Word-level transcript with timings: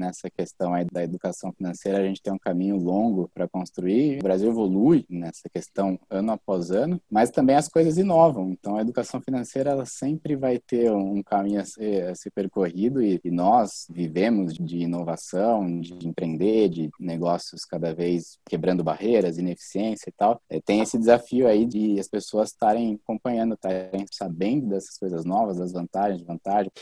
nessa 0.00 0.30
questão 0.30 0.72
aí 0.72 0.86
da 0.90 1.04
educação 1.04 1.52
financeira, 1.52 1.98
a 1.98 2.06
gente 2.06 2.22
tem 2.22 2.32
um 2.32 2.38
caminho 2.38 2.76
longo 2.76 3.30
para 3.34 3.46
construir. 3.46 4.18
O 4.18 4.22
Brasil 4.22 4.50
evolui 4.50 5.04
nessa 5.08 5.48
questão 5.52 5.98
ano 6.08 6.32
após 6.32 6.70
ano, 6.70 7.00
mas 7.10 7.30
também 7.30 7.54
as 7.54 7.68
coisas 7.68 7.98
inovam. 7.98 8.50
Então, 8.50 8.76
a 8.76 8.80
educação 8.80 9.20
financeira 9.20 9.70
ela 9.70 9.84
sempre 9.84 10.34
vai 10.34 10.58
ter 10.58 10.90
um 10.90 11.22
caminho 11.22 11.60
a 11.60 11.64
ser, 11.64 12.08
a 12.08 12.14
ser 12.14 12.30
percorrido 12.30 13.02
e, 13.02 13.20
e 13.22 13.30
nós 13.30 13.86
vivemos 13.90 14.54
de 14.54 14.78
inovação, 14.78 15.80
de 15.80 16.08
empreender, 16.08 16.68
de 16.70 16.90
negócios 16.98 17.64
cada 17.64 17.94
vez 17.94 18.38
quebrando 18.48 18.82
barreiras, 18.82 19.38
ineficiência 19.38 20.08
e 20.08 20.12
tal. 20.12 20.40
É, 20.48 20.60
tem 20.60 20.80
esse 20.80 20.98
desafio 20.98 21.46
aí 21.46 21.66
de 21.66 22.00
as 22.00 22.08
pessoas 22.08 22.50
estarem 22.50 22.98
acompanhando, 23.04 23.54
estarem 23.54 24.06
sabendo 24.10 24.68
dessas 24.68 24.96
coisas 24.96 25.24
novas, 25.24 25.58
das 25.58 25.72
vantagens, 25.72 26.20
desvantagens. 26.20 26.72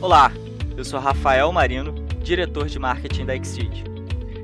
Olá, 0.00 0.30
eu 0.76 0.84
sou 0.84 0.98
Rafael 0.98 1.52
Marino, 1.52 1.94
diretor 2.22 2.66
de 2.66 2.78
marketing 2.80 3.24
da 3.24 3.36
Exceed. 3.36 3.84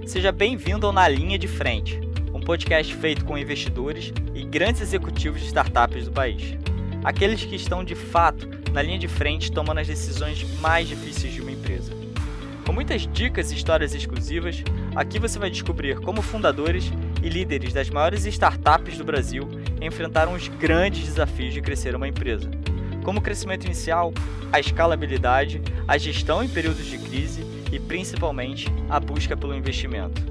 Seja 0.07 0.30
bem-vindo 0.30 0.87
ao 0.87 0.93
Na 0.93 1.09
Linha 1.09 1.37
de 1.37 1.48
Frente, 1.48 2.01
um 2.33 2.41
podcast 2.41 2.95
feito 2.95 3.25
com 3.25 3.37
investidores 3.37 4.12
e 4.33 4.45
grandes 4.45 4.80
executivos 4.80 5.41
de 5.41 5.48
startups 5.48 6.05
do 6.05 6.12
país. 6.12 6.57
Aqueles 7.02 7.45
que 7.45 7.57
estão 7.57 7.83
de 7.83 7.97
fato 7.97 8.48
na 8.73 8.80
linha 8.80 8.98
de 8.98 9.09
frente 9.09 9.51
tomando 9.51 9.79
as 9.79 9.88
decisões 9.88 10.47
mais 10.61 10.87
difíceis 10.87 11.33
de 11.35 11.41
uma 11.41 11.51
empresa. 11.51 11.93
Com 12.65 12.73
muitas 12.73 13.09
dicas 13.09 13.51
e 13.51 13.57
histórias 13.57 13.93
exclusivas, 13.93 14.62
aqui 14.95 15.19
você 15.19 15.37
vai 15.37 15.51
descobrir 15.51 15.99
como 15.99 16.23
fundadores 16.23 16.93
e 17.23 17.29
líderes 17.29 17.73
das 17.73 17.91
maiores 17.91 18.24
startups 18.24 18.97
do 18.97 19.05
Brasil 19.05 19.49
enfrentaram 19.80 20.35
os 20.35 20.47
grandes 20.47 21.05
desafios 21.05 21.52
de 21.52 21.60
crescer 21.60 21.97
uma 21.97 22.07
empresa 22.07 22.49
como 23.05 23.19
o 23.19 23.23
crescimento 23.23 23.65
inicial, 23.65 24.13
a 24.53 24.61
escalabilidade, 24.61 25.61
a 25.87 25.97
gestão 25.97 26.43
em 26.43 26.49
períodos 26.49 26.87
de 26.87 26.99
crise 26.99 27.45
e 27.73 27.79
principalmente 27.79 28.69
a 28.89 28.99
busca 28.99 29.37
pelo 29.37 29.55
investimento. 29.55 30.23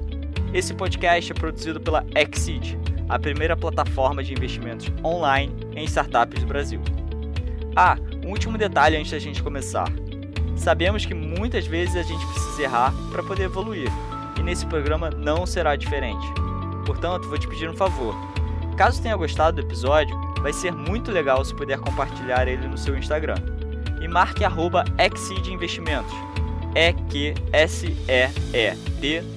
Esse 0.52 0.74
podcast 0.74 1.30
é 1.30 1.34
produzido 1.34 1.80
pela 1.80 2.04
Exceed, 2.14 2.76
a 3.08 3.18
primeira 3.18 3.56
plataforma 3.56 4.22
de 4.22 4.32
investimentos 4.32 4.86
online 5.04 5.54
em 5.74 5.84
startups 5.84 6.40
do 6.40 6.46
Brasil. 6.46 6.80
Ah, 7.74 7.96
um 8.24 8.30
último 8.30 8.58
detalhe 8.58 8.96
antes 8.96 9.10
da 9.10 9.18
gente 9.18 9.42
começar. 9.42 9.88
Sabemos 10.56 11.06
que 11.06 11.14
muitas 11.14 11.66
vezes 11.66 11.96
a 11.96 12.02
gente 12.02 12.24
precisa 12.26 12.62
errar 12.62 12.92
para 13.10 13.22
poder 13.22 13.44
evoluir, 13.44 13.88
e 14.38 14.42
nesse 14.42 14.66
programa 14.66 15.10
não 15.10 15.46
será 15.46 15.76
diferente. 15.76 16.26
Portanto, 16.84 17.28
vou 17.28 17.38
te 17.38 17.48
pedir 17.48 17.68
um 17.68 17.76
favor. 17.76 18.14
Caso 18.76 19.02
tenha 19.02 19.16
gostado 19.16 19.60
do 19.60 19.66
episódio, 19.66 20.18
vai 20.40 20.52
ser 20.52 20.72
muito 20.72 21.10
legal 21.10 21.44
se 21.44 21.54
puder 21.54 21.78
compartilhar 21.78 22.48
ele 22.48 22.66
no 22.66 22.76
seu 22.78 22.96
Instagram. 22.96 23.36
E 24.00 24.08
marque 24.08 24.44
arroba 24.44 24.84
Investimentos. 25.48 26.12
E-Q-S-E-E-D 26.74 27.42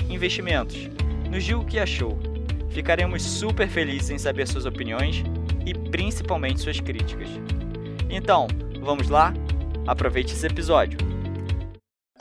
Investimentos. 0.09 0.89
Nos 1.29 1.43
diga 1.43 1.59
o 1.59 1.65
que 1.65 1.79
achou. 1.79 2.17
Ficaremos 2.69 3.21
super 3.21 3.67
felizes 3.67 4.09
em 4.09 4.17
saber 4.17 4.47
suas 4.47 4.65
opiniões 4.65 5.23
e 5.65 5.73
principalmente 5.73 6.61
suas 6.61 6.79
críticas. 6.79 7.29
Então, 8.09 8.47
vamos 8.81 9.09
lá? 9.09 9.33
Aproveite 9.85 10.33
esse 10.33 10.45
episódio. 10.47 11.12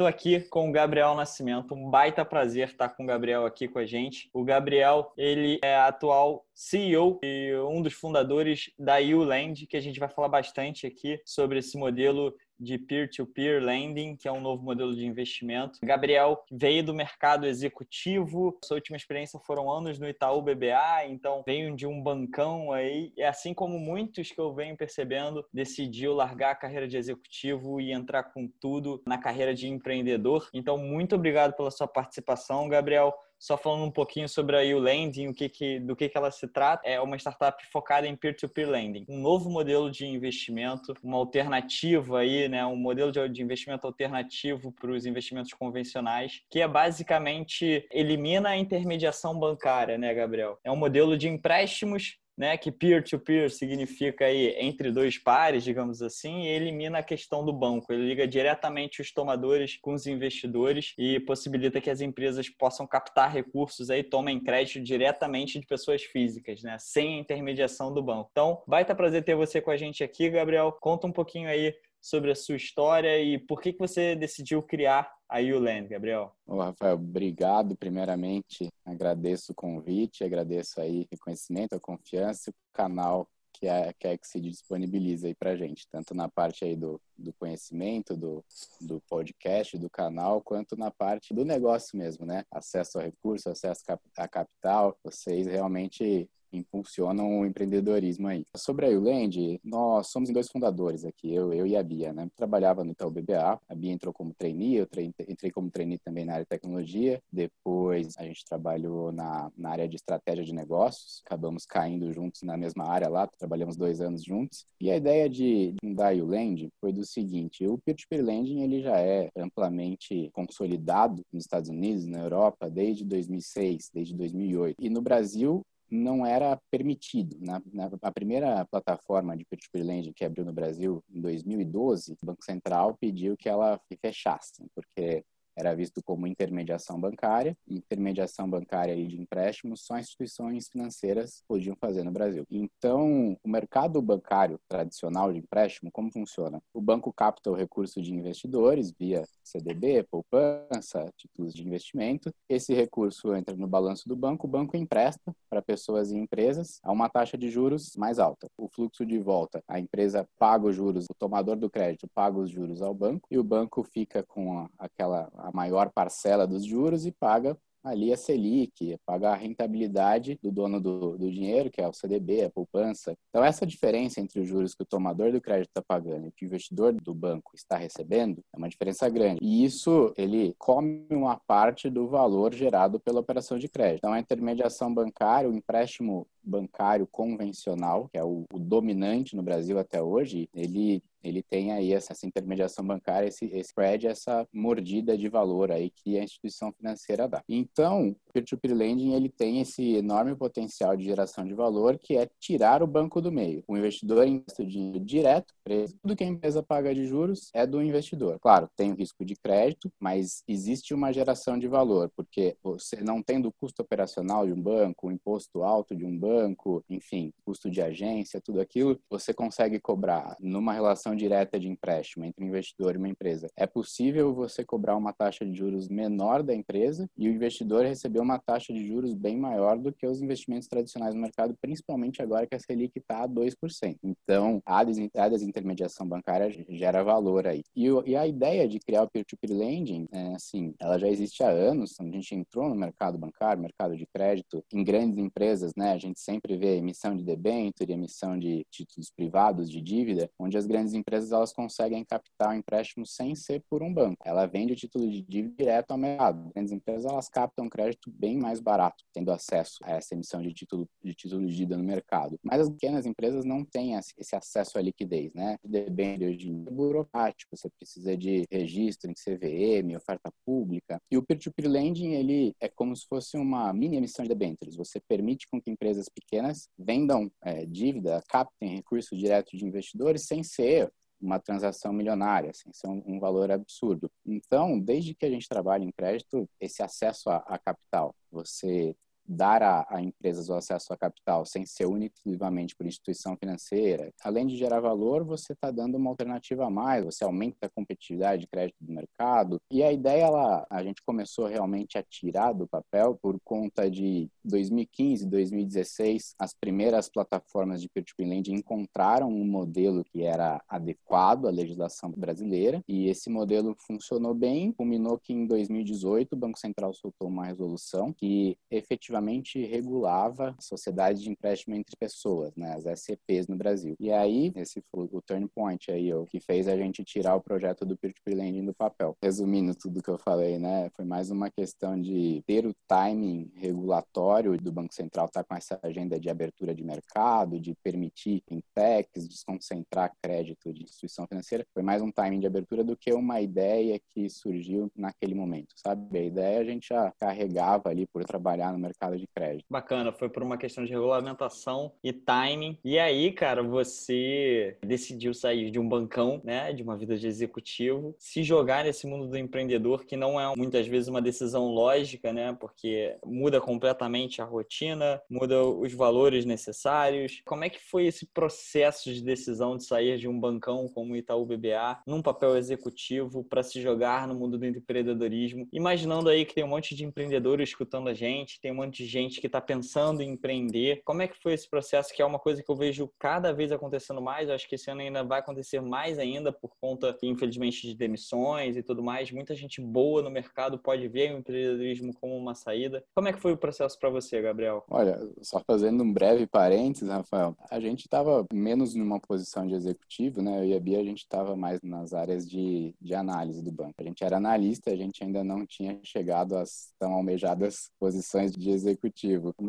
Estou 0.03 0.09
aqui 0.09 0.41
com 0.41 0.69
o 0.69 0.73
Gabriel 0.73 1.15
Nascimento. 1.15 1.77
Um 1.77 1.89
baita 1.89 2.25
prazer 2.25 2.67
estar 2.67 2.89
com 2.89 3.05
o 3.05 3.07
Gabriel 3.07 3.47
aqui 3.47 3.69
com 3.69 3.79
a 3.79 3.87
gente. 3.87 4.29
O 4.35 4.43
Gabriel, 4.43 5.13
ele 5.17 5.61
é 5.63 5.77
atual 5.77 6.45
CEO 6.53 7.21
e 7.23 7.55
um 7.71 7.81
dos 7.81 7.93
fundadores 7.93 8.73
da 8.77 8.99
ULand, 8.99 9.55
que 9.69 9.77
a 9.77 9.81
gente 9.81 10.01
vai 10.01 10.09
falar 10.09 10.27
bastante 10.27 10.89
aqui 10.89 11.21
sobre 11.25 11.61
esse 11.61 11.79
modelo 11.79 12.35
de 12.63 12.79
peer-to-peer 12.79 13.61
-peer 13.61 13.65
lending, 13.65 14.17
que 14.17 14.29
é 14.29 14.33
um 14.33 14.41
novo 14.41 14.63
modelo 14.63 14.95
de 14.95 15.05
investimento. 15.05 15.79
Gabriel 15.83 16.43
veio 16.51 16.85
do 16.85 16.95
mercado 16.95 17.47
executivo, 17.47 18.59
sua 18.65 18.77
última 18.77 18.97
experiência 18.97 19.39
foram 19.41 19.71
anos 19.71 19.99
no 19.99 20.09
Itaú 20.09 20.41
BBA, 20.41 21.07
então 21.07 21.43
veio 21.47 21.75
de 21.75 21.87
um 21.87 22.01
bancão 22.01 22.73
aí, 22.73 23.13
e 23.17 23.23
assim 23.23 23.53
como 23.53 23.79
muitos 23.79 24.31
que 24.31 24.41
eu 24.41 24.55
venho 24.55 24.77
percebendo, 24.77 25.45
decidiu 25.53 26.15
largar 26.15 26.53
a 26.53 26.57
carreira 26.57 26.87
de 26.87 26.97
executivo 26.97 27.81
e 27.81 27.93
entrar 27.93 28.25
com 28.25 28.49
tudo 28.61 29.03
na 29.07 29.19
carreira 29.19 29.55
de 29.55 29.69
empreendedor. 29.69 30.49
Então, 30.55 30.79
muito 30.79 31.17
obrigado 31.17 31.55
pela 31.55 31.71
sua 31.71 31.89
participação, 31.89 32.69
Gabriel 32.69 33.13
só 33.43 33.57
falando 33.57 33.83
um 33.83 33.91
pouquinho 33.91 34.29
sobre 34.29 34.57
a 34.57 34.77
U-Lending, 34.77 35.27
o 35.27 35.35
que 35.35 35.49
que, 35.49 35.81
do 35.81 35.97
que, 35.97 36.09
que 36.09 36.17
ela 36.17 36.31
se 36.31 36.47
trata. 36.47 36.89
É 36.89 37.01
uma 37.01 37.17
startup 37.17 37.61
focada 37.73 38.07
em 38.07 38.15
peer-to-peer 38.15 38.71
lending, 38.71 39.05
um 39.09 39.19
novo 39.19 39.51
modelo 39.51 39.91
de 39.91 40.07
investimento, 40.07 40.95
uma 41.03 41.17
alternativa 41.17 42.21
aí, 42.21 42.49
né, 42.49 42.65
um 42.65 42.77
modelo 42.77 43.11
de, 43.11 43.29
de 43.29 43.43
investimento 43.43 43.85
alternativo 43.85 44.71
para 44.71 44.93
os 44.93 45.07
investimentos 45.07 45.53
convencionais, 45.55 46.41
que 46.49 46.61
é 46.61 46.69
basicamente 46.69 47.85
elimina 47.91 48.51
a 48.51 48.57
intermediação 48.57 49.37
bancária, 49.37 49.99
né, 49.99 50.15
Gabriel? 50.15 50.61
É 50.63 50.71
um 50.71 50.77
modelo 50.77 51.19
de 51.19 51.29
empréstimos 51.29 52.22
né, 52.37 52.57
que 52.57 52.73
peer-to-peer 52.73 53.47
-peer 53.47 53.51
significa 53.51 54.25
aí 54.25 54.55
entre 54.59 54.91
dois 54.91 55.19
pares, 55.19 55.65
digamos 55.65 56.03
assim, 56.03 56.43
e 56.43 56.49
elimina 56.49 56.99
a 56.99 57.03
questão 57.03 57.45
do 57.45 57.53
banco. 57.53 57.93
Ele 57.93 58.09
liga 58.09 58.27
diretamente 58.27 59.01
os 59.01 59.13
tomadores 59.13 59.77
com 59.81 59.93
os 59.93 60.07
investidores 60.07 60.95
e 60.99 61.21
possibilita 61.21 61.81
que 61.81 61.91
as 61.91 62.01
empresas 62.01 62.49
possam 62.49 62.87
captar 62.87 63.33
recursos 63.33 63.91
aí, 63.91 64.03
tomem 64.03 64.41
crédito 64.41 64.83
diretamente 64.83 65.59
de 65.61 65.67
pessoas 65.67 66.03
físicas, 66.03 66.63
né, 66.63 66.77
sem 66.79 67.17
a 67.17 67.21
intermediação 67.21 67.93
do 67.93 68.03
banco. 68.03 68.29
Então, 68.31 68.63
vai 68.67 68.83
estar 68.83 68.95
prazer 68.95 69.25
ter 69.25 69.35
você 69.35 69.61
com 69.61 69.71
a 69.71 69.77
gente 69.77 70.03
aqui, 70.03 70.31
Gabriel. 70.31 70.73
Conta 70.81 71.07
um 71.07 71.13
pouquinho 71.13 71.49
aí 71.49 71.75
sobre 72.03 72.33
a 72.33 72.35
sua 72.35 72.57
história 72.57 73.17
e 73.21 73.39
por 73.39 73.61
que, 73.61 73.73
que 73.73 73.79
você 73.79 74.17
decidiu 74.17 74.61
criar 74.63 75.11
a 75.29 75.39
ULand, 75.39 75.87
Gabriel. 75.89 76.35
Ô, 76.47 76.61
Rafael, 76.61 76.97
obrigado. 76.97 77.75
Primeiramente, 77.75 78.69
agradeço 78.85 79.53
o 79.53 79.55
convite, 79.55 80.25
agradeço 80.25 80.79
aí 80.81 81.03
o 81.03 81.07
reconhecimento, 81.11 81.75
a 81.75 81.81
confiança, 81.81 82.51
o 82.51 82.55
canal 82.75 83.27
que 83.53 83.69
a, 83.69 83.93
que 83.93 84.09
a 84.09 84.41
disponibiliza 84.41 85.29
aí 85.29 85.35
para 85.35 85.57
gente, 85.57 85.87
tanto 85.89 86.15
na 86.15 86.29
parte 86.29 86.65
aí 86.65 86.75
do, 86.75 87.01
do 87.17 87.33
conhecimento, 87.35 88.17
do, 88.17 88.45
do 88.81 89.01
podcast, 89.09 89.79
do 89.79 89.89
canal, 89.89 90.43
quanto 90.43 90.77
na 90.77 90.91
parte 90.91 91.33
do 91.33 91.45
negócio 91.45 91.97
mesmo, 91.97 92.27
né? 92.27 92.45
Acesso 92.51 92.99
a 92.99 93.03
recursos, 93.03 93.47
acesso 93.47 93.83
a 94.17 94.29
capital. 94.29 94.99
Vocês 95.05 95.47
realmente 95.47 96.29
impulsionam 96.53 97.41
o 97.41 97.47
empreendedorismo 97.47 98.29
aí. 98.29 98.45
Sobre 98.57 98.87
a 98.87 98.91
Uland, 98.91 99.61
nós 99.65 100.09
somos 100.09 100.31
dois 100.31 100.49
fundadores 100.51 101.05
aqui, 101.05 101.33
eu, 101.33 101.53
eu 101.53 101.67
e 101.67 101.77
a 101.77 101.83
Bia, 101.83 102.13
né? 102.13 102.29
Trabalhava 102.37 102.85
no 102.85 102.93
Itaú 102.93 103.11
BBA, 103.11 103.61
a 103.69 103.75
Bia 103.75 103.93
entrou 103.93 104.13
como 104.13 104.35
trainee, 104.35 104.77
eu 104.77 104.89
entrei 105.29 105.51
como 105.51 105.71
trainee 105.71 105.99
também 105.99 106.25
na 106.25 106.35
área 106.35 106.45
de 106.45 106.49
tecnologia, 106.49 107.21
depois 107.33 108.15
a 108.19 108.25
gente 108.25 108.45
trabalhou 108.45 109.13
na, 109.13 109.51
na 109.57 109.71
área 109.71 109.89
de 109.89 109.97
estratégia 109.97 110.45
de 110.45 110.55
negócios, 110.55 111.23
acabamos 111.25 111.65
caindo 111.65 112.13
juntos 112.13 112.43
na 112.43 112.57
mesma 112.57 112.85
área 112.85 113.09
lá, 113.09 113.27
trabalhamos 113.27 113.77
dois 113.77 114.01
anos 114.01 114.23
juntos, 114.23 114.67
e 114.81 114.91
a 114.91 114.97
ideia 114.97 115.29
de 115.29 115.75
fundar 115.81 116.13
a 116.13 116.17
Uland 116.17 116.69
foi 116.81 116.93
do 116.93 117.05
seguinte, 117.05 117.67
o 117.67 117.79
peer-to-peer 117.79 118.25
lending 118.25 118.63
ele 118.63 118.83
já 118.83 118.99
é 118.99 119.31
amplamente 119.37 120.31
consolidado 120.33 121.23
nos 121.33 121.45
Estados 121.45 121.69
Unidos, 121.69 122.07
na 122.07 122.21
Europa, 122.21 122.71
desde 122.71 123.05
2006, 123.05 123.91
desde 123.93 124.15
2008, 124.15 124.77
e 124.79 124.91
no 124.91 125.01
Brasil 125.01 125.63
não 125.93 126.25
era 126.25 126.59
permitido. 126.71 127.37
Na, 127.39 127.63
na 127.73 127.91
a 128.01 128.11
primeira 128.11 128.65
plataforma 128.65 129.37
de 129.37 129.45
peer-to-peer 129.45 129.85
lending 129.85 130.13
que 130.13 130.25
abriu 130.25 130.45
no 130.45 130.53
Brasil 130.53 131.05
em 131.11 131.21
2012, 131.21 132.17
o 132.23 132.27
Banco 132.27 132.43
Central 132.43 132.97
pediu 132.99 133.37
que 133.37 133.49
ela 133.49 133.79
fechasse, 134.01 134.65
porque 134.75 135.23
era 135.57 135.75
visto 135.75 136.03
como 136.03 136.27
intermediação 136.27 137.01
bancária. 137.01 137.57
Intermediação 137.69 138.49
bancária 138.49 138.95
e 138.95 139.07
de 139.07 139.21
empréstimos 139.21 139.85
só 139.85 139.99
instituições 139.99 140.69
financeiras 140.69 141.43
podiam 141.47 141.77
fazer 141.77 142.03
no 142.05 142.11
Brasil. 142.11 142.45
Então, 142.51 143.37
o 143.43 143.49
mercado 143.49 144.01
bancário 144.01 144.59
tradicional 144.69 145.33
de 145.33 145.39
empréstimo, 145.39 145.91
como 145.91 146.11
funciona? 146.11 146.63
O 146.73 146.81
banco 146.81 147.13
capta 147.13 147.51
o 147.51 147.55
recurso 147.55 148.01
de 148.01 148.15
investidores 148.15 148.93
via 148.99 149.25
CDB, 149.43 150.03
poupança, 150.05 151.11
títulos 151.17 151.53
de 151.53 151.67
investimento. 151.67 152.33
Esse 152.49 152.75
recurso 152.75 153.35
entra 153.35 153.57
no 153.57 153.67
balanço 153.67 154.09
do 154.09 154.17
banco, 154.17 154.47
o 154.47 154.51
banco 154.51 154.77
empresta 154.77 155.35
para 155.51 155.63
pessoas 155.63 156.11
e 156.11 156.17
empresas 156.17 156.81
a 156.83 156.93
uma 156.93 157.09
taxa 157.09 157.37
de 157.37 157.51
juros 157.51 157.95
mais 157.97 158.19
alta. 158.19 158.49
O 158.57 158.69
fluxo 158.69 159.05
de 159.05 159.19
volta, 159.19 159.63
a 159.69 159.79
empresa 159.79 160.27
paga 160.39 160.67
os 160.67 160.77
juros, 160.77 161.07
o 161.11 161.15
tomador 161.15 161.57
do 161.57 161.71
crédito 161.71 162.09
paga 162.15 162.39
os 162.39 162.51
juros 162.51 162.83
ao 162.83 162.95
banco 162.95 163.27
e 163.31 163.39
o 163.39 163.45
banco 163.45 163.83
fica 163.83 164.23
com 164.23 164.69
aquela 164.79 165.31
a 165.43 165.51
maior 165.53 165.91
parcela 165.91 166.47
dos 166.47 166.65
juros 166.65 167.07
e 167.07 167.13
paga 167.13 167.57
ali 167.85 168.13
a 168.13 168.17
Selic, 168.17 168.97
pagar 169.05 169.33
a 169.33 169.37
rentabilidade 169.37 170.39
do 170.43 170.53
dono 170.53 170.81
do, 170.81 171.19
do, 171.19 171.31
dinheiro, 171.31 171.71
que 171.71 171.81
é 171.81 171.89
o 171.89 171.93
CDB, 171.93 172.45
a 172.45 172.51
poupança. 172.51 173.17
Então, 173.29 173.45
essa 173.45 173.67
diferença 173.67 174.21
entre 174.21 174.41
os 174.41 174.49
juros 174.49 174.75
que 174.75 174.83
o 174.83 174.87
tomador 174.87 175.33
do 175.33 175.41
crédito 175.41 175.69
está 175.69 175.83
pagando 175.83 176.29
e 176.29 176.33
que 176.33 176.45
o 176.45 176.47
investidor 176.47 176.93
do 176.93 177.15
banco 177.15 177.53
está 177.55 177.77
recebendo 177.77 178.43
é 178.55 178.57
uma 178.57 178.69
diferença 178.69 179.09
grande. 179.09 179.41
E 179.43 179.65
isso, 179.65 180.13
ele 180.17 180.55
come 180.59 181.07
uma 181.11 181.37
parte 181.47 181.91
do 181.91 182.07
valor 182.07 182.55
gerado 182.55 183.01
pela 183.01 183.21
operação 183.21 183.59
de 183.59 183.69
crédito. 183.69 183.99
Então, 183.99 184.13
a 184.13 184.21
intermediação 184.21 184.93
bancária, 184.95 185.51
o 185.51 185.55
empréstimo 185.55 186.27
bancário 186.43 187.07
convencional, 187.07 188.09
que 188.09 188.19
é 188.19 188.25
o, 188.25 188.45
o 188.53 188.59
dominante 188.59 189.35
no 189.35 189.43
Brasil 189.43 189.79
até 189.79 190.01
hoje, 190.01 190.49
ele 190.55 191.03
ele 191.23 191.43
tem 191.43 191.73
aí 191.73 191.93
essa, 191.93 192.13
essa 192.13 192.27
intermediação 192.27 192.85
bancária, 192.85 193.29
esse, 193.29 193.47
esse 193.47 193.73
spread, 193.73 194.07
essa 194.07 194.47
mordida 194.53 195.17
de 195.17 195.29
valor 195.29 195.71
aí 195.71 195.91
que 195.91 196.19
a 196.19 196.25
instituição 196.25 196.73
financeira 196.73 197.29
dá. 197.29 197.43
Então, 197.49 198.15
peer-to-peer 198.33 198.75
lending 198.75 199.13
ele 199.13 199.29
tem 199.29 199.61
esse 199.61 199.95
enorme 199.95 200.35
potencial 200.35 200.97
de 200.97 201.05
geração 201.05 201.45
de 201.45 201.55
valor, 201.55 201.99
que 201.99 202.17
é 202.17 202.29
tirar 202.41 202.83
o 202.83 202.87
banco 202.87 203.21
do 203.21 203.31
meio. 203.31 203.63
O 203.69 203.77
investidor 203.77 204.27
investe 204.27 204.65
dinheiro 204.65 205.05
direto, 205.05 205.55
tudo 206.01 206.17
que 206.17 206.25
a 206.25 206.27
empresa 206.27 206.63
paga 206.63 206.95
de 206.95 207.07
juros 207.07 207.51
é 207.55 207.67
do 207.67 207.83
investidor. 207.83 208.39
Claro, 208.41 208.69
tem 208.77 208.93
o 208.93 208.97
risco 208.97 209.25
de 209.25 209.35
crédito, 209.37 209.91
mas 210.01 210.43
existe 210.49 210.95
uma 210.95 211.13
geração 211.13 211.59
de 211.59 211.69
valor, 211.69 212.11
porque 212.17 212.57
você 212.63 213.03
não 213.03 213.23
tendo 213.23 213.49
o 213.49 213.53
custo 213.53 213.83
operacional 213.83 214.47
de 214.47 214.53
um 214.53 214.61
banco, 214.61 215.09
o 215.09 215.13
imposto 215.13 215.63
alto 215.63 215.95
de 215.95 216.05
um 216.05 216.17
banco, 216.19 216.85
enfim, 216.89 217.33
custo 217.45 217.71
de 217.71 217.81
agência, 217.81 218.41
tudo 218.41 218.61
aquilo, 218.61 218.99
você 219.11 219.33
consegue 219.33 219.79
cobrar 219.79 220.37
numa 220.41 220.73
relação 220.73 221.15
direta 221.15 221.59
de 221.59 221.69
empréstimo 221.69 222.25
entre 222.25 222.45
um 222.45 222.49
investidor 222.49 222.95
e 222.95 222.99
uma 222.99 223.09
empresa. 223.09 223.49
É 223.57 223.67
possível 223.67 224.35
você 224.35 224.65
cobrar 224.65 224.97
uma 224.97 225.13
taxa 225.13 225.45
de 225.45 225.55
juros 225.55 225.89
menor 225.89 226.43
da 226.43 226.55
empresa 226.55 227.09
e 227.17 227.29
o 227.29 227.33
investidor 227.33 227.85
receber 227.85 228.21
uma 228.23 228.39
taxa 228.39 228.73
de 228.73 228.87
juros 228.87 229.15
bem 229.15 229.37
maior 229.37 229.79
do 229.79 229.93
que 229.93 230.07
os 230.07 230.21
investimentos 230.23 230.69
tradicionais 230.69 231.15
no 231.15 231.21
mercado, 231.21 231.57
principalmente 231.61 232.23
agora 232.23 232.47
que 232.47 232.55
a 232.55 232.59
Selic 232.59 232.99
está 232.99 233.25
a 233.25 233.29
2%. 233.29 233.97
Então, 234.03 234.63
a 234.65 235.29
desintermediação 235.29 236.07
bancária 236.07 236.51
gera 236.69 237.03
valor 237.03 237.47
aí. 237.47 237.63
E, 237.75 237.87
e 238.07 238.17
a 238.17 238.27
ideia 238.27 238.69
de 238.69 238.79
criar 238.79 239.03
o 239.03 239.11
peer-to-peer 239.11 239.57
lending, 239.57 240.09
é, 240.13 240.35
assim, 240.35 240.75
ela 240.79 240.99
já 240.99 241.09
existe 241.09 241.43
há 241.43 241.49
anos. 241.49 241.99
A 242.01 242.05
gente 242.05 242.35
entrou 242.35 242.69
no 242.69 242.75
mercado 242.75 243.19
bancário, 243.19 243.63
mercado 243.63 243.97
de 243.97 244.07
crédito, 244.07 244.65
em 244.73 244.85
grandes 244.85 245.19
empresas, 245.19 245.73
né? 245.77 245.93
A 245.93 245.99
gente 245.99 246.21
sempre 246.21 246.57
vê 246.57 246.77
emissão 246.77 247.17
de 247.17 247.25
debênture, 247.25 247.93
emissão 247.93 248.39
de 248.39 248.65
títulos 248.71 249.11
privados 249.11 249.71
de 249.71 249.81
dívida, 249.81 250.31
onde 250.39 250.57
as 250.57 250.67
grandes 250.67 250.95
empresas 250.95 251.33
elas 251.33 251.53
conseguem 251.53 252.05
captar 252.05 252.51
o 252.51 252.55
empréstimo 252.55 253.07
sem 253.07 253.35
ser 253.35 253.63
por 253.69 253.83
um 253.83 253.93
banco. 253.93 254.23
Ela 254.25 254.47
vende 254.47 254.73
o 254.73 254.77
título 254.77 255.09
de 255.09 255.23
dívida 255.23 255.55
direto 255.57 255.91
ao 255.91 255.99
mercado. 255.99 256.47
As 256.47 256.53
grandes 256.53 256.73
empresas 256.73 257.11
elas 257.11 257.29
captam 257.29 257.69
crédito 257.69 258.12
bem 258.19 258.39
mais 258.39 258.61
barato, 258.61 259.03
tendo 259.13 259.31
acesso 259.31 259.79
a 259.83 259.93
essa 259.93 260.15
emissão 260.15 260.43
de 260.43 260.53
título 260.53 260.89
de 261.03 261.15
título 261.15 261.47
de 261.47 261.55
dívida 261.55 261.77
no 261.77 261.85
mercado. 261.85 262.39
Mas 262.43 262.61
as 262.61 262.71
pequenas 262.71 263.07
empresas 263.07 263.45
não 263.45 263.65
têm 263.65 263.95
esse 263.95 264.37
acesso 264.37 264.79
à 264.79 264.83
liquidez, 264.83 265.33
né? 265.35 265.57
O 265.63 265.69
debênture 265.69 266.31
hoje 266.31 266.51
burocrático, 266.51 267.57
você 267.57 267.69
precisa 267.79 268.17
de 268.17 268.45
registro 268.51 269.11
em 269.11 269.15
CVM, 269.15 269.97
oferta 269.97 270.31
pública. 270.45 270.99
E 271.11 271.17
o 271.17 271.23
peer-to-peer 271.23 271.69
lending, 271.69 272.13
ele 272.13 272.55
é 272.61 272.69
como 272.69 272.95
se 272.95 273.07
fosse 273.07 273.37
uma 273.37 273.73
mini 273.73 273.97
emissão 273.97 274.23
de 274.23 274.29
debêntures. 274.29 274.77
Você 274.77 275.01
permite 275.01 275.47
com 275.51 275.61
que 275.61 275.71
empresas 275.71 276.07
pequenas 276.09 276.69
vendam 276.79 277.31
é, 277.43 277.65
dívida, 277.67 278.23
captem 278.29 278.77
recursos 278.77 279.19
diretos 279.19 279.59
de 279.59 279.65
investidores 279.65 280.27
sem 280.27 280.43
ser 280.43 280.91
uma 281.23 281.39
transação 281.39 281.93
milionária, 281.93 282.53
sem 282.53 282.73
ser 282.73 282.89
um, 282.89 283.03
um, 283.07 283.21
valor 283.21 283.51
absurdo. 283.51 284.11
Então, 284.27 284.79
desde 284.79 285.15
que 285.15 285.25
a 285.25 285.31
gente 285.31 285.49
trabalha 285.49 285.85
em 285.85 285.93
crédito, 285.93 286.49
esse 286.61 286.83
acesso 286.83 287.31
a, 287.31 287.37
a 287.47 287.59
capital, 287.59 288.15
você 288.31 288.95
dar 289.27 289.63
a, 289.63 289.87
a, 289.89 290.03
empresas 290.03 290.49
o 290.49 290.55
acesso 290.55 290.93
a 290.93 290.97
capital 290.97 291.45
sem 291.47 291.65
ser 291.65 291.87
unicamente 291.87 292.75
por 292.75 292.87
instituição 292.87 293.37
financeira, 293.37 294.13
além 294.23 294.47
de 294.47 294.57
gerar 294.57 294.81
valor, 294.81 295.25
você 295.25 295.53
está 295.53 295.71
dando 295.71 295.97
uma 295.97 296.11
alternativa 296.11 296.67
a 296.67 296.71
mais, 296.71 297.05
você 297.05 297.25
aumenta 297.25 297.67
a 297.67 297.71
competitividade 297.71 298.43
de 298.43 298.49
crédito 298.49 298.77
do 298.81 298.93
mercado. 298.93 299.61
E 299.71 299.83
a 299.83 299.93
ideia, 299.93 300.25
ela, 300.25 300.67
a 300.69 300.83
gente 300.83 301.03
começou 301.05 301.47
realmente 301.47 301.97
a 301.97 302.03
tirar 302.03 302.53
do 302.53 302.67
papel 302.67 303.19
por 303.21 303.39
conta 303.45 303.91
de 303.91 304.29
2015, 304.45 305.27
2016, 305.27 306.35
as 306.39 306.55
primeiras 306.55 307.09
plataformas 307.09 307.81
de 307.81 307.89
peer-to-peer 307.89 308.29
lending 308.29 308.55
encontraram 308.55 309.29
um 309.29 309.45
modelo 309.45 310.05
que 310.05 310.23
era 310.23 310.63
adequado 310.69 311.47
à 311.47 311.51
legislação 311.51 312.11
brasileira 312.11 312.83
e 312.89 313.09
esse 313.09 313.31
modelo 313.31 313.75
funcionou 313.79 314.35
bem, 314.35 314.73
culminou 314.73 315.19
que 315.19 315.33
em 315.33 315.47
2018 315.47 316.33
o 316.33 316.37
Banco 316.37 316.59
Central 316.59 316.93
soltou 316.95 317.29
uma 317.29 317.47
resolução 317.47 318.13
que 318.13 318.57
efetivamente 318.71 319.12
efetivamente 319.13 319.65
regulava 319.67 320.55
a 320.59 320.63
sociedade 320.63 321.21
de 321.21 321.31
empréstimo 321.31 321.75
entre 321.75 321.95
pessoas, 321.97 322.55
né, 322.57 322.75
as 322.75 322.87
SCPs 322.87 323.47
no 323.47 323.57
Brasil. 323.57 323.95
E 324.01 324.11
aí, 324.11 324.53
esse 324.57 324.83
foi 324.91 325.09
o 325.13 325.21
turn 325.21 325.47
point 325.49 325.91
aí, 325.91 326.13
o 326.15 326.25
que 326.25 326.41
fez 326.41 326.67
a 326.67 326.77
gente 326.77 327.05
tirar 327.05 327.35
o 327.35 327.41
projeto 327.41 327.85
do 327.85 327.97
peer-to-peer 327.97 328.37
lending 328.37 328.65
do 328.65 328.75
papel. 328.75 329.17
Resumindo 329.23 329.75
tudo 329.75 330.03
que 330.03 330.09
eu 330.09 330.19
falei, 330.19 330.59
né, 330.59 330.91
foi 330.97 331.05
mais 331.05 331.31
uma 331.31 331.51
questão 331.51 332.01
de 332.01 332.43
ter 332.47 332.67
o 332.67 332.75
timing 332.89 333.51
regulatório 333.57 334.57
do 334.57 334.73
Banco 334.73 334.95
Central 334.95 335.27
estar 335.27 335.43
tá 335.43 335.49
com 335.49 335.55
essa 335.55 335.79
agenda 335.83 336.19
de 336.19 336.31
abertura 336.31 336.75
de 336.75 336.83
mercado, 336.83 337.61
de 337.61 337.75
permitir 337.83 338.43
fintechs, 338.49 339.29
desconcentrar 339.29 340.13
crédito 340.23 340.73
de 340.73 340.85
instituição 340.85 341.27
financeira. 341.27 341.67
Foi 341.75 341.83
mais 341.83 342.01
um 342.01 342.11
timing 342.11 342.41
de 342.41 342.47
abertura 342.47 342.83
do 342.83 342.97
que 342.97 343.13
uma 343.13 343.41
ideia 343.41 344.01
que 344.09 344.29
surgiu 344.31 344.91
naquele 344.97 345.35
momento, 345.35 345.75
sabe? 345.77 346.19
A 346.19 346.23
ideia 346.23 346.61
a 346.61 346.65
gente 346.65 346.89
já 346.89 347.13
carregava 347.19 347.89
ali 347.89 348.07
por 348.07 348.25
trabalhar 348.25 348.73
no 348.73 348.79
mercado 348.79 349.02
de 349.11 349.27
crédito. 349.35 349.67
Bacana, 349.69 350.13
foi 350.13 350.29
por 350.29 350.43
uma 350.43 350.57
questão 350.57 350.85
de 350.85 350.93
regulamentação 350.93 351.93
e 352.03 352.13
timing. 352.13 352.79
E 352.85 352.99
aí, 352.99 353.33
cara, 353.33 353.63
você 353.63 354.77
decidiu 354.85 355.35
sair 355.35 355.71
de 355.71 355.79
um 355.79 355.89
bancão, 355.89 356.41
né, 356.45 356.73
de 356.73 356.83
uma 356.83 356.97
vida 356.97 357.17
de 357.17 357.27
executivo, 357.27 358.15
se 358.19 358.43
jogar 358.43 358.85
nesse 358.85 359.07
mundo 359.07 359.29
do 359.29 359.37
empreendedor, 359.37 360.05
que 360.05 360.17
não 360.17 360.41
é 360.41 360.55
muitas 360.57 360.87
vezes 360.87 361.09
uma 361.09 361.21
decisão 361.21 361.67
lógica, 361.67 362.33
né, 362.33 362.57
porque 362.59 363.17
muda 363.25 363.61
completamente 363.61 364.41
a 364.41 364.45
rotina, 364.45 365.21
muda 365.29 365.65
os 365.65 365.93
valores 365.93 366.45
necessários. 366.45 367.43
Como 367.45 367.65
é 367.65 367.71
que 367.71 367.81
foi 367.81 368.07
esse 368.07 368.27
processo 368.27 369.13
de 369.13 369.23
decisão 369.23 369.77
de 369.77 369.85
sair 369.85 370.19
de 370.19 370.29
um 370.29 370.39
bancão 370.39 370.89
como 370.89 371.13
o 371.13 371.17
Itaú 371.17 371.45
BBA 371.45 372.03
num 372.07 372.23
papel 372.23 372.57
executivo 372.57 373.45
para 373.45 373.63
se 373.63 373.81
jogar 373.81 374.29
no 374.29 374.35
mundo 374.35 374.59
do 374.59 374.67
empreendedorismo? 374.67 375.69
Imaginando 375.73 376.29
aí 376.29 376.45
que 376.45 376.55
tem 376.55 376.65
um 376.65 376.69
monte 376.69 376.95
de 376.95 377.05
empreendedores 377.05 377.71
escutando 377.71 378.09
a 378.09 378.15
gente, 378.15 378.61
tem 378.61 378.73
um 378.73 378.77
monte 378.77 378.92
de 378.93 379.07
gente 379.07 379.41
que 379.41 379.47
está 379.47 379.61
pensando 379.61 380.23
em 380.23 380.31
empreender. 380.31 381.03
Como 381.05 381.23
é 381.23 381.29
que 381.29 381.41
foi 381.41 381.55
esse 381.55 381.69
processo? 381.69 382.13
Que 382.15 382.23
é 382.23 382.25
uma 382.25 382.39
coisa 382.39 382.63
que 382.63 382.71
eu 382.71 382.77
vejo 382.77 383.11
cada 383.19 383.53
vez 383.53 383.73
acontecendo 383.73 384.21
mais. 384.21 384.49
Eu 384.49 384.55
acho 384.55 384.69
que 384.69 384.75
esse 384.75 384.91
ano 384.91 385.01
ainda 385.01 385.23
vai 385.23 385.41
acontecer 385.41 385.81
mais 385.81 386.19
ainda 386.19 386.53
por 386.53 386.73
conta, 386.81 387.17
infelizmente, 387.23 387.87
de 387.87 387.95
demissões 387.95 388.77
e 388.77 388.83
tudo 388.83 389.03
mais. 389.03 389.31
Muita 389.31 389.55
gente 389.55 389.81
boa 389.81 390.23
no 390.23 390.31
mercado 390.31 390.79
pode 390.79 391.09
ver 391.09 391.35
o 391.35 391.39
empreendedorismo 391.39 392.13
como 392.15 392.37
uma 392.37 392.55
saída. 392.55 393.05
Como 393.15 393.29
é 393.29 393.33
que 393.33 393.41
foi 393.41 393.53
o 393.53 393.57
processo 393.57 393.99
para 393.99 394.11
você, 394.11 394.41
Gabriel? 394.41 394.85
Olha, 394.91 395.19
só 395.41 395.61
fazendo 395.67 396.03
um 396.03 396.13
breve 396.13 396.47
parênteses, 396.47 397.09
Rafael, 397.09 397.57
a 397.71 397.81
gente 397.81 398.01
estava 398.01 398.45
menos 398.53 398.95
numa 398.95 399.21
posição 399.21 399.67
de 399.67 399.75
executivo, 399.75 400.43
né? 400.43 400.61
Eu 400.61 400.65
e 400.65 400.75
a 400.75 400.81
Bia, 400.81 401.01
a 401.01 401.05
gente 401.05 401.21
estava 401.21 401.57
mais 401.57 401.81
nas 401.83 402.13
áreas 402.13 402.49
de, 402.49 402.95
de 403.01 403.15
análise 403.15 403.63
do 403.63 403.73
banco. 403.73 403.95
A 403.99 404.05
gente 404.05 404.23
era 404.25 404.37
analista, 404.37 404.91
a 404.91 404.97
gente 404.97 405.23
ainda 405.23 405.43
não 405.43 405.67
tinha 405.67 405.99
chegado 406.03 406.57
às 406.57 406.93
tão 406.99 407.13
almejadas 407.13 407.91
posições 407.99 408.53
de 408.53 408.71
executivo. 408.71 408.82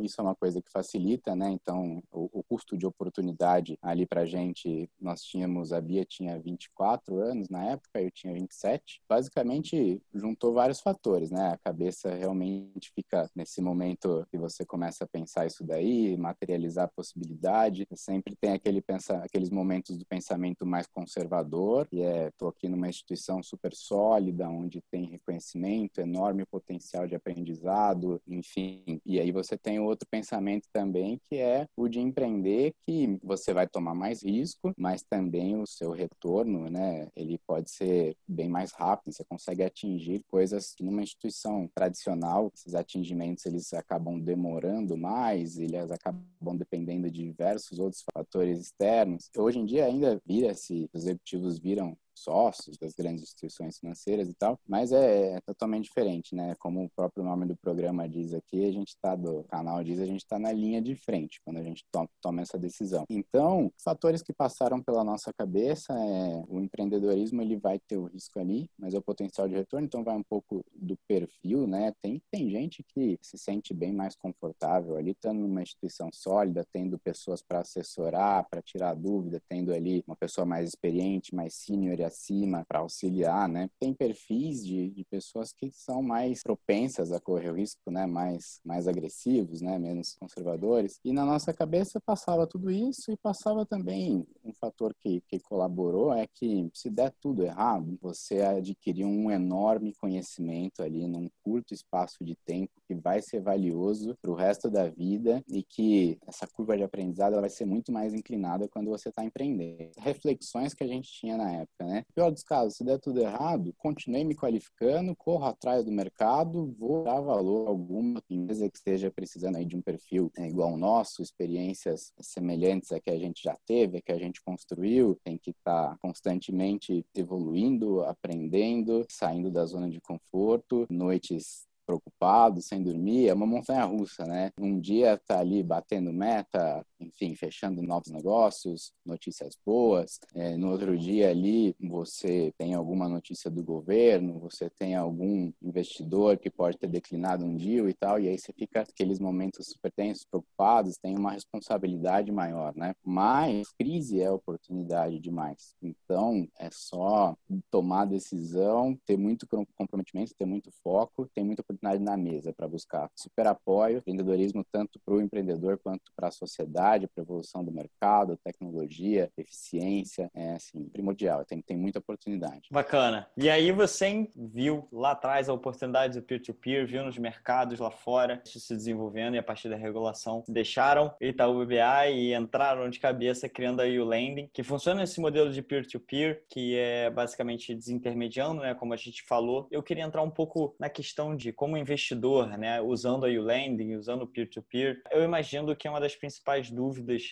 Isso 0.03 0.20
é 0.20 0.24
uma 0.24 0.36
coisa 0.36 0.62
que 0.62 0.72
facilita, 0.72 1.36
né? 1.36 1.50
Então, 1.51 2.01
o, 2.12 2.39
o 2.39 2.43
custo 2.43 2.77
de 2.77 2.86
oportunidade 2.86 3.77
ali 3.82 4.05
para 4.05 4.22
a 4.22 4.25
gente, 4.25 4.89
nós 5.00 5.22
tínhamos, 5.24 5.72
a 5.72 5.82
Bia 5.82 6.05
tinha 6.05 6.39
24 6.39 7.17
anos 7.20 7.50
na 7.50 7.63
época, 7.65 8.01
eu 8.01 8.12
tinha 8.12 8.34
27. 8.34 9.01
Basicamente, 9.08 10.01
juntou 10.13 10.53
vários 10.53 10.79
fatores, 10.79 11.32
né? 11.32 11.50
A 11.50 11.58
cabeça 11.58 12.13
realmente 12.13 12.91
fica 12.93 13.29
nesse 13.36 13.62
momento 13.62 14.25
que 14.32 14.38
você 14.38 14.65
começa 14.65 15.03
a 15.03 15.08
pensar 15.08 15.46
isso 15.46 15.63
daí, 15.63 16.17
materializar 16.17 16.86
a 16.86 16.96
possibilidade. 16.96 17.88
Sempre 17.96 18.36
tem 18.36 18.51
aquele 18.51 18.82
pensa, 18.82 19.17
aqueles 19.17 19.50
momentos 19.50 19.98
do 19.98 20.05
pensamento 20.05 20.65
mais 20.65 20.88
conservador, 20.88 21.88
e 21.91 22.01
é, 22.01 22.32
tô 22.38 22.48
aqui 22.48 22.67
numa 22.67 22.89
instituição 22.89 23.41
super 23.41 23.74
sólida, 23.74 24.50
onde 24.50 24.82
tem 24.91 25.05
reconhecimento, 25.05 26.00
enorme 26.00 26.46
potencial 26.46 27.08
de 27.08 27.15
aprendizado, 27.15 28.22
enfim, 28.27 29.01
e 29.06 29.20
aí 29.20 29.32
você 29.32 29.58
tem 29.58 29.80
outro 29.80 30.08
pensamento 30.10 30.68
também, 30.72 31.20
que 31.30 31.36
é 31.36 31.68
o 31.76 31.88
de 31.88 32.00
empreender, 32.00 32.74
que 32.86 33.18
você 33.24 33.54
vai 33.54 33.68
tomar 33.68 33.94
mais 33.94 34.24
risco, 34.24 34.74
mas 34.78 35.04
também 35.04 35.56
o 35.60 35.66
seu 35.66 35.92
retorno, 35.92 36.70
né, 36.70 37.08
ele 37.16 37.40
pode 37.46 37.72
ser 37.72 38.16
bem 38.28 38.50
mais 38.50 38.72
rápido, 38.72 39.14
você 39.14 39.24
consegue 39.26 39.64
atingir 39.64 40.24
coisas 40.28 40.74
que 40.74 40.84
numa 40.84 41.04
instituição 41.04 41.70
tradicional, 41.74 42.52
esses 42.54 42.76
atingimentos 42.76 43.46
eles 43.46 43.74
acabam 43.74 44.20
demorando 44.20 44.98
mais, 44.98 45.58
eles 45.58 45.92
acabam 45.92 46.58
dependendo 46.58 47.10
de 47.10 47.24
diversos 47.24 47.80
outros 47.80 48.04
fatores 48.14 48.60
externos. 48.60 49.30
Hoje 49.38 49.60
em 49.60 49.66
dia 49.66 49.86
ainda 49.86 50.22
vira-se, 50.26 50.90
os 50.94 51.04
executivos 51.04 51.60
viram 51.60 51.98
sócios 52.15 52.77
das 52.77 52.93
grandes 52.93 53.24
instituições 53.24 53.79
financeiras 53.79 54.29
e 54.29 54.34
tal, 54.34 54.60
mas 54.67 54.91
é, 54.91 55.36
é 55.36 55.41
totalmente 55.41 55.86
diferente, 55.86 56.36
né? 56.36 56.55
Como 56.60 56.84
o 56.84 56.89
próprio 56.89 57.24
nome 57.24 57.46
do 57.46 57.55
programa 57.55 58.08
diz 58.08 58.34
aqui, 58.34 58.65
a 58.65 58.72
gente 58.72 58.89
está 58.89 59.15
do 59.15 59.43
canal 59.46 59.84
diz, 59.84 60.00
a 60.00 60.05
gente 60.05 60.24
está 60.24 60.38
na 60.39 60.51
linha 60.51 60.82
de 60.82 60.96
frente 60.96 61.41
quando 61.43 61.58
a 61.58 61.63
gente 61.63 61.86
toma, 61.91 62.10
toma 62.22 62.41
essa 62.41 62.58
decisão. 62.58 63.05
Então, 63.10 63.72
fatores 63.84 64.22
que 64.22 64.34
passaram 64.34 64.82
pela 64.82 65.03
nossa 65.03 65.32
cabeça 65.34 65.93
é 65.93 66.43
o 66.48 66.60
empreendedorismo 66.60 67.41
ele 67.41 67.58
vai 67.58 67.79
ter 67.79 67.98
o 67.98 68.05
risco 68.05 68.39
ali, 68.39 68.70
mas 68.77 68.93
é 68.93 68.98
o 68.98 69.01
potencial 69.01 69.48
de 69.48 69.55
retorno, 69.55 69.86
então 69.86 70.03
vai 70.03 70.15
um 70.15 70.24
pouco 70.24 70.63
do 70.74 70.98
perfil, 71.08 71.67
né? 71.67 71.93
Tem 72.01 72.22
tem 72.32 72.50
gente 72.50 72.84
que 72.84 73.17
se 73.22 73.38
sente 73.38 73.74
bem 73.74 73.93
mais 73.93 74.15
confortável 74.15 74.96
ali 74.98 75.12
estando 75.12 75.39
numa 75.39 75.62
instituição 75.62 76.10
sólida, 76.12 76.65
tendo 76.72 76.98
pessoas 77.00 77.41
para 77.41 77.60
assessorar, 77.60 78.48
para 78.50 78.62
tirar 78.62 78.96
dúvida, 78.96 79.41
tendo 79.48 79.74
ali 79.74 80.03
uma 80.08 80.15
pessoa 80.15 80.46
mais 80.46 80.67
experiente, 80.67 81.36
mais 81.36 81.53
senior 81.53 82.00
acima 82.04 82.66
para 82.68 82.80
auxiliar, 82.80 83.48
né? 83.48 83.70
Tem 83.80 83.94
perfis 83.94 84.66
de, 84.66 84.90
de 84.90 85.04
pessoas 85.06 85.52
que 85.52 85.72
são 85.72 86.02
mais 86.02 86.42
propensas 86.44 87.12
a 87.12 87.20
correr 87.20 87.52
o 87.52 87.56
risco, 87.56 87.90
né? 87.92 88.06
Mais, 88.06 88.60
mais 88.64 88.88
agressivos, 88.88 89.62
né? 89.62 89.78
Menos 89.78 90.16
conservadores. 90.16 91.00
E 91.04 91.14
na 91.14 91.26
nossa 91.26 91.54
cabeça 91.54 92.00
passava 92.00 92.48
tudo 92.48 92.70
isso 92.72 93.12
e 93.12 93.18
passava 93.18 93.66
também 93.66 94.26
um 94.44 94.54
fator 94.54 94.94
que, 95.00 95.22
que 95.28 95.40
colaborou 95.40 96.14
é 96.14 96.28
que 96.28 96.70
se 96.74 96.90
der 96.90 97.14
tudo 97.22 97.44
errado, 97.44 97.98
você 98.02 98.42
adquirir 98.42 99.06
um 99.06 99.32
enorme 99.32 99.94
conhecimento 99.94 100.82
ali 100.82 101.08
num 101.08 101.30
curto 101.44 101.74
espaço 101.74 102.24
de 102.24 102.36
tempo 102.46 102.72
que 102.88 102.96
vai 102.96 103.22
ser 103.22 103.42
valioso 103.42 104.18
para 104.22 104.32
o 104.32 104.36
resto 104.36 104.70
da 104.70 104.90
vida 104.90 105.44
e 105.48 105.64
que 105.64 106.18
essa 106.28 106.48
curva 106.48 106.78
de 106.78 106.84
aprendizado 106.84 107.40
vai 107.40 107.50
ser 107.50 107.66
muito 107.66 107.92
mais 107.92 108.14
inclinada 108.14 108.68
quando 108.68 108.90
você 108.90 109.10
está 109.10 109.24
empreendendo. 109.24 109.92
Reflexões 109.98 110.74
que 110.74 110.84
a 110.84 110.88
gente 110.88 111.12
tinha 111.12 111.38
na 111.38 111.52
época, 111.52 111.86
né? 111.86 111.93
Pior 112.16 112.32
dos 112.32 112.44
casos, 112.44 112.76
se 112.76 112.84
der 112.84 113.00
tudo 113.00 113.20
errado, 113.20 113.74
continuei 113.78 114.24
me 114.24 114.36
qualificando, 114.36 115.16
corro 115.16 115.46
atrás 115.46 115.86
do 115.86 115.92
mercado, 115.92 116.74
vou 116.80 117.04
dar 117.04 117.20
valor 117.20 117.68
a 117.68 117.70
alguma 117.70 118.22
empresa 118.30 118.70
que 118.70 118.78
esteja 118.78 119.12
precisando 119.12 119.58
aí 119.58 119.66
de 119.66 119.76
um 119.76 119.82
perfil 119.82 120.32
né, 120.38 120.48
igual 120.48 120.72
ao 120.72 120.78
nosso, 120.78 121.22
experiências 121.22 122.12
semelhantes 122.20 122.92
a 122.92 123.00
que 123.00 123.10
a 123.10 123.18
gente 123.18 123.44
já 123.44 123.56
teve, 123.66 123.98
a 123.98 124.02
que 124.02 124.12
a 124.12 124.18
gente 124.18 124.42
construiu, 124.42 125.20
tem 125.24 125.38
que 125.38 125.52
estar 125.52 125.90
tá 125.90 125.98
constantemente 126.02 127.06
evoluindo, 127.16 128.02
aprendendo, 128.04 129.06
saindo 129.10 129.52
da 129.52 129.66
zona 129.66 129.90
de 129.90 130.02
conforto, 130.02 130.88
noites 130.90 131.68
preocupado, 131.86 132.62
sem 132.62 132.82
dormir, 132.82 133.28
é 133.28 133.34
uma 133.34 133.46
montanha 133.46 133.84
russa, 133.86 134.26
né? 134.26 134.52
Um 134.60 134.80
dia 134.80 135.20
tá 135.28 135.40
ali 135.40 135.62
batendo 135.62 136.12
meta, 136.14 136.86
enfim, 137.08 137.36
fechando 137.36 137.82
novos 137.82 138.12
negócios, 138.12 138.92
notícias 139.06 139.58
boas. 139.66 140.20
É, 140.36 140.58
no 140.58 140.72
outro 140.72 140.98
dia 140.98 141.30
ali 141.30 141.76
você 141.80 142.54
tem 142.58 142.74
alguma 142.74 143.08
notícia 143.08 143.50
do 143.50 143.64
governo, 143.64 144.40
você 144.40 144.70
tem 144.70 144.96
algum 144.96 145.52
investidor 145.62 146.38
que 146.38 146.50
pode 146.50 146.78
ter 146.78 146.88
declinado 146.88 147.46
um 147.46 147.56
deal 147.56 147.90
e 147.90 147.94
tal, 147.94 148.20
e 148.20 148.28
aí 148.28 148.38
você 148.38 148.54
fica 148.54 148.82
aqueles 148.82 149.20
momentos 149.20 149.68
super 149.68 149.92
tensos, 149.92 150.26
preocupados, 150.26 150.98
tem 150.98 151.18
uma 151.18 151.32
responsabilidade 151.32 152.32
maior, 152.32 152.76
né? 152.76 152.94
Mas 153.04 153.68
crise 153.78 154.22
é 154.22 154.32
oportunidade 154.32 155.20
demais. 155.20 155.76
Então 155.82 156.48
é 156.60 156.70
só 156.72 157.36
tomar 157.70 158.06
decisão, 158.06 158.98
ter 159.06 159.18
muito 159.18 159.48
comprometimento, 159.76 160.34
ter 160.36 160.46
muito 160.46 160.72
foco, 160.84 161.30
ter 161.34 161.44
muita 161.44 161.62
oportunidade 161.62 162.04
na 162.04 162.18
mesa 162.18 162.54
para 162.54 162.68
buscar 162.68 163.10
super 163.16 163.48
apoio, 163.48 163.98
empreendedorismo 163.98 164.66
tanto 164.72 165.00
para 165.04 165.14
o 165.14 165.22
empreendedor 165.22 165.80
quanto 165.80 166.12
para 166.16 166.28
a 166.28 166.32
sociedade, 166.32 166.93
para 167.08 167.22
a 167.22 167.26
evolução 167.26 167.64
do 167.64 167.72
mercado, 167.72 168.38
tecnologia, 168.44 169.32
eficiência, 169.38 170.30
é 170.34 170.54
assim, 170.54 170.84
primordial, 170.90 171.44
tem, 171.46 171.62
tem 171.62 171.78
muita 171.78 172.00
oportunidade. 172.00 172.70
Bacana. 172.72 173.28
E 173.38 173.50
aí 173.50 173.72
você 173.72 174.28
viu 174.36 174.88
lá 174.92 175.12
atrás 175.12 175.50
a 175.50 175.54
oportunidade 175.54 176.20
do 176.20 176.26
peer-to-peer, 176.26 176.84
-peer, 176.84 176.88
viu 176.88 177.04
nos 177.04 177.18
mercados 177.18 177.80
lá 177.80 177.90
fora, 177.90 178.42
isso 178.46 178.60
se 178.60 178.76
desenvolvendo 178.76 179.36
e 179.36 179.38
a 179.38 179.44
partir 179.44 179.70
da 179.70 179.76
regulação 179.76 180.44
deixaram 180.48 181.14
Itaú 181.20 181.66
BBA 181.66 182.10
e 182.10 182.34
entraram 182.34 182.90
de 182.90 183.00
cabeça 183.00 183.50
criando 183.50 183.82
aí 183.82 184.00
o 184.00 184.06
Lending, 184.06 184.50
que 184.54 184.64
funciona 184.64 185.02
nesse 185.02 185.20
modelo 185.20 185.52
de 185.52 185.62
peer-to-peer, 185.62 186.36
-peer, 186.36 186.44
que 186.50 186.78
é 186.78 187.10
basicamente 187.10 187.74
desintermediando, 187.74 188.62
né, 188.62 188.74
como 188.76 188.94
a 188.94 188.98
gente 188.98 189.24
falou. 189.24 189.68
Eu 189.72 189.82
queria 189.82 190.04
entrar 190.04 190.22
um 190.22 190.30
pouco 190.30 190.76
na 190.80 190.90
questão 190.90 191.36
de 191.36 191.52
como 191.52 191.78
investidor, 191.78 192.58
né, 192.58 192.82
usando 192.82 193.26
aí 193.26 193.38
o 193.38 193.44
lending, 193.44 193.96
usando 193.96 194.24
o 194.24 194.28
peer-to-peer, 194.28 195.02
eu 195.12 195.24
imagino 195.24 195.76
que 195.76 195.88
uma 195.88 196.00
das 196.00 196.16
principais 196.16 196.70
dúvidas 196.70 196.83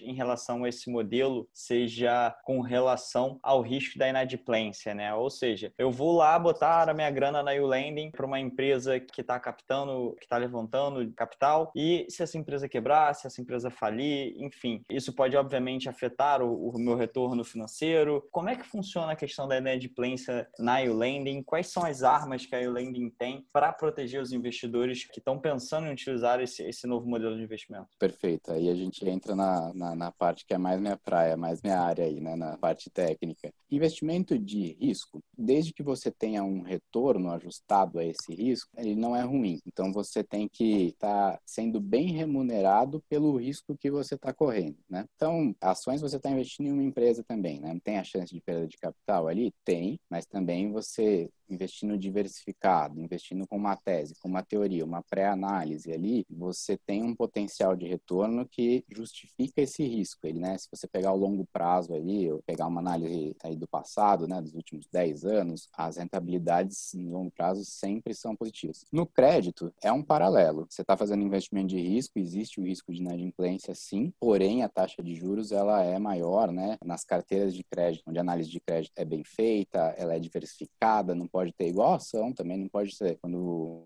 em 0.02 0.14
relação 0.14 0.64
a 0.64 0.70
esse 0.70 0.90
modelo 0.90 1.48
seja 1.54 2.36
com 2.44 2.62
relação 2.62 3.40
ao 3.42 3.62
risco 3.62 3.98
da 3.98 4.08
inadimplência, 4.08 4.94
né? 4.94 5.14
Ou 5.14 5.30
seja, 5.30 5.74
eu 5.78 5.92
vou 5.92 6.18
lá 6.18 6.38
botar 6.38 6.90
a 6.90 6.94
minha 6.94 7.10
grana 7.10 7.44
na 7.44 7.52
lending 7.52 8.12
para 8.12 8.26
uma 8.26 8.40
empresa 8.40 9.00
que 9.00 9.22
está 9.22 9.40
captando, 9.40 10.16
que 10.18 10.26
está 10.26 10.38
levantando 10.38 11.12
capital 11.14 11.72
e 11.76 12.06
se 12.10 12.24
essa 12.24 12.38
empresa 12.38 12.70
quebrar, 12.70 13.14
se 13.14 13.28
essa 13.28 13.42
empresa 13.42 13.70
falir, 13.70 14.34
enfim, 14.38 14.82
isso 14.90 15.14
pode 15.14 15.36
obviamente 15.36 15.90
afetar 15.90 16.42
o, 16.42 16.70
o 16.70 16.80
meu 16.80 16.96
retorno 16.96 17.44
financeiro. 17.44 18.28
Como 18.32 18.50
é 18.50 18.56
que 18.56 18.66
funciona 18.66 19.12
a 19.12 19.16
questão 19.16 19.48
da 19.48 19.58
inadimplência 19.58 20.48
na 20.60 20.78
lending? 20.80 21.44
Quais 21.44 21.68
são 21.68 21.86
as 21.86 22.04
armas 22.04 22.46
que 22.46 22.56
a 22.56 22.70
lending 22.70 23.10
tem 23.10 23.46
para 23.52 23.72
proteger 23.72 24.22
os 24.22 24.32
investidores 24.32 25.06
que 25.06 25.20
estão 25.20 25.40
pensando 25.40 25.88
em 25.88 25.92
utilizar 25.92 26.40
esse, 26.40 26.64
esse 26.64 26.88
novo 26.88 27.08
modelo 27.08 27.36
de 27.36 27.44
investimento? 27.44 27.88
Perfeito. 28.00 28.52
Aí 28.52 28.70
a 28.70 28.76
gente 28.76 29.08
entra 29.08 29.31
na, 29.36 29.74
na, 29.74 29.96
na 29.96 30.12
parte 30.12 30.46
que 30.46 30.54
é 30.54 30.58
mais 30.58 30.80
minha 30.80 30.98
praia, 30.98 31.38
mais 31.38 31.62
minha 31.62 31.80
área 31.80 32.06
aí, 32.06 32.20
né? 32.20 32.36
na 32.36 32.58
parte 32.58 32.90
técnica. 32.90 33.54
Investimento 33.70 34.38
de 34.38 34.74
risco, 34.74 35.22
desde 35.38 35.74
que 35.74 35.84
você 35.84 36.12
tenha 36.12 36.44
um 36.44 36.62
retorno 36.62 37.32
ajustado 37.32 38.00
a 38.00 38.06
esse 38.06 38.34
risco, 38.34 38.70
ele 38.78 38.96
não 38.96 39.16
é 39.16 39.22
ruim. 39.22 39.60
Então 39.66 39.92
você 39.92 40.24
tem 40.24 40.48
que 40.48 40.88
estar 40.88 41.34
tá 41.34 41.40
sendo 41.46 41.80
bem 41.80 42.12
remunerado 42.12 43.04
pelo 43.10 43.38
risco 43.38 43.78
que 43.78 43.90
você 43.90 44.16
está 44.16 44.34
correndo. 44.34 44.78
Né? 44.90 45.06
Então, 45.16 45.56
ações 45.62 46.02
você 46.02 46.18
está 46.18 46.30
investindo 46.30 46.68
em 46.68 46.72
uma 46.72 46.84
empresa 46.84 47.24
também, 47.24 47.60
né? 47.60 47.78
Tem 47.84 47.98
a 47.98 48.04
chance 48.04 48.34
de 48.34 48.42
perda 48.42 48.68
de 48.68 48.78
capital 48.78 49.28
ali? 49.28 49.54
Tem, 49.64 50.00
mas 50.10 50.26
também 50.26 50.72
você 50.72 51.30
investindo 51.54 51.98
diversificado, 51.98 53.00
investindo 53.00 53.48
com 53.48 53.58
uma 53.58 53.76
tese, 53.76 54.16
com 54.22 54.30
uma 54.30 54.44
teoria, 54.44 54.86
uma 54.86 55.04
pré-análise 55.04 55.92
ali, 55.92 56.26
você 56.30 56.78
tem 56.78 57.04
um 57.04 57.16
potencial 57.16 57.76
de 57.76 57.88
retorno 57.88 58.48
que 58.48 58.84
justifica 58.90 59.62
esse 59.62 59.84
risco. 59.84 60.26
Ele, 60.26 60.40
né, 60.40 60.58
se 60.58 60.68
você 60.72 60.88
pegar 60.88 61.14
o 61.14 61.18
longo 61.18 61.46
prazo 61.52 61.94
ali, 61.94 62.32
ou 62.32 62.42
pegar 62.44 62.68
uma 62.68 62.82
análise 62.82 63.36
aí 63.44 63.56
do 63.56 63.68
passado, 63.68 64.28
né, 64.28 64.42
dos 64.42 64.54
últimos 64.54 64.88
10 64.92 65.26
anos, 65.26 65.68
as 65.74 65.98
rentabilidades 65.98 66.92
no 66.94 67.12
longo 67.12 67.32
prazo 67.32 67.66
sempre 67.66 68.14
são 68.14 68.36
positivas. 68.36 68.86
No 68.92 69.06
crédito, 69.06 69.74
é 69.82 69.92
um 69.92 70.04
paralelo. 70.04 70.66
Você 70.70 70.82
está 70.82 70.96
fazendo 70.96 71.24
investimento 71.24 71.68
de 71.68 71.80
risco, 71.82 72.20
existe 72.20 72.60
o 72.60 72.64
risco 72.64 72.94
de 72.94 73.02
inadimplência 73.02 73.74
sim, 73.76 74.14
porém 74.20 74.64
a 74.64 74.70
taxa 74.70 75.02
de 75.02 75.16
juros 75.16 75.52
ela 75.52 75.84
é 75.84 75.98
maior, 76.00 76.52
né, 76.52 76.78
nas 76.84 77.04
carteiras 77.04 77.54
de 77.54 77.64
crédito, 77.64 78.04
onde 78.08 78.18
a 78.18 78.22
análise 78.22 78.50
de 78.50 78.60
crédito 78.60 78.94
é 78.96 79.06
bem 79.06 79.24
feita, 79.24 79.94
ela 79.98 80.14
é 80.14 80.20
diversificada, 80.20 81.16
não 81.16 81.28
pode 81.28 81.41
pode 81.42 81.54
ter 81.54 81.70
igual 81.70 81.96
ação, 81.96 82.32
também 82.32 82.56
não 82.56 82.68
pode 82.68 82.96
ser. 82.96 83.18
Quando 83.20 83.36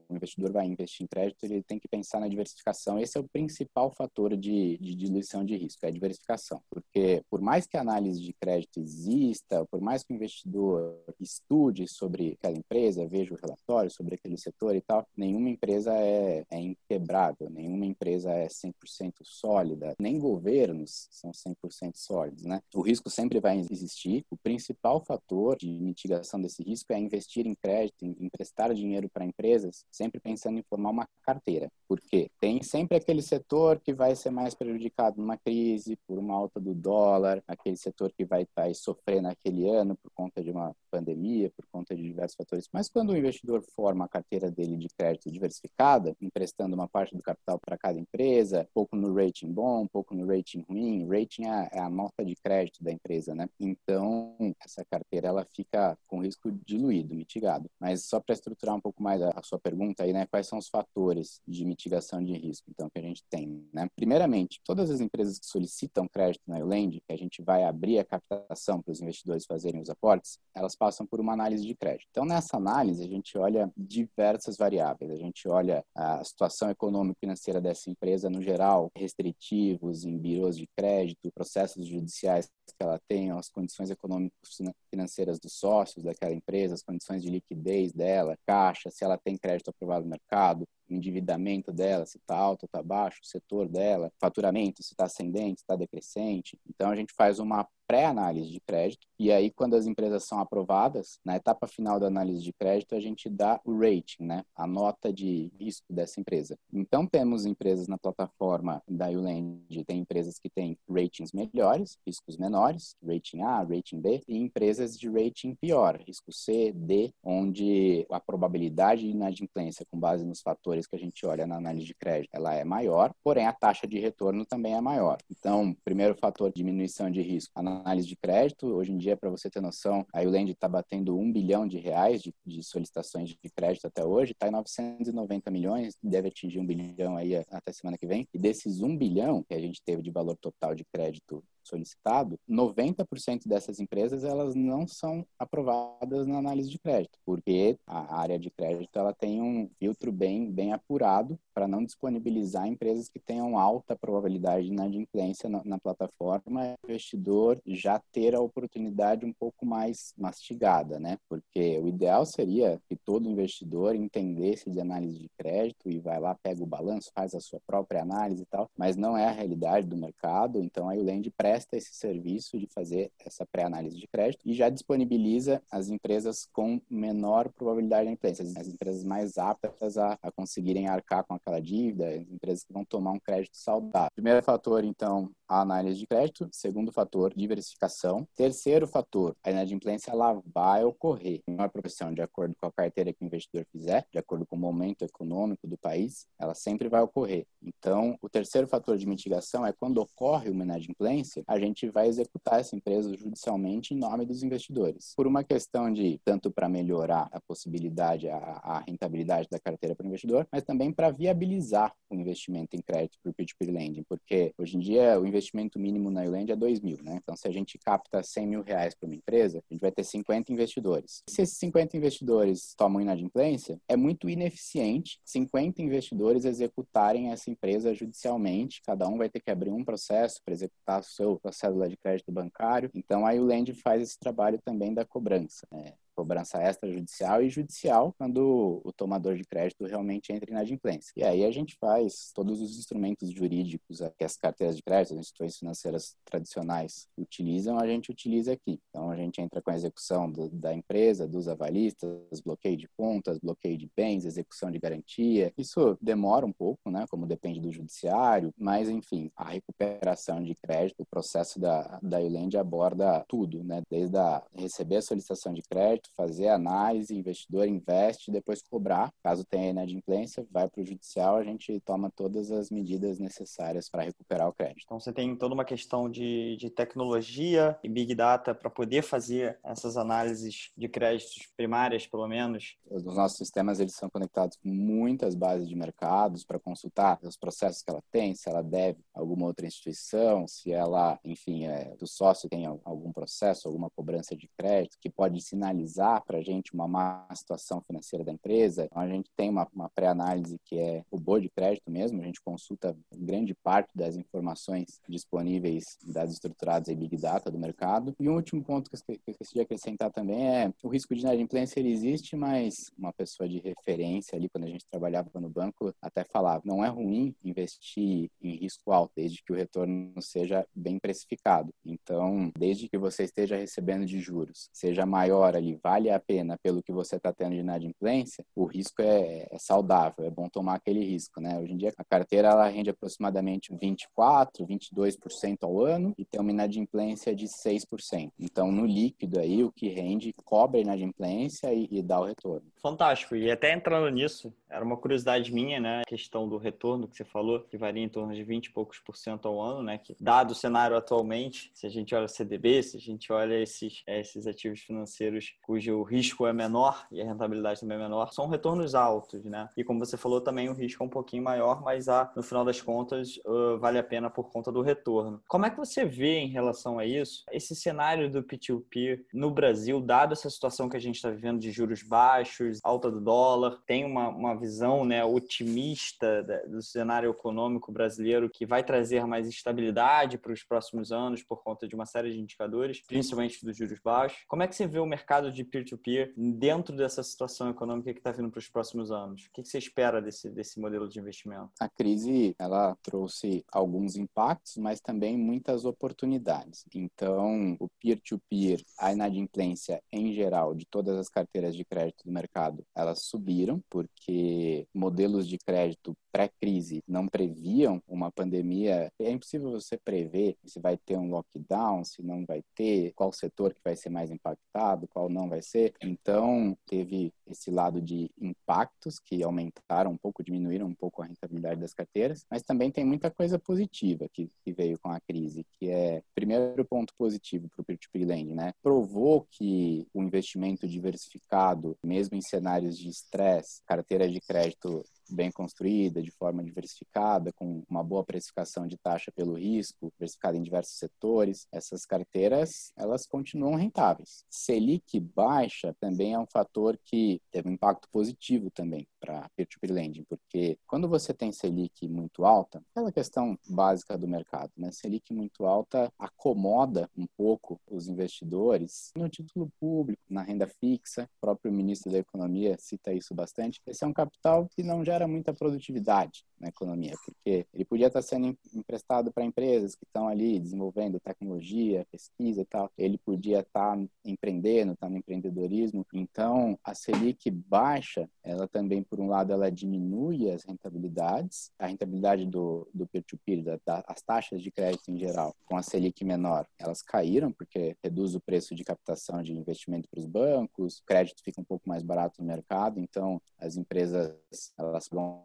o 0.09 0.13
investidor 0.13 0.51
vai 0.51 0.65
investir 0.65 1.05
em 1.05 1.07
crédito, 1.07 1.45
ele 1.45 1.63
tem 1.63 1.79
que 1.79 1.87
pensar 1.87 2.19
na 2.19 2.27
diversificação. 2.27 2.99
Esse 2.99 3.17
é 3.17 3.21
o 3.21 3.27
principal 3.29 3.89
fator 3.91 4.35
de, 4.35 4.77
de 4.77 4.93
diluição 4.93 5.45
de 5.45 5.55
risco, 5.55 5.85
é 5.85 5.89
a 5.89 5.91
diversificação. 5.91 6.61
Porque 6.69 7.23
por 7.29 7.39
mais 7.39 7.65
que 7.65 7.77
a 7.77 7.81
análise 7.81 8.21
de 8.21 8.33
crédito 8.33 8.81
exista, 8.81 9.65
por 9.71 9.79
mais 9.79 10.03
que 10.03 10.11
o 10.11 10.15
investidor 10.15 10.99
estude 11.17 11.87
sobre 11.87 12.33
aquela 12.33 12.57
empresa, 12.57 13.07
veja 13.07 13.33
o 13.33 13.37
relatório 13.37 13.89
sobre 13.89 14.15
aquele 14.15 14.37
setor 14.37 14.75
e 14.75 14.81
tal, 14.81 15.07
nenhuma 15.15 15.49
empresa 15.49 15.93
é, 15.93 16.43
é 16.51 16.59
inquebrável, 16.59 17.49
nenhuma 17.49 17.85
empresa 17.85 18.31
é 18.31 18.47
100% 18.47 19.13
sólida, 19.23 19.95
nem 19.97 20.19
governos 20.19 21.07
são 21.09 21.31
100% 21.31 21.93
sólidos, 21.95 22.43
né? 22.43 22.61
O 22.73 22.81
risco 22.81 23.09
sempre 23.09 23.39
vai 23.39 23.59
existir. 23.59 24.25
O 24.29 24.35
principal 24.35 24.99
fator 25.05 25.55
de 25.55 25.69
mitigação 25.69 26.41
desse 26.41 26.61
risco 26.61 26.91
é 26.91 26.99
investir 26.99 27.44
em 27.47 27.55
crédito, 27.55 28.05
em 28.05 28.15
emprestar 28.19 28.73
dinheiro 28.73 29.09
para 29.09 29.25
empresas, 29.25 29.83
sempre 29.91 30.19
pensando 30.19 30.59
em 30.59 30.63
formar 30.63 30.89
uma 30.89 31.07
carteira. 31.23 31.69
Porque 31.87 32.29
tem 32.39 32.61
sempre 32.63 32.97
aquele 32.97 33.21
setor 33.21 33.79
que 33.79 33.93
vai 33.93 34.15
ser 34.15 34.29
mais 34.29 34.53
prejudicado 34.53 35.19
numa 35.19 35.37
crise, 35.37 35.97
por 36.07 36.17
uma 36.17 36.33
alta 36.33 36.59
do 36.59 36.73
dólar, 36.73 37.43
aquele 37.47 37.77
setor 37.77 38.11
que 38.11 38.25
vai 38.25 38.43
estar 38.43 38.67
tá 38.67 38.73
sofrer 38.73 39.21
naquele 39.21 39.67
ano 39.67 39.97
por 39.97 40.11
conta 40.11 40.43
de 40.43 40.51
uma 40.51 40.75
pandemia, 40.91 41.51
por 41.55 41.65
conta 41.71 41.95
de 41.95 42.03
diversos 42.03 42.35
fatores. 42.35 42.69
Mas 42.71 42.89
quando 42.89 43.09
o 43.11 43.17
investidor 43.17 43.63
forma 43.75 44.05
a 44.05 44.07
carteira 44.07 44.51
dele 44.51 44.77
de 44.77 44.87
crédito 44.97 45.31
diversificada, 45.31 46.15
emprestando 46.21 46.75
uma 46.75 46.87
parte 46.87 47.15
do 47.15 47.21
capital 47.21 47.59
para 47.59 47.77
cada 47.77 47.99
empresa, 47.99 48.67
pouco 48.73 48.95
no 48.95 49.13
rating 49.13 49.51
bom, 49.51 49.87
pouco 49.87 50.13
no 50.13 50.25
rating 50.25 50.63
ruim, 50.69 51.07
rating 51.07 51.45
é, 51.45 51.69
é 51.73 51.79
a 51.79 51.89
nota 51.89 52.23
de 52.23 52.35
crédito 52.35 52.83
da 52.83 52.91
empresa, 52.91 53.33
né? 53.33 53.47
Então, 53.59 54.35
essa 54.63 54.83
carteira 54.85 55.27
ela 55.27 55.45
fica 55.45 55.97
com 56.07 56.21
risco 56.21 56.51
diluído, 56.65 57.15
mitigado. 57.35 57.69
Mas 57.79 58.05
só 58.05 58.19
para 58.19 58.33
estruturar 58.33 58.75
um 58.75 58.81
pouco 58.81 59.03
mais 59.03 59.21
a, 59.21 59.41
sua 59.43 59.59
pergunta 59.59 60.03
aí, 60.03 60.13
né, 60.13 60.25
quais 60.25 60.47
são 60.47 60.57
os 60.57 60.67
fatores 60.67 61.41
de 61.47 61.65
mitigação 61.65 62.23
de 62.23 62.33
risco, 62.33 62.69
então, 62.69 62.89
que 62.89 62.99
a 62.99 63.01
gente 63.01 63.23
tem, 63.29 63.67
né? 63.73 63.87
Primeiramente, 63.95 64.61
todas 64.63 64.89
as 64.89 65.01
empresas 65.01 65.37
que 65.39 65.45
solicitam 65.45 66.07
crédito 66.07 66.43
na 66.47 66.59
Euland, 66.59 67.01
que 67.05 67.13
a 67.13 67.17
gente 67.17 67.41
vai 67.41 67.63
abrir 67.63 67.99
a 67.99 68.05
captação 68.05 68.81
para 68.81 68.91
os 68.91 69.01
investidores 69.01 69.45
fazerem 69.45 69.81
os 69.81 69.89
aportes, 69.89 70.39
elas 70.55 70.75
passam 70.75 71.05
por 71.05 71.19
uma 71.19 71.33
análise 71.33 71.65
de 71.65 71.75
crédito. 71.75 72.07
Então, 72.09 72.25
nessa 72.25 72.57
análise, 72.57 73.03
a 73.03 73.07
gente 73.07 73.37
olha 73.37 73.71
diversas 73.75 74.57
variáveis. 74.57 75.11
A 75.11 75.15
gente 75.15 75.47
olha 75.47 75.83
a 75.93 76.23
situação 76.23 76.69
econômica 76.69 77.19
financeira 77.19 77.59
dessa 77.59 77.89
empresa 77.89 78.29
no 78.29 78.41
geral, 78.41 78.91
restritivos 78.95 80.05
em 80.05 80.17
birôs 80.17 80.57
de 80.57 80.67
crédito, 80.75 81.31
processos 81.33 81.85
judiciais 81.85 82.49
que 82.65 82.83
ela 82.83 82.99
tem, 83.07 83.31
as 83.31 83.49
condições 83.49 83.89
econômicas 83.89 84.57
financeiras 84.89 85.39
dos 85.39 85.53
sócios 85.53 86.03
daquela 86.03 86.33
empresa, 86.33 86.73
as 86.73 86.83
condições 86.83 87.14
de 87.21 87.29
liquidez 87.29 87.91
dela, 87.93 88.37
caixa, 88.45 88.89
se 88.89 89.03
ela 89.03 89.17
tem 89.17 89.37
crédito 89.37 89.69
aprovado 89.69 90.05
no 90.05 90.11
mercado, 90.11 90.67
endividamento 90.89 91.71
dela, 91.71 92.05
se 92.05 92.17
está 92.17 92.37
alto 92.37 92.63
ou 92.63 92.67
está 92.67 92.81
baixo, 92.81 93.21
o 93.23 93.25
setor 93.25 93.67
dela, 93.67 94.11
faturamento, 94.19 94.83
se 94.83 94.93
está 94.93 95.05
ascendente, 95.05 95.59
se 95.59 95.63
está 95.63 95.75
decrescente. 95.75 96.59
Então, 96.67 96.89
a 96.89 96.95
gente 96.95 97.13
faz 97.13 97.39
uma 97.39 97.67
pré-análise 97.87 98.51
de 98.51 98.59
crédito 98.59 99.07
e 99.17 99.31
aí 99.31 99.51
quando 99.51 99.75
as 99.75 99.85
empresas 99.85 100.23
são 100.23 100.39
aprovadas, 100.39 101.19
na 101.23 101.35
etapa 101.35 101.67
final 101.67 101.99
da 101.99 102.07
análise 102.07 102.43
de 102.43 102.51
crédito, 102.51 102.95
a 102.95 102.99
gente 102.99 103.29
dá 103.29 103.59
o 103.63 103.77
rating, 103.77 104.23
né, 104.23 104.43
a 104.55 104.67
nota 104.67 105.13
de 105.13 105.51
risco 105.59 105.85
dessa 105.89 106.19
empresa. 106.19 106.57
Então 106.73 107.05
temos 107.05 107.45
empresas 107.45 107.87
na 107.87 107.97
plataforma 107.97 108.81
da 108.87 109.09
Uland, 109.09 109.83
tem 109.85 109.99
empresas 109.99 110.39
que 110.39 110.49
têm 110.49 110.77
ratings 110.89 111.31
melhores, 111.31 111.97
riscos 112.05 112.37
menores, 112.37 112.95
rating 113.05 113.41
A, 113.41 113.63
rating 113.63 114.01
B, 114.01 114.21
e 114.27 114.37
empresas 114.37 114.97
de 114.97 115.09
rating 115.09 115.55
pior, 115.55 116.01
risco 116.05 116.31
C, 116.31 116.71
D, 116.73 117.13
onde 117.23 118.05
a 118.09 118.19
probabilidade 118.19 119.01
de 119.01 119.09
inadimplência 119.09 119.85
com 119.89 119.99
base 119.99 120.25
nos 120.25 120.41
fatores 120.41 120.74
que 120.83 120.95
a 120.95 120.99
gente 120.99 121.25
olha 121.25 121.47
na 121.47 121.55
análise 121.55 121.85
de 121.85 121.93
crédito, 121.93 122.29
ela 122.33 122.53
é 122.53 122.63
maior, 122.63 123.13
porém 123.23 123.47
a 123.47 123.53
taxa 123.53 123.87
de 123.87 123.99
retorno 123.99 124.45
também 124.45 124.73
é 124.73 124.81
maior. 124.81 125.17
Então, 125.29 125.75
primeiro 125.83 126.15
fator, 126.15 126.51
diminuição 126.51 127.09
de 127.09 127.21
risco, 127.21 127.51
análise 127.55 128.07
de 128.07 128.15
crédito. 128.15 128.67
Hoje 128.67 128.91
em 128.91 128.97
dia, 128.97 129.15
para 129.15 129.29
você 129.29 129.49
ter 129.49 129.61
noção, 129.61 130.05
a 130.13 130.21
Uland 130.21 130.51
está 130.51 130.67
batendo 130.67 131.17
um 131.17 131.31
bilhão 131.31 131.67
de 131.67 131.77
reais 131.77 132.21
de, 132.21 132.33
de 132.45 132.63
solicitações 132.63 133.29
de 133.29 133.49
crédito 133.55 133.87
até 133.87 134.03
hoje, 134.03 134.33
está 134.33 134.47
em 134.47 134.51
990 134.51 135.49
milhões, 135.51 135.95
deve 136.03 136.27
atingir 136.27 136.59
um 136.59 136.65
bilhão 136.65 137.15
aí 137.15 137.35
até 137.35 137.71
semana 137.71 137.97
que 137.97 138.05
vem. 138.05 138.27
E 138.33 138.37
desses 138.37 138.81
um 138.81 138.97
bilhão 138.97 139.43
que 139.43 139.53
a 139.53 139.59
gente 139.59 139.81
teve 139.83 140.01
de 140.01 140.11
valor 140.11 140.35
total 140.37 140.75
de 140.75 140.83
crédito 140.85 141.43
solicitado, 141.67 142.39
90% 142.49 143.47
dessas 143.47 143.79
empresas 143.79 144.23
elas 144.23 144.55
não 144.55 144.87
são 144.87 145.25
aprovadas 145.37 146.27
na 146.27 146.37
análise 146.37 146.69
de 146.69 146.79
crédito, 146.79 147.17
porque 147.25 147.77
a 147.85 148.19
área 148.19 148.39
de 148.39 148.49
crédito 148.49 148.97
ela 148.97 149.13
tem 149.13 149.41
um 149.41 149.69
filtro 149.79 150.11
bem, 150.11 150.51
bem 150.51 150.73
apurado 150.73 151.39
para 151.53 151.67
não 151.67 151.83
disponibilizar 151.83 152.67
empresas 152.67 153.07
que 153.07 153.19
tenham 153.19 153.57
alta 153.57 153.95
probabilidade 153.95 154.67
de 154.67 154.73
inadimplência 154.73 155.49
na, 155.49 155.63
na 155.63 155.79
plataforma, 155.79 156.75
o 156.83 156.91
investidor 156.91 157.59
já 157.65 157.99
ter 158.11 158.35
a 158.35 158.41
oportunidade 158.41 159.25
um 159.25 159.33
pouco 159.33 159.65
mais 159.65 160.13
mastigada, 160.17 160.99
né? 160.99 161.17
Porque 161.29 161.79
o 161.79 161.87
ideal 161.87 162.25
seria 162.25 162.79
que 162.89 162.95
todo 162.95 163.29
investidor 163.29 163.95
entendesse 163.95 164.69
de 164.69 164.79
análise 164.79 165.17
de 165.17 165.29
crédito 165.37 165.89
e 165.89 165.99
vai 165.99 166.19
lá, 166.19 166.35
pega 166.35 166.61
o 166.61 166.67
balanço, 166.67 167.11
faz 167.15 167.33
a 167.33 167.39
sua 167.39 167.59
própria 167.65 168.01
análise 168.01 168.43
e 168.43 168.45
tal, 168.45 168.69
mas 168.77 168.97
não 168.97 169.17
é 169.17 169.25
a 169.25 169.31
realidade 169.31 169.87
do 169.87 169.97
mercado, 169.97 170.61
então 170.61 170.89
aí 170.89 170.99
o 170.99 171.03
Lend 171.03 171.31
presta 171.55 171.77
esse 171.77 171.93
serviço 171.93 172.59
de 172.59 172.67
fazer 172.67 173.11
essa 173.25 173.45
pré-análise 173.45 173.97
de 173.97 174.07
crédito 174.07 174.41
e 174.45 174.53
já 174.53 174.69
disponibiliza 174.69 175.61
as 175.71 175.89
empresas 175.89 176.49
com 176.51 176.81
menor 176.89 177.49
probabilidade 177.53 178.01
de 178.01 178.07
inadimplência, 178.07 178.43
as 178.43 178.67
empresas 178.67 179.05
mais 179.05 179.37
aptas 179.37 179.97
a, 179.97 180.17
a 180.21 180.31
conseguirem 180.33 180.89
arcar 180.89 181.23
com 181.23 181.33
aquela 181.33 181.61
dívida, 181.61 182.09
as 182.09 182.29
empresas 182.29 182.63
que 182.63 182.73
vão 182.73 182.83
tomar 182.83 183.11
um 183.11 183.19
crédito 183.19 183.55
saudável. 183.55 184.09
Primeiro 184.13 184.43
fator, 184.43 184.83
então, 184.83 185.31
a 185.47 185.61
análise 185.61 185.99
de 185.99 186.07
crédito. 186.07 186.47
Segundo 186.51 186.91
fator, 186.91 187.33
diversificação. 187.35 188.27
Terceiro 188.35 188.87
fator, 188.87 189.35
a 189.43 189.51
inadimplência 189.51 190.11
ela 190.11 190.41
vai 190.53 190.83
ocorrer. 190.83 191.41
Não 191.47 191.63
é 191.63 191.67
profissão 191.67 192.13
de 192.13 192.21
acordo 192.21 192.55
com 192.59 192.67
a 192.67 192.71
carteira 192.71 193.13
que 193.13 193.23
o 193.23 193.25
investidor 193.25 193.65
fizer, 193.71 194.05
de 194.11 194.17
acordo 194.17 194.45
com 194.45 194.55
o 194.55 194.59
momento 194.59 195.03
econômico 195.03 195.67
do 195.67 195.77
país, 195.77 196.27
ela 196.39 196.53
sempre 196.53 196.89
vai 196.89 197.01
ocorrer. 197.01 197.45
Então, 197.61 198.17
o 198.21 198.29
terceiro 198.29 198.67
fator 198.67 198.97
de 198.97 199.07
mitigação 199.07 199.65
é 199.65 199.73
quando 199.73 199.99
ocorre 199.99 200.49
uma 200.49 200.63
inadimplência, 200.63 201.43
a 201.47 201.59
gente 201.59 201.89
vai 201.89 202.07
executar 202.07 202.59
essa 202.59 202.75
empresa 202.75 203.15
judicialmente 203.15 203.93
em 203.93 203.97
nome 203.97 204.25
dos 204.25 204.43
investidores. 204.43 205.13
Por 205.15 205.27
uma 205.27 205.43
questão 205.43 205.91
de 205.91 206.19
tanto 206.23 206.51
para 206.51 206.69
melhorar 206.69 207.29
a 207.31 207.39
possibilidade, 207.41 208.27
a, 208.29 208.37
a 208.37 208.79
rentabilidade 208.79 209.47
da 209.49 209.59
carteira 209.59 209.95
para 209.95 210.03
o 210.03 210.07
investidor, 210.07 210.47
mas 210.51 210.63
também 210.63 210.91
para 210.91 211.11
viabilizar 211.11 211.93
o 212.09 212.15
investimento 212.15 212.75
em 212.75 212.81
crédito 212.81 213.17
para 213.21 213.31
o 213.31 213.33
peer-to-peer 213.33 213.73
lending, 213.73 214.03
porque 214.03 214.53
hoje 214.57 214.77
em 214.77 214.79
dia 214.79 215.19
o 215.19 215.25
investimento 215.35 215.79
mínimo 215.79 216.09
na 216.09 216.25
Euland 216.25 216.51
é 216.51 216.55
2 216.55 216.79
mil, 216.79 216.97
né? 217.03 217.19
Então, 217.21 217.35
se 217.35 217.47
a 217.47 217.51
gente 217.51 217.77
capta 217.77 218.23
100 218.23 218.47
mil 218.47 218.61
reais 218.61 218.95
para 218.95 219.07
uma 219.07 219.15
empresa, 219.15 219.59
a 219.59 219.73
gente 219.73 219.81
vai 219.81 219.91
ter 219.91 220.03
50 220.03 220.51
investidores. 220.51 221.23
Se 221.29 221.41
esses 221.41 221.57
50 221.57 221.97
investidores 221.97 222.73
tomam 222.75 223.01
inadimplência, 223.01 223.79
é 223.87 223.95
muito 223.95 224.29
ineficiente 224.29 225.19
50 225.25 225.81
investidores 225.81 226.45
executarem 226.45 227.31
essa 227.31 227.49
empresa 227.49 227.93
judicialmente, 227.93 228.81
cada 228.85 229.07
um 229.07 229.17
vai 229.17 229.29
ter 229.29 229.41
que 229.41 229.51
abrir 229.51 229.71
um 229.71 229.83
processo 229.83 230.41
para 230.43 230.53
executar 230.53 231.01
o 231.01 231.03
seu 231.03 231.39
cédula 231.51 231.89
de 231.89 231.97
crédito 231.97 232.31
bancário. 232.31 232.89
Então, 232.93 233.25
a 233.25 233.35
Euland 233.35 233.73
faz 233.73 234.01
esse 234.01 234.19
trabalho 234.19 234.59
também 234.63 234.93
da 234.93 235.05
cobrança. 235.05 235.67
Né? 235.71 235.93
Cobrança 236.15 236.61
extrajudicial 236.61 237.43
e 237.43 237.49
judicial 237.49 238.13
quando 238.17 238.81
o 238.83 238.91
tomador 238.93 239.35
de 239.35 239.43
crédito 239.43 239.85
realmente 239.85 240.31
entra 240.31 240.49
em 240.49 240.53
inadimplência. 240.53 241.11
E 241.15 241.23
aí 241.23 241.43
a 241.45 241.51
gente 241.51 241.75
faz 241.75 242.31
todos 242.33 242.61
os 242.61 242.77
instrumentos 242.77 243.29
jurídicos 243.31 243.99
que 244.17 244.23
as 244.23 244.37
carteiras 244.37 244.75
de 244.75 244.83
crédito, 244.83 245.13
as 245.13 245.19
instituições 245.19 245.57
financeiras 245.57 246.15
tradicionais 246.23 247.07
utilizam, 247.17 247.77
a 247.79 247.87
gente 247.87 248.11
utiliza 248.11 248.53
aqui. 248.53 248.79
Então 248.89 249.09
a 249.09 249.15
gente 249.15 249.41
entra 249.41 249.61
com 249.61 249.71
a 249.71 249.75
execução 249.75 250.31
do, 250.31 250.49
da 250.49 250.73
empresa, 250.73 251.27
dos 251.27 251.47
avalistas, 251.47 252.41
bloqueio 252.43 252.77
de 252.77 252.87
contas, 252.97 253.39
bloqueio 253.39 253.77
de 253.77 253.89
bens, 253.95 254.25
execução 254.25 254.71
de 254.71 254.79
garantia. 254.79 255.53
Isso 255.57 255.97
demora 256.01 256.45
um 256.45 256.51
pouco, 256.51 256.89
né, 256.89 257.05
como 257.09 257.25
depende 257.25 257.59
do 257.59 257.71
judiciário, 257.71 258.53
mas 258.57 258.89
enfim, 258.89 259.31
a 259.35 259.49
recuperação 259.49 260.41
de 260.43 260.55
crédito, 260.55 261.01
o 261.01 261.05
processo 261.05 261.59
da 261.59 261.99
da 262.01 262.21
Iland 262.21 262.57
aborda 262.57 263.25
tudo, 263.27 263.63
né, 263.63 263.81
desde 263.89 264.17
a 264.17 264.43
receber 264.53 264.97
a 264.97 265.01
solicitação 265.01 265.53
de 265.53 265.61
crédito 265.61 266.04
fazer 266.15 266.49
análise, 266.49 267.15
investidor 267.15 267.67
investe, 267.67 268.31
depois 268.31 268.61
cobrar. 268.61 269.11
Caso 269.23 269.45
tenha 269.45 269.69
inadimplência, 269.69 270.45
vai 270.51 270.69
para 270.69 270.81
o 270.81 270.85
judicial, 270.85 271.37
a 271.37 271.43
gente 271.43 271.79
toma 271.81 272.11
todas 272.15 272.51
as 272.51 272.69
medidas 272.69 273.19
necessárias 273.19 273.89
para 273.89 274.03
recuperar 274.03 274.47
o 274.47 274.53
crédito. 274.53 274.83
Então 274.85 274.99
você 274.99 275.11
tem 275.11 275.35
toda 275.35 275.53
uma 275.53 275.65
questão 275.65 276.09
de, 276.09 276.55
de 276.57 276.69
tecnologia 276.69 277.77
e 277.83 277.89
big 277.89 278.13
data 278.15 278.53
para 278.53 278.69
poder 278.69 279.01
fazer 279.01 279.59
essas 279.63 279.97
análises 279.97 280.71
de 280.77 280.87
créditos 280.87 281.47
primárias, 281.55 282.07
pelo 282.07 282.27
menos. 282.27 282.77
Os 282.89 283.03
nossos 283.03 283.37
sistemas 283.37 283.79
eles 283.79 283.95
são 283.95 284.09
conectados 284.09 284.57
com 284.57 284.69
muitas 284.69 285.35
bases 285.35 285.67
de 285.67 285.75
mercados 285.75 286.43
para 286.43 286.59
consultar 286.59 287.19
os 287.23 287.37
processos 287.37 287.81
que 287.81 287.89
ela 287.89 288.03
tem, 288.11 288.35
se 288.35 288.49
ela 288.49 288.61
deve 288.61 288.99
a 289.13 289.19
alguma 289.19 289.45
outra 289.47 289.65
instituição, 289.65 290.47
se 290.47 290.71
ela, 290.71 291.19
enfim, 291.23 291.65
é, 291.65 291.95
do 291.97 292.07
sócio 292.07 292.49
tem 292.49 292.65
algum 292.65 293.11
processo, 293.11 293.67
alguma 293.67 293.89
cobrança 293.89 294.35
de 294.35 294.49
crédito 294.57 294.97
que 294.99 295.09
pode 295.09 295.41
sinalizar 295.41 295.94
sinalizar 295.95 296.23
para 296.25 296.37
a 296.37 296.41
gente 296.41 296.73
uma 296.73 296.87
má 296.87 297.27
situação 297.33 297.81
financeira 297.81 298.23
da 298.23 298.31
empresa. 298.31 298.85
Então, 298.85 299.01
a 299.01 299.07
gente 299.07 299.29
tem 299.35 299.49
uma, 299.49 299.67
uma 299.73 299.89
pré-análise 299.89 300.59
que 300.65 300.77
é 300.77 301.03
o 301.09 301.19
boa 301.19 301.39
de 301.39 301.49
crédito 301.49 301.89
mesmo, 301.89 302.21
a 302.21 302.25
gente 302.25 302.41
consulta 302.41 302.95
grande 303.13 303.55
parte 303.63 303.89
das 303.95 304.15
informações 304.15 304.99
disponíveis, 305.07 305.83
dados 306.03 306.33
estruturados 306.33 306.89
em 306.89 306.95
Big 306.95 307.17
Data 307.17 307.49
do 307.49 307.57
mercado. 307.57 308.13
E 308.19 308.29
um 308.29 308.35
último 308.35 308.63
ponto 308.63 308.89
que 308.89 308.95
eu 308.95 309.15
esqueci 309.27 309.53
de 309.53 309.61
acrescentar 309.61 310.11
também 310.11 310.47
é 310.47 310.73
o 310.83 310.89
risco 310.89 311.15
de 311.15 311.21
inadimplência 311.21 311.79
ele 311.79 311.91
existe, 311.91 312.35
mas 312.35 312.73
uma 312.97 313.13
pessoa 313.13 313.47
de 313.47 313.59
referência 313.59 314.37
ali, 314.37 314.49
quando 314.49 314.65
a 314.65 314.69
gente 314.69 314.85
trabalhava 314.89 315.29
no 315.39 315.49
banco, 315.49 315.93
até 316.01 316.23
falava, 316.23 316.61
não 316.65 316.83
é 316.83 316.89
ruim 316.89 317.33
investir 317.43 318.29
em 318.41 318.55
risco 318.55 318.91
alto, 318.91 319.11
desde 319.15 319.41
que 319.43 319.53
o 319.53 319.55
retorno 319.55 320.13
seja 320.21 320.65
bem 320.75 320.99
precificado. 320.99 321.73
Então, 321.85 322.51
desde 322.57 322.89
que 322.89 322.97
você 322.97 323.23
esteja 323.23 323.55
recebendo 323.55 324.05
de 324.05 324.19
juros, 324.19 324.69
seja 324.73 325.05
maior 325.05 325.55
ali, 325.55 325.79
vale 325.85 326.09
a 326.09 326.19
pena 326.19 326.57
pelo 326.63 326.81
que 326.81 326.91
você 326.91 327.17
está 327.17 327.31
tendo 327.31 327.51
de 327.51 327.59
inadimplência, 327.59 328.43
o 328.55 328.65
risco 328.65 329.03
é, 329.03 329.47
é, 329.51 329.59
saudável, 329.59 330.25
é 330.25 330.31
bom 330.31 330.49
tomar 330.49 330.73
aquele 330.73 331.05
risco, 331.05 331.39
né? 331.39 331.59
Hoje 331.59 331.73
em 331.73 331.77
dia 331.77 331.93
a 331.95 332.03
carteira 332.03 332.47
ela 332.47 332.67
rende 332.67 332.89
aproximadamente 332.89 333.71
24, 333.79 334.65
22% 334.65 335.57
ao 335.61 335.79
ano 335.85 336.11
e 336.17 336.25
tem 336.25 336.41
uma 336.41 336.49
inadimplência 336.49 337.35
de 337.35 337.45
6%. 337.45 338.31
Então, 338.39 338.71
no 338.71 338.83
líquido 338.83 339.39
aí, 339.39 339.63
o 339.63 339.71
que 339.71 339.87
rende 339.87 340.33
cobre 340.43 340.79
a 340.79 340.81
inadimplência 340.81 341.71
e, 341.71 341.87
e 341.91 342.01
dá 342.01 342.19
o 342.19 342.25
retorno. 342.25 342.65
Fantástico. 342.81 343.35
E 343.35 343.51
até 343.51 343.71
entrando 343.71 344.09
nisso, 344.09 344.51
era 344.67 344.83
uma 344.83 344.97
curiosidade 344.97 345.53
minha, 345.53 345.79
né? 345.79 346.01
A 346.01 346.09
questão 346.09 346.49
do 346.49 346.57
retorno 346.57 347.07
que 347.07 347.15
você 347.15 347.23
falou, 347.23 347.59
que 347.59 347.77
varia 347.77 348.03
em 348.03 348.09
torno 348.09 348.33
de 348.33 348.43
20 348.43 348.65
e 348.65 348.71
poucos 348.71 348.99
por 348.99 349.15
cento 349.15 349.47
ao 349.47 349.61
ano, 349.61 349.83
né? 349.83 349.99
Que, 349.99 350.15
dado 350.19 350.51
o 350.51 350.55
cenário 350.55 350.97
atualmente, 350.97 351.69
se 351.75 351.85
a 351.85 351.89
gente 351.89 352.15
olha 352.15 352.27
CDB, 352.27 352.81
se 352.81 352.97
a 352.97 352.99
gente 352.99 353.31
olha 353.31 353.61
esses, 353.61 354.03
esses 354.07 354.47
ativos 354.47 354.79
financeiros 354.79 355.53
cujo 355.61 355.74
risco 356.03 356.45
é 356.47 356.53
menor 356.53 357.05
e 357.11 357.21
a 357.21 357.25
rentabilidade 357.25 357.79
também 357.79 357.97
é 357.97 358.01
menor, 358.01 358.31
são 358.33 358.47
retornos 358.47 358.95
altos, 358.95 359.43
né? 359.45 359.69
E 359.75 359.83
como 359.83 359.99
você 359.99 360.17
falou, 360.17 360.41
também 360.41 360.69
o 360.69 360.73
risco 360.73 361.03
é 361.03 361.05
um 361.05 361.09
pouquinho 361.09 361.43
maior, 361.43 361.81
mas 361.81 362.07
há, 362.07 362.31
no 362.35 362.43
final 362.43 362.63
das 362.63 362.81
contas, 362.81 363.37
uh, 363.45 363.77
vale 363.79 363.97
a 363.97 364.03
pena 364.03 364.29
por 364.29 364.49
conta 364.49 364.71
do 364.71 364.81
retorno. 364.81 365.41
Como 365.47 365.65
é 365.65 365.69
que 365.69 365.77
você 365.77 366.05
vê 366.05 366.39
em 366.39 366.49
relação 366.49 366.99
a 366.99 367.05
isso, 367.05 367.43
esse 367.51 367.75
cenário 367.75 368.29
do 368.29 368.43
P2P 368.43 369.25
no 369.33 369.51
Brasil, 369.51 369.99
dado 369.99 370.33
essa 370.33 370.49
situação 370.49 370.89
que 370.89 370.97
a 370.97 370.99
gente 370.99 371.15
está 371.15 371.29
vivendo 371.29 371.59
de 371.59 371.71
juros 371.71 372.03
baixos, 372.03 372.79
alta 372.83 373.11
do 373.11 373.19
dólar, 373.19 373.79
tem 373.85 374.05
uma, 374.05 374.29
uma 374.29 374.55
visão 374.55 375.05
né, 375.05 375.23
otimista 375.23 376.43
do 376.67 376.81
cenário 376.81 377.29
econômico 377.29 377.91
brasileiro 377.91 378.49
que 378.49 378.65
vai 378.65 378.83
trazer 378.83 379.25
mais 379.25 379.47
estabilidade 379.47 380.37
para 380.37 380.53
os 380.53 380.63
próximos 380.63 381.11
anos 381.11 381.43
por 381.43 381.63
conta 381.63 381.87
de 381.87 381.95
uma 381.95 382.05
série 382.05 382.31
de 382.31 382.39
indicadores, 382.39 383.01
principalmente 383.05 383.63
dos 383.65 383.75
juros 383.75 383.99
baixos. 383.99 384.43
Como 384.47 384.63
é 384.63 384.67
que 384.67 384.75
você 384.75 384.87
vê 384.87 384.99
o 384.99 385.05
mercado 385.05 385.51
de 385.51 385.63
peer-to-peer 385.65 386.33
-peer 386.35 386.57
dentro 386.57 386.95
dessa 386.95 387.23
situação 387.23 387.69
econômica 387.69 388.13
que 388.13 388.19
está 388.19 388.31
vindo 388.31 388.49
para 388.49 388.59
os 388.59 388.67
próximos 388.67 389.11
anos? 389.11 389.45
O 389.45 389.51
que 389.51 389.63
você 389.63 389.77
espera 389.77 390.21
desse, 390.21 390.49
desse 390.49 390.79
modelo 390.79 391.07
de 391.07 391.19
investimento? 391.19 391.71
A 391.79 391.89
crise 391.89 392.55
ela 392.59 392.95
trouxe 393.01 393.63
alguns 393.71 394.15
impactos, 394.15 394.77
mas 394.77 394.99
também 394.99 395.37
muitas 395.37 395.85
oportunidades. 395.85 396.85
Então, 396.93 397.75
o 397.79 397.89
peer-to-peer, 397.99 398.79
-peer, 398.79 398.85
a 398.99 399.13
inadimplência 399.13 400.01
em 400.11 400.33
geral 400.33 400.73
de 400.73 400.85
todas 400.85 401.17
as 401.17 401.29
carteiras 401.29 401.75
de 401.75 401.83
crédito 401.83 402.23
do 402.25 402.31
mercado, 402.31 402.85
elas 402.95 403.23
subiram 403.23 403.81
porque 403.89 404.87
modelos 404.93 405.47
de 405.47 405.57
crédito 405.57 406.15
pré-crise 406.35 407.01
não 407.07 407.29
previam 407.29 408.03
uma 408.05 408.29
pandemia. 408.29 409.09
É 409.19 409.31
impossível 409.31 409.71
você 409.71 409.97
prever 409.97 410.57
se 410.65 410.81
vai 410.81 410.97
ter 410.97 411.17
um 411.17 411.29
lockdown, 411.29 412.03
se 412.03 412.21
não 412.21 412.45
vai 412.45 412.61
ter, 412.75 413.13
qual 413.13 413.31
setor 413.31 413.73
que 413.73 413.79
vai 413.83 413.95
ser 413.95 414.09
mais 414.09 414.29
impactado, 414.29 415.07
qual 415.07 415.29
não 415.29 415.47
vai 415.47 415.54
ser. 415.61 415.93
Então, 416.01 416.77
teve 416.85 417.33
esse 417.47 417.69
lado 417.69 418.01
de 418.01 418.29
impactos 418.39 419.19
que 419.19 419.43
aumentaram 419.43 420.11
um 420.11 420.17
pouco, 420.17 420.43
diminuíram 420.43 420.87
um 420.87 420.95
pouco 420.95 421.21
a 421.21 421.25
rentabilidade 421.25 421.79
das 421.79 421.93
carteiras, 421.93 422.45
mas 422.49 422.63
também 422.63 422.91
tem 422.91 423.05
muita 423.05 423.29
coisa 423.29 423.59
positiva 423.59 424.27
que, 424.31 424.49
que 424.63 424.71
veio 424.71 424.97
com 424.99 425.09
a 425.09 425.19
crise, 425.19 425.65
que 425.79 425.89
é, 425.89 426.21
primeiro 426.33 426.83
ponto 426.85 427.13
positivo 427.17 427.69
para 427.69 427.81
o 427.81 427.85
peer-to-peer 427.85 428.27
lending, 428.27 428.55
né? 428.55 428.73
Provou 428.81 429.47
que 429.51 430.07
o 430.13 430.21
investimento 430.21 430.87
diversificado, 430.87 431.97
mesmo 432.03 432.35
em 432.35 432.41
cenários 432.41 432.97
de 432.97 433.09
estresse, 433.09 433.81
carteira 433.85 434.29
de 434.29 434.39
crédito 434.39 435.03
bem 435.29 435.51
construída, 435.51 436.21
de 436.21 436.31
forma 436.31 436.63
diversificada, 436.63 437.51
com 437.53 437.83
uma 437.89 438.03
boa 438.03 438.23
precificação 438.23 438.87
de 438.87 438.97
taxa 438.97 439.31
pelo 439.31 439.53
risco, 439.53 440.11
diversificada 440.13 440.57
em 440.57 440.61
diversos 440.63 440.97
setores, 440.97 441.67
essas 441.71 442.05
carteiras, 442.05 442.91
elas 442.95 443.25
continuam 443.25 443.75
rentáveis. 443.75 444.43
Selic 444.49 445.19
baixa 445.19 445.95
também 445.99 446.33
é 446.33 446.39
um 446.39 446.47
fator 446.47 446.97
que 447.03 447.41
teve 447.51 447.69
um 447.69 447.73
impacto 447.73 448.07
positivo 448.11 448.69
também 448.71 449.07
para 449.19 449.49
peer-to-peer 449.55 449.93
lending, 449.93 450.23
porque 450.23 450.77
quando 450.87 451.07
você 451.07 451.33
tem 451.33 451.51
Selic 451.51 452.07
muito 452.07 452.45
alta, 452.45 452.83
aquela 452.91 453.11
questão 453.11 453.57
básica 453.67 454.17
do 454.17 454.27
mercado, 454.27 454.71
né? 454.77 454.91
Selic 454.91 455.33
muito 455.33 455.65
alta 455.65 456.11
acomoda 456.19 457.09
um 457.17 457.25
pouco 457.35 457.79
os 457.89 458.07
investidores 458.07 459.11
no 459.15 459.29
título 459.29 459.71
público, 459.79 460.21
na 460.29 460.43
renda 460.43 460.67
fixa, 460.67 461.23
o 461.23 461.41
próprio 461.41 461.71
ministro 461.71 462.11
da 462.11 462.19
Economia 462.19 462.75
cita 462.77 463.13
isso 463.13 463.33
bastante. 463.33 463.81
Esse 463.87 464.03
é 464.03 464.07
um 464.07 464.13
capital 464.13 464.67
que 464.67 464.83
não 464.83 465.03
gera 465.03 465.14
muita 465.27 465.53
produtividade 465.53 466.43
na 466.59 466.69
economia, 466.69 467.13
porque 467.25 467.65
ele 467.73 467.85
podia 467.85 468.07
estar 468.07 468.21
sendo 468.21 468.57
emprestado 468.73 469.31
para 469.31 469.43
empresas 469.43 469.95
que 469.95 470.05
estão 470.05 470.27
ali 470.27 470.59
desenvolvendo 470.59 471.19
tecnologia, 471.19 472.05
pesquisa 472.11 472.61
e 472.61 472.65
tal. 472.65 472.89
Ele 472.97 473.17
podia 473.17 473.59
estar 473.59 473.97
empreendendo, 474.23 474.93
estar 474.93 475.09
no 475.09 475.17
empreendedorismo. 475.17 476.05
Então, 476.13 476.77
a 476.83 476.93
Selic 476.93 477.51
baixa, 477.51 478.29
ela 478.43 478.67
também, 478.67 479.03
por 479.03 479.19
um 479.19 479.27
lado, 479.27 479.51
ela 479.51 479.69
diminui 479.69 480.49
as 480.49 480.63
rentabilidades, 480.63 481.71
a 481.77 481.87
rentabilidade 481.87 482.45
do, 482.45 482.87
peer-to-peer, 483.11 483.63
-peer, 483.63 483.79
as 484.07 484.21
taxas 484.21 484.61
de 484.61 484.71
crédito 484.71 485.11
em 485.11 485.17
geral, 485.17 485.55
com 485.65 485.77
a 485.77 485.83
Selic 485.83 486.23
menor, 486.23 486.65
elas 486.79 487.01
caíram, 487.01 487.51
porque 487.51 487.95
reduz 488.03 488.35
o 488.35 488.39
preço 488.39 488.73
de 488.73 488.83
captação 488.83 489.43
de 489.43 489.53
investimento 489.53 490.07
para 490.09 490.19
os 490.19 490.25
bancos, 490.25 490.99
o 490.99 491.05
crédito 491.05 491.43
fica 491.43 491.61
um 491.61 491.63
pouco 491.63 491.87
mais 491.87 492.03
barato 492.03 492.41
no 492.41 492.47
mercado, 492.47 492.99
então 492.99 493.41
as 493.59 493.75
empresas, 493.75 494.33
elas 494.77 495.04
vão 495.11 495.43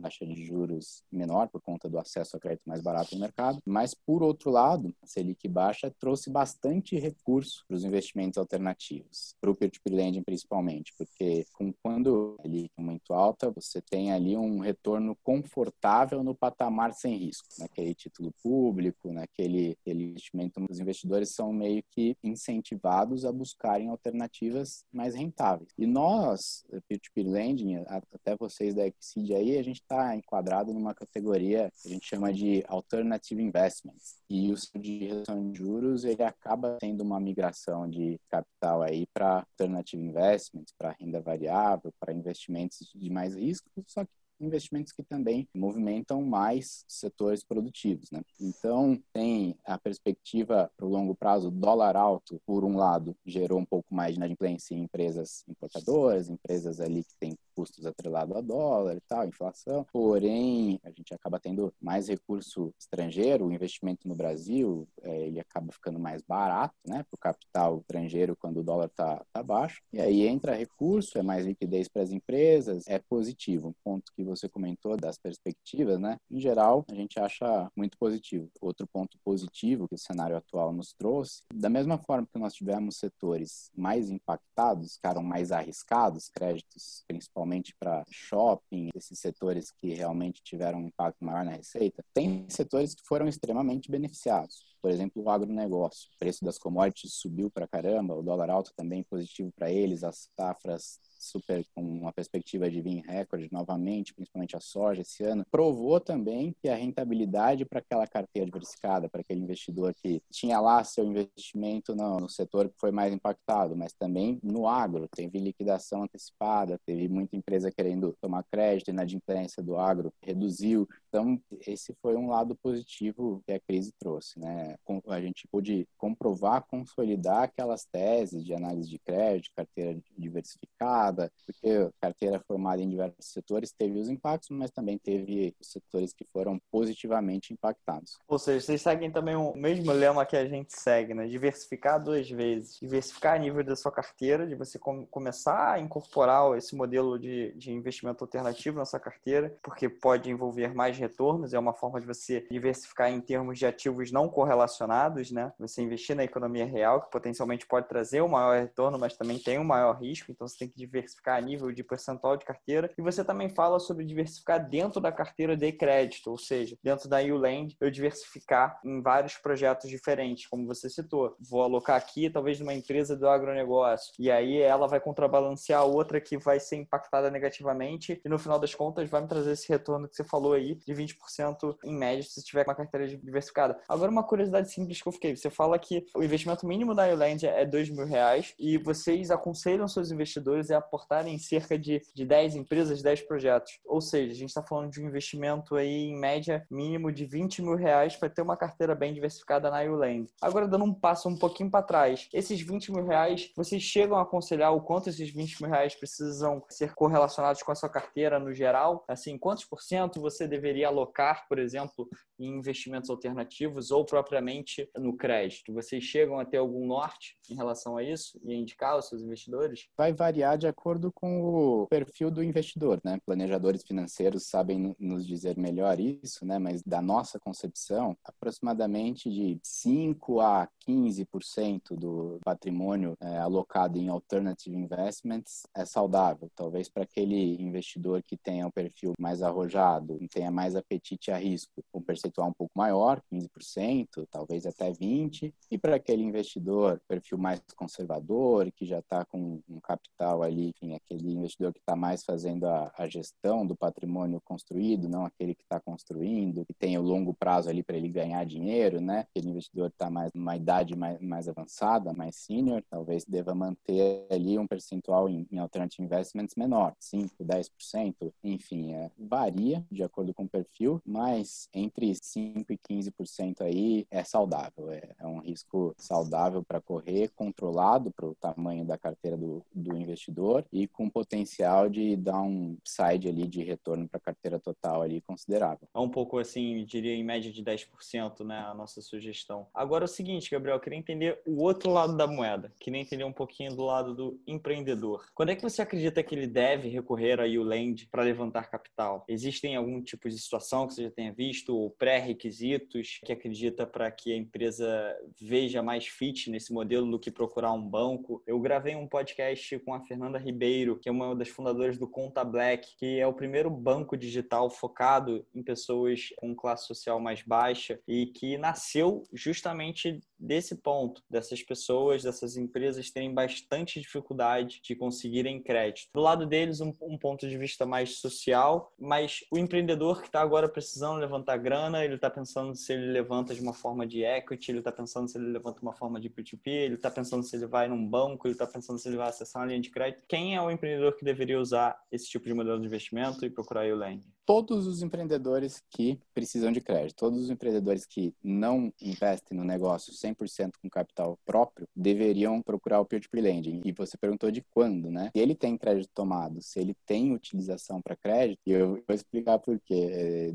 taxa 0.00 0.26
de 0.26 0.44
juros 0.44 1.04
menor 1.12 1.48
por 1.48 1.60
conta 1.60 1.88
do 1.88 1.98
acesso 1.98 2.36
a 2.36 2.40
crédito 2.40 2.62
mais 2.66 2.80
barato 2.80 3.14
no 3.14 3.20
mercado, 3.20 3.60
mas 3.64 3.94
por 3.94 4.22
outro 4.22 4.50
lado, 4.50 4.94
a 5.02 5.06
Selic 5.06 5.46
baixa 5.46 5.92
trouxe 5.98 6.30
bastante 6.30 6.98
recurso 6.98 7.64
para 7.68 7.76
os 7.76 7.84
investimentos 7.84 8.38
alternativos, 8.38 9.34
para 9.40 9.50
o 9.50 9.54
peer-to-peer 9.54 9.96
lending 9.96 10.22
principalmente, 10.22 10.92
porque 10.96 11.44
quando 11.82 12.36
a 12.38 12.42
Selic 12.42 12.70
é 12.76 12.82
muito 12.82 13.12
alta, 13.12 13.50
você 13.50 13.80
tem 13.80 14.12
ali 14.12 14.36
um 14.36 14.60
retorno 14.60 15.16
confortável 15.22 16.24
no 16.24 16.34
patamar 16.34 16.92
sem 16.94 17.16
risco, 17.16 17.48
naquele 17.58 17.94
título 17.94 18.32
público, 18.42 19.12
naquele 19.12 19.76
investimento, 19.86 20.64
os 20.68 20.80
investidores 20.80 21.34
são 21.34 21.52
meio 21.52 21.82
que 21.90 22.16
incentivados 22.22 23.24
a 23.24 23.32
buscarem 23.32 23.88
alternativas 23.88 24.84
mais 24.92 25.14
rentáveis. 25.14 25.70
E 25.76 25.86
nós, 25.86 26.64
peer-to-peer 26.88 27.28
lending, 27.28 27.84
até 27.86 28.36
vocês 28.36 28.69
da 28.74 28.86
Exceed 28.86 29.32
aí, 29.34 29.58
a 29.58 29.62
gente 29.62 29.80
está 29.80 30.14
enquadrado 30.16 30.72
numa 30.72 30.94
categoria 30.94 31.70
que 31.82 31.88
a 31.88 31.90
gente 31.92 32.06
chama 32.06 32.32
de 32.32 32.64
Alternative 32.68 33.42
Investments. 33.42 34.20
E 34.28 34.52
o 34.52 34.56
de 34.78 35.06
redução 35.06 35.50
de 35.50 35.58
juros, 35.58 36.04
ele 36.04 36.22
acaba 36.22 36.76
tendo 36.80 37.02
uma 37.02 37.20
migração 37.20 37.88
de 37.88 38.20
capital 38.28 38.82
aí 38.82 39.06
para 39.12 39.38
Alternative 39.38 40.02
Investments, 40.02 40.72
para 40.76 40.96
renda 40.98 41.20
variável, 41.20 41.92
para 41.98 42.12
investimentos 42.12 42.90
de 42.94 43.10
mais 43.10 43.34
risco, 43.34 43.68
só 43.86 44.04
que 44.04 44.10
investimentos 44.40 44.92
que 44.92 45.02
também 45.02 45.48
movimentam 45.54 46.22
mais 46.22 46.84
setores 46.88 47.44
produtivos. 47.44 48.10
Né? 48.10 48.22
Então, 48.40 49.00
tem 49.12 49.54
a 49.64 49.78
perspectiva 49.78 50.70
para 50.76 50.86
o 50.86 50.88
longo 50.88 51.14
prazo, 51.14 51.50
dólar 51.50 51.96
alto, 51.96 52.40
por 52.46 52.64
um 52.64 52.76
lado, 52.76 53.14
gerou 53.24 53.58
um 53.58 53.64
pouco 53.64 53.94
mais 53.94 54.14
de 54.14 54.18
inadimplência 54.18 54.74
em 54.74 54.82
empresas 54.82 55.44
importadoras, 55.48 56.28
empresas 56.28 56.80
ali 56.80 57.04
que 57.04 57.14
têm 57.20 57.36
custos 57.60 57.84
atrelados 57.84 58.34
a 58.34 58.40
dólar 58.40 58.96
e 58.96 59.00
tal, 59.02 59.26
inflação. 59.26 59.86
Porém, 59.92 60.80
a 60.82 60.90
gente 60.90 61.12
acaba 61.12 61.38
tendo 61.38 61.72
mais 61.78 62.08
recurso 62.08 62.72
estrangeiro, 62.78 63.46
o 63.46 63.52
investimento 63.52 64.08
no 64.08 64.14
Brasil, 64.14 64.88
é, 65.02 65.26
ele 65.26 65.38
acaba 65.38 65.70
ficando 65.70 65.98
mais 65.98 66.22
barato, 66.22 66.74
né, 66.86 67.02
para 67.02 67.14
o 67.14 67.18
capital 67.18 67.78
estrangeiro 67.80 68.34
quando 68.34 68.60
o 68.60 68.62
dólar 68.62 68.86
está 68.86 69.22
tá 69.30 69.42
baixo. 69.42 69.82
E 69.92 70.00
aí 70.00 70.26
entra 70.26 70.54
recurso, 70.54 71.18
é 71.18 71.22
mais 71.22 71.44
liquidez 71.44 71.86
para 71.86 72.02
as 72.02 72.12
empresas, 72.12 72.84
é 72.86 72.98
positivo. 72.98 73.68
Um 73.68 73.74
ponto 73.84 74.10
que 74.16 74.24
você 74.24 74.48
comentou 74.48 74.96
das 74.96 75.18
perspectivas, 75.18 76.00
né, 76.00 76.16
em 76.30 76.40
geral, 76.40 76.86
a 76.90 76.94
gente 76.94 77.20
acha 77.20 77.70
muito 77.76 77.98
positivo. 77.98 78.48
Outro 78.58 78.86
ponto 78.86 79.18
positivo 79.22 79.86
que 79.86 79.96
o 79.96 79.98
cenário 79.98 80.36
atual 80.36 80.72
nos 80.72 80.94
trouxe, 80.94 81.42
da 81.52 81.68
mesma 81.68 81.98
forma 81.98 82.26
que 82.32 82.38
nós 82.38 82.54
tivemos 82.54 82.96
setores 82.96 83.70
mais 83.76 84.08
impactados, 84.08 84.94
ficaram 84.94 85.22
mais 85.22 85.52
arriscados, 85.52 86.30
créditos 86.30 87.04
principalmente 87.06 87.49
principalmente 87.50 87.74
para 87.78 88.04
shopping, 88.08 88.90
esses 88.94 89.18
setores 89.18 89.72
que 89.72 89.92
realmente 89.92 90.40
tiveram 90.42 90.78
um 90.78 90.86
impacto 90.86 91.24
maior 91.24 91.44
na 91.44 91.52
receita, 91.52 92.04
tem 92.14 92.46
setores 92.48 92.94
que 92.94 93.02
foram 93.04 93.26
extremamente 93.26 93.90
beneficiados. 93.90 94.64
Por 94.80 94.90
exemplo, 94.90 95.22
o 95.22 95.30
agronegócio. 95.30 96.08
O 96.14 96.18
preço 96.18 96.44
das 96.44 96.58
commodities 96.58 97.14
subiu 97.14 97.50
para 97.50 97.66
caramba, 97.66 98.14
o 98.14 98.22
dólar 98.22 98.50
alto 98.50 98.72
também 98.76 99.02
positivo 99.02 99.52
para 99.52 99.70
eles, 99.70 100.04
as 100.04 100.28
safras 100.36 101.00
super 101.20 101.64
com 101.74 101.82
uma 101.82 102.12
perspectiva 102.12 102.70
de 102.70 102.80
vir 102.80 103.02
recorde 103.02 103.48
novamente, 103.52 104.14
principalmente 104.14 104.56
a 104.56 104.60
soja 104.60 105.02
esse 105.02 105.22
ano, 105.22 105.44
provou 105.50 106.00
também 106.00 106.54
que 106.60 106.68
a 106.68 106.74
rentabilidade 106.74 107.64
para 107.64 107.80
aquela 107.80 108.06
carteira 108.06 108.46
diversificada, 108.46 109.08
para 109.08 109.20
aquele 109.20 109.40
investidor 109.40 109.94
que 109.94 110.22
tinha 110.30 110.60
lá 110.60 110.82
seu 110.82 111.04
investimento 111.04 111.94
no, 111.94 112.18
no, 112.20 112.28
setor 112.28 112.68
que 112.68 112.78
foi 112.78 112.90
mais 112.90 113.12
impactado, 113.12 113.76
mas 113.76 113.92
também 113.92 114.38
no 114.42 114.66
agro, 114.66 115.08
teve 115.14 115.38
liquidação 115.38 116.04
antecipada, 116.04 116.78
teve 116.86 117.08
muita 117.08 117.36
empresa 117.36 117.70
querendo 117.70 118.16
tomar 118.20 118.44
crédito, 118.44 118.88
e 118.88 118.92
inadimplência 118.92 119.62
do 119.62 119.76
agro 119.76 120.12
reduziu. 120.22 120.88
Então, 121.08 121.40
esse 121.66 121.94
foi 122.00 122.16
um 122.16 122.28
lado 122.28 122.56
positivo 122.56 123.42
que 123.46 123.52
a 123.52 123.60
crise 123.60 123.92
trouxe, 123.98 124.38
né? 124.38 124.76
A 125.08 125.20
gente 125.20 125.46
pôde 125.48 125.86
comprovar, 125.98 126.66
consolidar 126.66 127.44
aquelas 127.44 127.84
teses 127.84 128.44
de 128.44 128.54
análise 128.54 128.88
de 128.88 128.98
crédito, 128.98 129.50
carteira 129.54 129.98
diversificada, 130.16 131.09
impactada, 131.10 131.32
porque 131.44 131.90
carteira 132.00 132.40
formada 132.40 132.80
em 132.80 132.88
diversos 132.88 133.26
setores 133.26 133.72
teve 133.72 133.98
os 133.98 134.08
impactos, 134.08 134.50
mas 134.50 134.70
também 134.70 134.98
teve 134.98 135.54
os 135.60 135.70
setores 135.70 136.12
que 136.12 136.24
foram 136.32 136.60
positivamente 136.70 137.52
impactados. 137.52 138.18
Ou 138.28 138.38
seja, 138.38 138.64
vocês 138.64 138.82
seguem 138.82 139.10
também 139.10 139.36
o 139.36 139.54
mesmo 139.54 139.92
lema 139.92 140.24
que 140.24 140.36
a 140.36 140.46
gente 140.46 140.72
segue, 140.78 141.14
né? 141.14 141.26
Diversificar 141.26 142.02
duas 142.02 142.28
vezes. 142.30 142.78
Diversificar 142.80 143.34
a 143.34 143.38
nível 143.38 143.64
da 143.64 143.76
sua 143.76 143.92
carteira, 143.92 144.46
de 144.46 144.54
você 144.54 144.78
com 144.78 145.04
começar 145.06 145.72
a 145.72 145.80
incorporar 145.80 146.56
esse 146.56 146.74
modelo 146.74 147.18
de, 147.18 147.52
de 147.52 147.72
investimento 147.72 148.24
alternativo 148.24 148.78
na 148.78 148.84
sua 148.84 149.00
carteira, 149.00 149.54
porque 149.62 149.88
pode 149.88 150.30
envolver 150.30 150.74
mais 150.74 150.96
retornos, 150.96 151.52
é 151.52 151.58
uma 151.58 151.74
forma 151.74 152.00
de 152.00 152.06
você 152.06 152.46
diversificar 152.50 153.10
em 153.10 153.20
termos 153.20 153.58
de 153.58 153.66
ativos 153.66 154.12
não 154.12 154.28
correlacionados, 154.28 155.30
né? 155.30 155.52
Você 155.58 155.82
investir 155.82 156.14
na 156.16 156.24
economia 156.24 156.64
real, 156.64 157.02
que 157.02 157.10
potencialmente 157.10 157.66
pode 157.66 157.88
trazer 157.88 158.22
um 158.22 158.28
maior 158.28 158.58
retorno, 158.58 158.98
mas 158.98 159.16
também 159.16 159.38
tem 159.38 159.58
um 159.58 159.64
maior 159.64 159.98
risco, 160.00 160.30
então 160.30 160.46
você 160.46 160.58
tem 160.58 160.68
que 160.68 160.76
diversificar 161.00 161.36
a 161.36 161.40
nível 161.40 161.72
de 161.72 161.82
percentual 161.82 162.36
de 162.36 162.44
carteira. 162.44 162.90
E 162.96 163.02
você 163.02 163.24
também 163.24 163.48
fala 163.48 163.78
sobre 163.78 164.04
diversificar 164.04 164.68
dentro 164.68 165.00
da 165.00 165.10
carteira 165.10 165.56
de 165.56 165.72
crédito, 165.72 166.30
ou 166.30 166.38
seja, 166.38 166.76
dentro 166.82 167.08
da 167.08 167.18
ULand, 167.20 167.68
eu 167.80 167.90
diversificar 167.90 168.78
em 168.84 169.00
vários 169.02 169.36
projetos 169.36 169.88
diferentes, 169.90 170.46
como 170.46 170.66
você 170.66 170.88
citou. 170.88 171.36
Vou 171.40 171.62
alocar 171.62 171.96
aqui, 171.96 172.30
talvez, 172.30 172.60
numa 172.60 172.74
empresa 172.74 173.16
do 173.16 173.28
agronegócio, 173.28 174.12
e 174.18 174.30
aí 174.30 174.58
ela 174.58 174.86
vai 174.86 175.00
contrabalancear 175.00 175.80
a 175.80 175.84
outra 175.84 176.20
que 176.20 176.36
vai 176.36 176.60
ser 176.60 176.76
impactada 176.76 177.30
negativamente, 177.30 178.20
e 178.24 178.28
no 178.28 178.38
final 178.38 178.58
das 178.58 178.74
contas 178.74 179.08
vai 179.08 179.22
me 179.22 179.28
trazer 179.28 179.52
esse 179.52 179.68
retorno 179.68 180.08
que 180.08 180.16
você 180.16 180.24
falou 180.24 180.52
aí, 180.52 180.74
de 180.74 180.94
20% 180.94 181.76
em 181.84 181.96
média, 181.96 182.22
se 182.22 182.42
tiver 182.44 182.64
uma 182.66 182.74
carteira 182.74 183.06
diversificada. 183.08 183.78
Agora, 183.88 184.10
uma 184.10 184.22
curiosidade 184.22 184.70
simples 184.70 185.00
que 185.00 185.08
eu 185.08 185.12
fiquei: 185.12 185.36
você 185.36 185.50
fala 185.50 185.78
que 185.78 186.06
o 186.14 186.22
investimento 186.22 186.66
mínimo 186.66 186.94
da 186.94 187.06
ULand 187.06 187.38
é 187.44 187.64
2 187.64 187.90
mil 187.90 188.06
reais, 188.06 188.54
e 188.58 188.78
vocês 188.78 189.30
aconselham 189.30 189.88
seus 189.88 190.10
investidores 190.10 190.70
a 190.70 190.80
aportarem 190.90 191.34
em 191.34 191.38
cerca 191.38 191.78
de, 191.78 192.02
de 192.12 192.26
10 192.26 192.56
empresas, 192.56 193.02
10 193.02 193.22
projetos. 193.22 193.78
Ou 193.86 194.00
seja, 194.00 194.32
a 194.32 194.36
gente 194.36 194.48
está 194.48 194.62
falando 194.62 194.90
de 194.90 195.00
um 195.00 195.06
investimento 195.06 195.76
aí, 195.76 196.08
em 196.08 196.18
média, 196.18 196.66
mínimo 196.70 197.12
de 197.12 197.24
20 197.24 197.62
mil 197.62 197.76
reais 197.76 198.16
para 198.16 198.28
ter 198.28 198.42
uma 198.42 198.56
carteira 198.56 198.94
bem 198.94 199.14
diversificada 199.14 199.70
na 199.70 199.82
Uland. 199.82 200.28
Agora, 200.42 200.66
dando 200.66 200.84
um 200.84 200.92
passo 200.92 201.28
um 201.28 201.38
pouquinho 201.38 201.70
para 201.70 201.84
trás, 201.84 202.28
esses 202.32 202.60
20 202.60 202.92
mil 202.92 203.06
reais, 203.06 203.50
vocês 203.56 203.82
chegam 203.82 204.18
a 204.18 204.22
aconselhar 204.22 204.74
o 204.74 204.82
quanto 204.82 205.08
esses 205.08 205.30
20 205.30 205.62
mil 205.62 205.70
reais 205.70 205.94
precisam 205.94 206.62
ser 206.68 206.94
correlacionados 206.94 207.62
com 207.62 207.70
a 207.70 207.74
sua 207.74 207.88
carteira 207.88 208.38
no 208.38 208.52
geral? 208.52 209.04
Assim, 209.08 209.38
quantos 209.38 209.64
por 209.64 209.80
cento 209.80 210.20
você 210.20 210.48
deveria 210.48 210.88
alocar, 210.88 211.46
por 211.48 211.58
exemplo, 211.58 212.08
em 212.38 212.58
investimentos 212.58 213.10
alternativos 213.10 213.90
ou 213.90 214.04
propriamente 214.04 214.90
no 214.96 215.16
crédito? 215.16 215.72
Vocês 215.72 216.02
chegam 216.02 216.38
a 216.38 216.44
ter 216.44 216.56
algum 216.56 216.86
norte 216.86 217.36
em 217.48 217.54
relação 217.54 217.96
a 217.96 218.02
isso 218.02 218.40
e 218.44 218.52
a 218.52 218.56
indicar 218.56 218.92
aos 218.92 219.08
seus 219.08 219.22
investidores? 219.22 219.88
Vai 219.96 220.12
variar 220.12 220.58
de 220.58 220.66
acordo 220.66 220.79
com 221.12 221.42
o 221.42 221.86
perfil 221.86 222.30
do 222.30 222.42
investidor, 222.42 223.00
né? 223.04 223.18
Planejadores 223.24 223.82
financeiros 223.82 224.46
sabem 224.46 224.96
nos 224.98 225.26
dizer 225.26 225.56
melhor 225.56 226.00
isso, 226.00 226.44
né? 226.44 226.58
Mas 226.58 226.82
da 226.82 227.02
nossa 227.02 227.38
concepção, 227.38 228.16
aproximadamente 228.24 229.30
de 229.30 229.58
5 229.62 230.40
a 230.40 230.68
15% 230.86 231.96
do 231.96 232.40
patrimônio 232.44 233.14
é, 233.20 233.38
alocado 233.38 233.98
em 233.98 234.08
alternative 234.08 234.76
investments 234.76 235.66
é 235.74 235.84
saudável. 235.84 236.50
Talvez 236.54 236.88
para 236.88 237.04
aquele 237.04 237.60
investidor 237.60 238.22
que 238.22 238.36
tenha 238.36 238.66
um 238.66 238.70
perfil 238.70 239.12
mais 239.18 239.42
arrojado, 239.42 240.18
tenha 240.30 240.50
mais 240.50 240.74
apetite 240.74 241.30
a 241.30 241.36
risco, 241.36 241.84
um 241.92 242.02
percentual 242.02 242.48
um 242.48 242.52
pouco 242.52 242.72
maior, 242.74 243.22
15%, 243.32 244.26
talvez 244.30 244.66
até 244.66 244.90
20%, 244.90 245.52
e 245.70 245.78
para 245.78 245.96
aquele 245.96 246.22
investidor 246.22 247.00
perfil 247.06 247.38
mais 247.38 247.60
conservador, 247.76 248.70
que 248.72 248.86
já 248.86 249.00
está 249.00 249.24
com 249.24 249.60
um 249.68 249.80
capital 249.80 250.42
ali, 250.42 250.69
enfim, 250.70 250.94
aquele 250.94 251.32
investidor 251.32 251.72
que 251.72 251.80
está 251.80 251.94
mais 251.94 252.24
fazendo 252.24 252.66
a, 252.66 252.92
a 252.96 253.06
gestão 253.06 253.66
do 253.66 253.76
patrimônio 253.76 254.40
construído, 254.40 255.08
não 255.08 255.24
aquele 255.24 255.54
que 255.54 255.62
está 255.62 255.78
construindo, 255.80 256.64
que 256.64 256.74
tem 256.74 256.96
o 256.96 257.02
longo 257.02 257.34
prazo 257.34 257.68
ali 257.68 257.82
para 257.82 257.96
ele 257.96 258.08
ganhar 258.08 258.44
dinheiro, 258.44 259.00
né? 259.00 259.26
Aquele 259.30 259.50
investidor 259.50 259.88
está 259.88 260.08
mais 260.10 260.32
numa 260.32 260.56
idade 260.56 260.96
mais, 260.96 261.20
mais 261.20 261.48
avançada, 261.48 262.12
mais 262.12 262.36
senior, 262.36 262.82
talvez 262.88 263.24
deva 263.24 263.54
manter 263.54 264.26
ali 264.30 264.58
um 264.58 264.66
percentual 264.66 265.28
em, 265.28 265.46
em 265.50 265.58
alternative 265.58 266.04
investments 266.04 266.54
menor, 266.56 266.94
5, 266.98 267.44
10%, 267.44 268.32
enfim, 268.42 268.92
é, 268.94 269.10
varia 269.18 269.84
de 269.90 270.02
acordo 270.02 270.32
com 270.32 270.44
o 270.44 270.48
perfil, 270.48 271.00
mas 271.04 271.68
entre 271.74 272.14
5 272.14 272.72
e 272.72 272.78
15% 272.78 273.62
aí 273.62 274.06
é 274.10 274.24
saudável, 274.24 274.90
é, 274.90 275.14
é 275.18 275.26
um 275.26 275.40
risco 275.40 275.94
saudável 275.98 276.62
para 276.62 276.80
correr, 276.80 277.30
controlado 277.34 278.10
para 278.10 278.26
o 278.26 278.34
tamanho 278.34 278.84
da 278.84 278.96
carteira 278.96 279.36
do, 279.36 279.64
do 279.74 279.96
investidor 279.96 280.59
e 280.72 280.86
com 280.86 281.08
potencial 281.08 281.88
de 281.88 282.16
dar 282.16 282.40
um 282.42 282.76
side 282.84 283.28
ali 283.28 283.46
de 283.46 283.62
retorno 283.62 284.08
para 284.08 284.18
a 284.18 284.20
carteira 284.20 284.58
total 284.58 285.02
ali 285.02 285.20
considerável. 285.20 285.88
É 285.94 285.98
um 285.98 286.08
pouco 286.08 286.38
assim, 286.38 286.84
diria 286.84 287.14
em 287.14 287.24
média 287.24 287.50
de 287.50 287.62
10%, 287.62 288.44
né, 288.44 288.58
a 288.58 288.74
nossa 288.74 289.00
sugestão. 289.00 289.66
Agora 289.74 290.04
é 290.04 290.06
o 290.06 290.08
seguinte, 290.08 290.50
Gabriel, 290.50 290.76
eu 290.76 290.80
queria 290.80 290.98
entender 290.98 291.40
o 291.46 291.62
outro 291.62 291.90
lado 291.90 292.16
da 292.16 292.26
moeda, 292.26 292.72
queria 292.80 293.00
entender 293.00 293.24
um 293.24 293.32
pouquinho 293.32 293.74
do 293.74 293.84
lado 293.84 294.14
do 294.14 294.40
empreendedor. 294.46 295.26
Quando 295.34 295.50
é 295.50 295.56
que 295.56 295.62
você 295.62 295.82
acredita 295.82 296.22
que 296.22 296.34
ele 296.34 296.46
deve 296.46 296.88
recorrer 296.88 297.40
a 297.40 297.44
U-Land 297.44 298.06
para 298.10 298.22
levantar 298.22 298.70
capital? 298.70 299.24
Existem 299.28 299.76
algum 299.76 300.02
tipo 300.02 300.28
de 300.28 300.38
situação 300.38 300.86
que 300.86 300.94
você 300.94 301.04
já 301.04 301.10
tenha 301.10 301.32
visto, 301.32 301.76
ou 301.76 301.90
pré-requisitos 301.90 303.20
que 303.24 303.32
acredita 303.32 303.86
para 303.86 304.10
que 304.10 304.32
a 304.32 304.36
empresa 304.36 305.16
veja 305.40 305.82
mais 305.82 306.06
fit 306.06 306.50
nesse 306.50 306.72
modelo 306.72 307.10
do 307.10 307.18
que 307.18 307.30
procurar 307.30 307.72
um 307.72 307.82
banco? 307.82 308.42
Eu 308.46 308.60
gravei 308.60 308.94
um 308.94 309.06
podcast 309.06 309.78
com 309.80 309.94
a 309.94 310.00
Fernanda 310.00 310.38
Ribeiro, 310.50 310.98
que 310.98 311.08
é 311.08 311.12
uma 311.12 311.34
das 311.34 311.48
fundadoras 311.48 311.96
do 311.96 312.08
Conta 312.08 312.44
Black, 312.44 312.96
que 312.96 313.18
é 313.18 313.26
o 313.26 313.32
primeiro 313.32 313.70
banco 313.70 314.16
digital 314.16 314.68
focado 314.68 315.46
em 315.54 315.62
pessoas 315.62 316.28
com 316.36 316.54
classe 316.54 316.86
social 316.86 317.20
mais 317.20 317.42
baixa 317.42 318.00
e 318.06 318.26
que 318.26 318.58
nasceu 318.58 319.22
justamente 319.32 320.20
desse 320.40 320.76
ponto, 320.76 321.22
dessas 321.28 321.62
pessoas, 321.62 322.22
dessas 322.22 322.56
empresas 322.56 323.10
terem 323.10 323.32
bastante 323.32 324.00
dificuldade 324.00 324.80
de 324.82 324.94
conseguirem 324.94 325.62
crédito. 325.62 326.08
Do 326.14 326.20
lado 326.20 326.46
deles, 326.46 326.80
um, 326.80 326.94
um 327.02 327.18
ponto 327.18 327.46
de 327.48 327.58
vista 327.58 327.84
mais 327.84 328.16
social, 328.16 328.92
mas 328.98 329.44
o 329.50 329.58
empreendedor 329.58 330.20
que 330.20 330.28
está 330.28 330.40
agora 330.40 330.68
precisando 330.68 331.20
levantar 331.20 331.58
grana, 331.58 332.04
ele 332.04 332.14
está 332.14 332.30
pensando 332.30 332.74
se 332.74 332.92
ele 332.92 333.12
levanta 333.12 333.54
de 333.54 333.60
uma 333.60 333.74
forma 333.74 334.06
de 334.06 334.24
equity, 334.24 334.70
ele 334.72 334.78
está 334.78 334.90
pensando 334.90 335.28
se 335.28 335.36
ele 335.36 335.48
levanta 335.48 335.82
uma 335.82 335.92
forma 335.92 336.20
de 336.20 336.30
P2P, 336.30 336.66
ele 336.66 336.94
está 336.94 337.10
pensando 337.10 337.42
se 337.42 337.54
ele 337.56 337.66
vai 337.66 337.88
num 337.88 338.06
banco, 338.06 338.46
ele 338.46 338.54
está 338.54 338.66
pensando 338.66 338.98
se 338.98 339.08
ele 339.08 339.16
vai 339.16 339.28
acessar 339.28 339.62
uma 339.62 339.68
linha 339.68 339.80
de 339.80 339.90
crédito. 339.90 340.24
Quem 340.26 340.56
é 340.56 340.62
o 340.62 340.70
empreendedor 340.70 341.16
que 341.16 341.24
deveria 341.24 341.60
usar 341.60 342.00
esse 342.10 342.28
tipo 342.28 342.46
de 342.46 342.54
modelo 342.54 342.80
de 342.80 342.86
investimento 342.86 343.44
e 343.44 343.50
procurar 343.50 343.86
o 343.86 343.96
lending? 343.96 344.32
Todos 344.50 344.88
os 344.88 345.00
empreendedores 345.00 345.80
que 345.88 346.18
precisam 346.34 346.72
de 346.72 346.80
crédito, 346.80 347.14
todos 347.14 347.38
os 347.38 347.50
empreendedores 347.50 348.04
que 348.04 348.34
não 348.42 348.92
investem 349.00 349.56
no 349.56 349.62
negócio 349.62 350.12
100% 350.12 350.72
com 350.82 350.90
capital 350.90 351.38
próprio, 351.46 351.86
deveriam 351.94 352.60
procurar 352.60 353.00
o 353.00 353.04
peer-to-peer 353.04 353.44
lending. 353.44 353.80
E 353.84 353.92
você 353.92 354.16
perguntou 354.18 354.50
de 354.50 354.60
quando, 354.74 355.08
né? 355.08 355.30
Se 355.32 355.40
ele 355.40 355.54
tem 355.54 355.78
crédito 355.78 356.10
tomado, 356.12 356.60
se 356.60 356.80
ele 356.80 356.96
tem 357.06 357.32
utilização 357.32 358.02
para 358.02 358.16
crédito, 358.16 358.58
eu 358.66 359.00
vou 359.06 359.14
explicar 359.14 359.60
por 359.60 359.78
quê, 359.78 360.08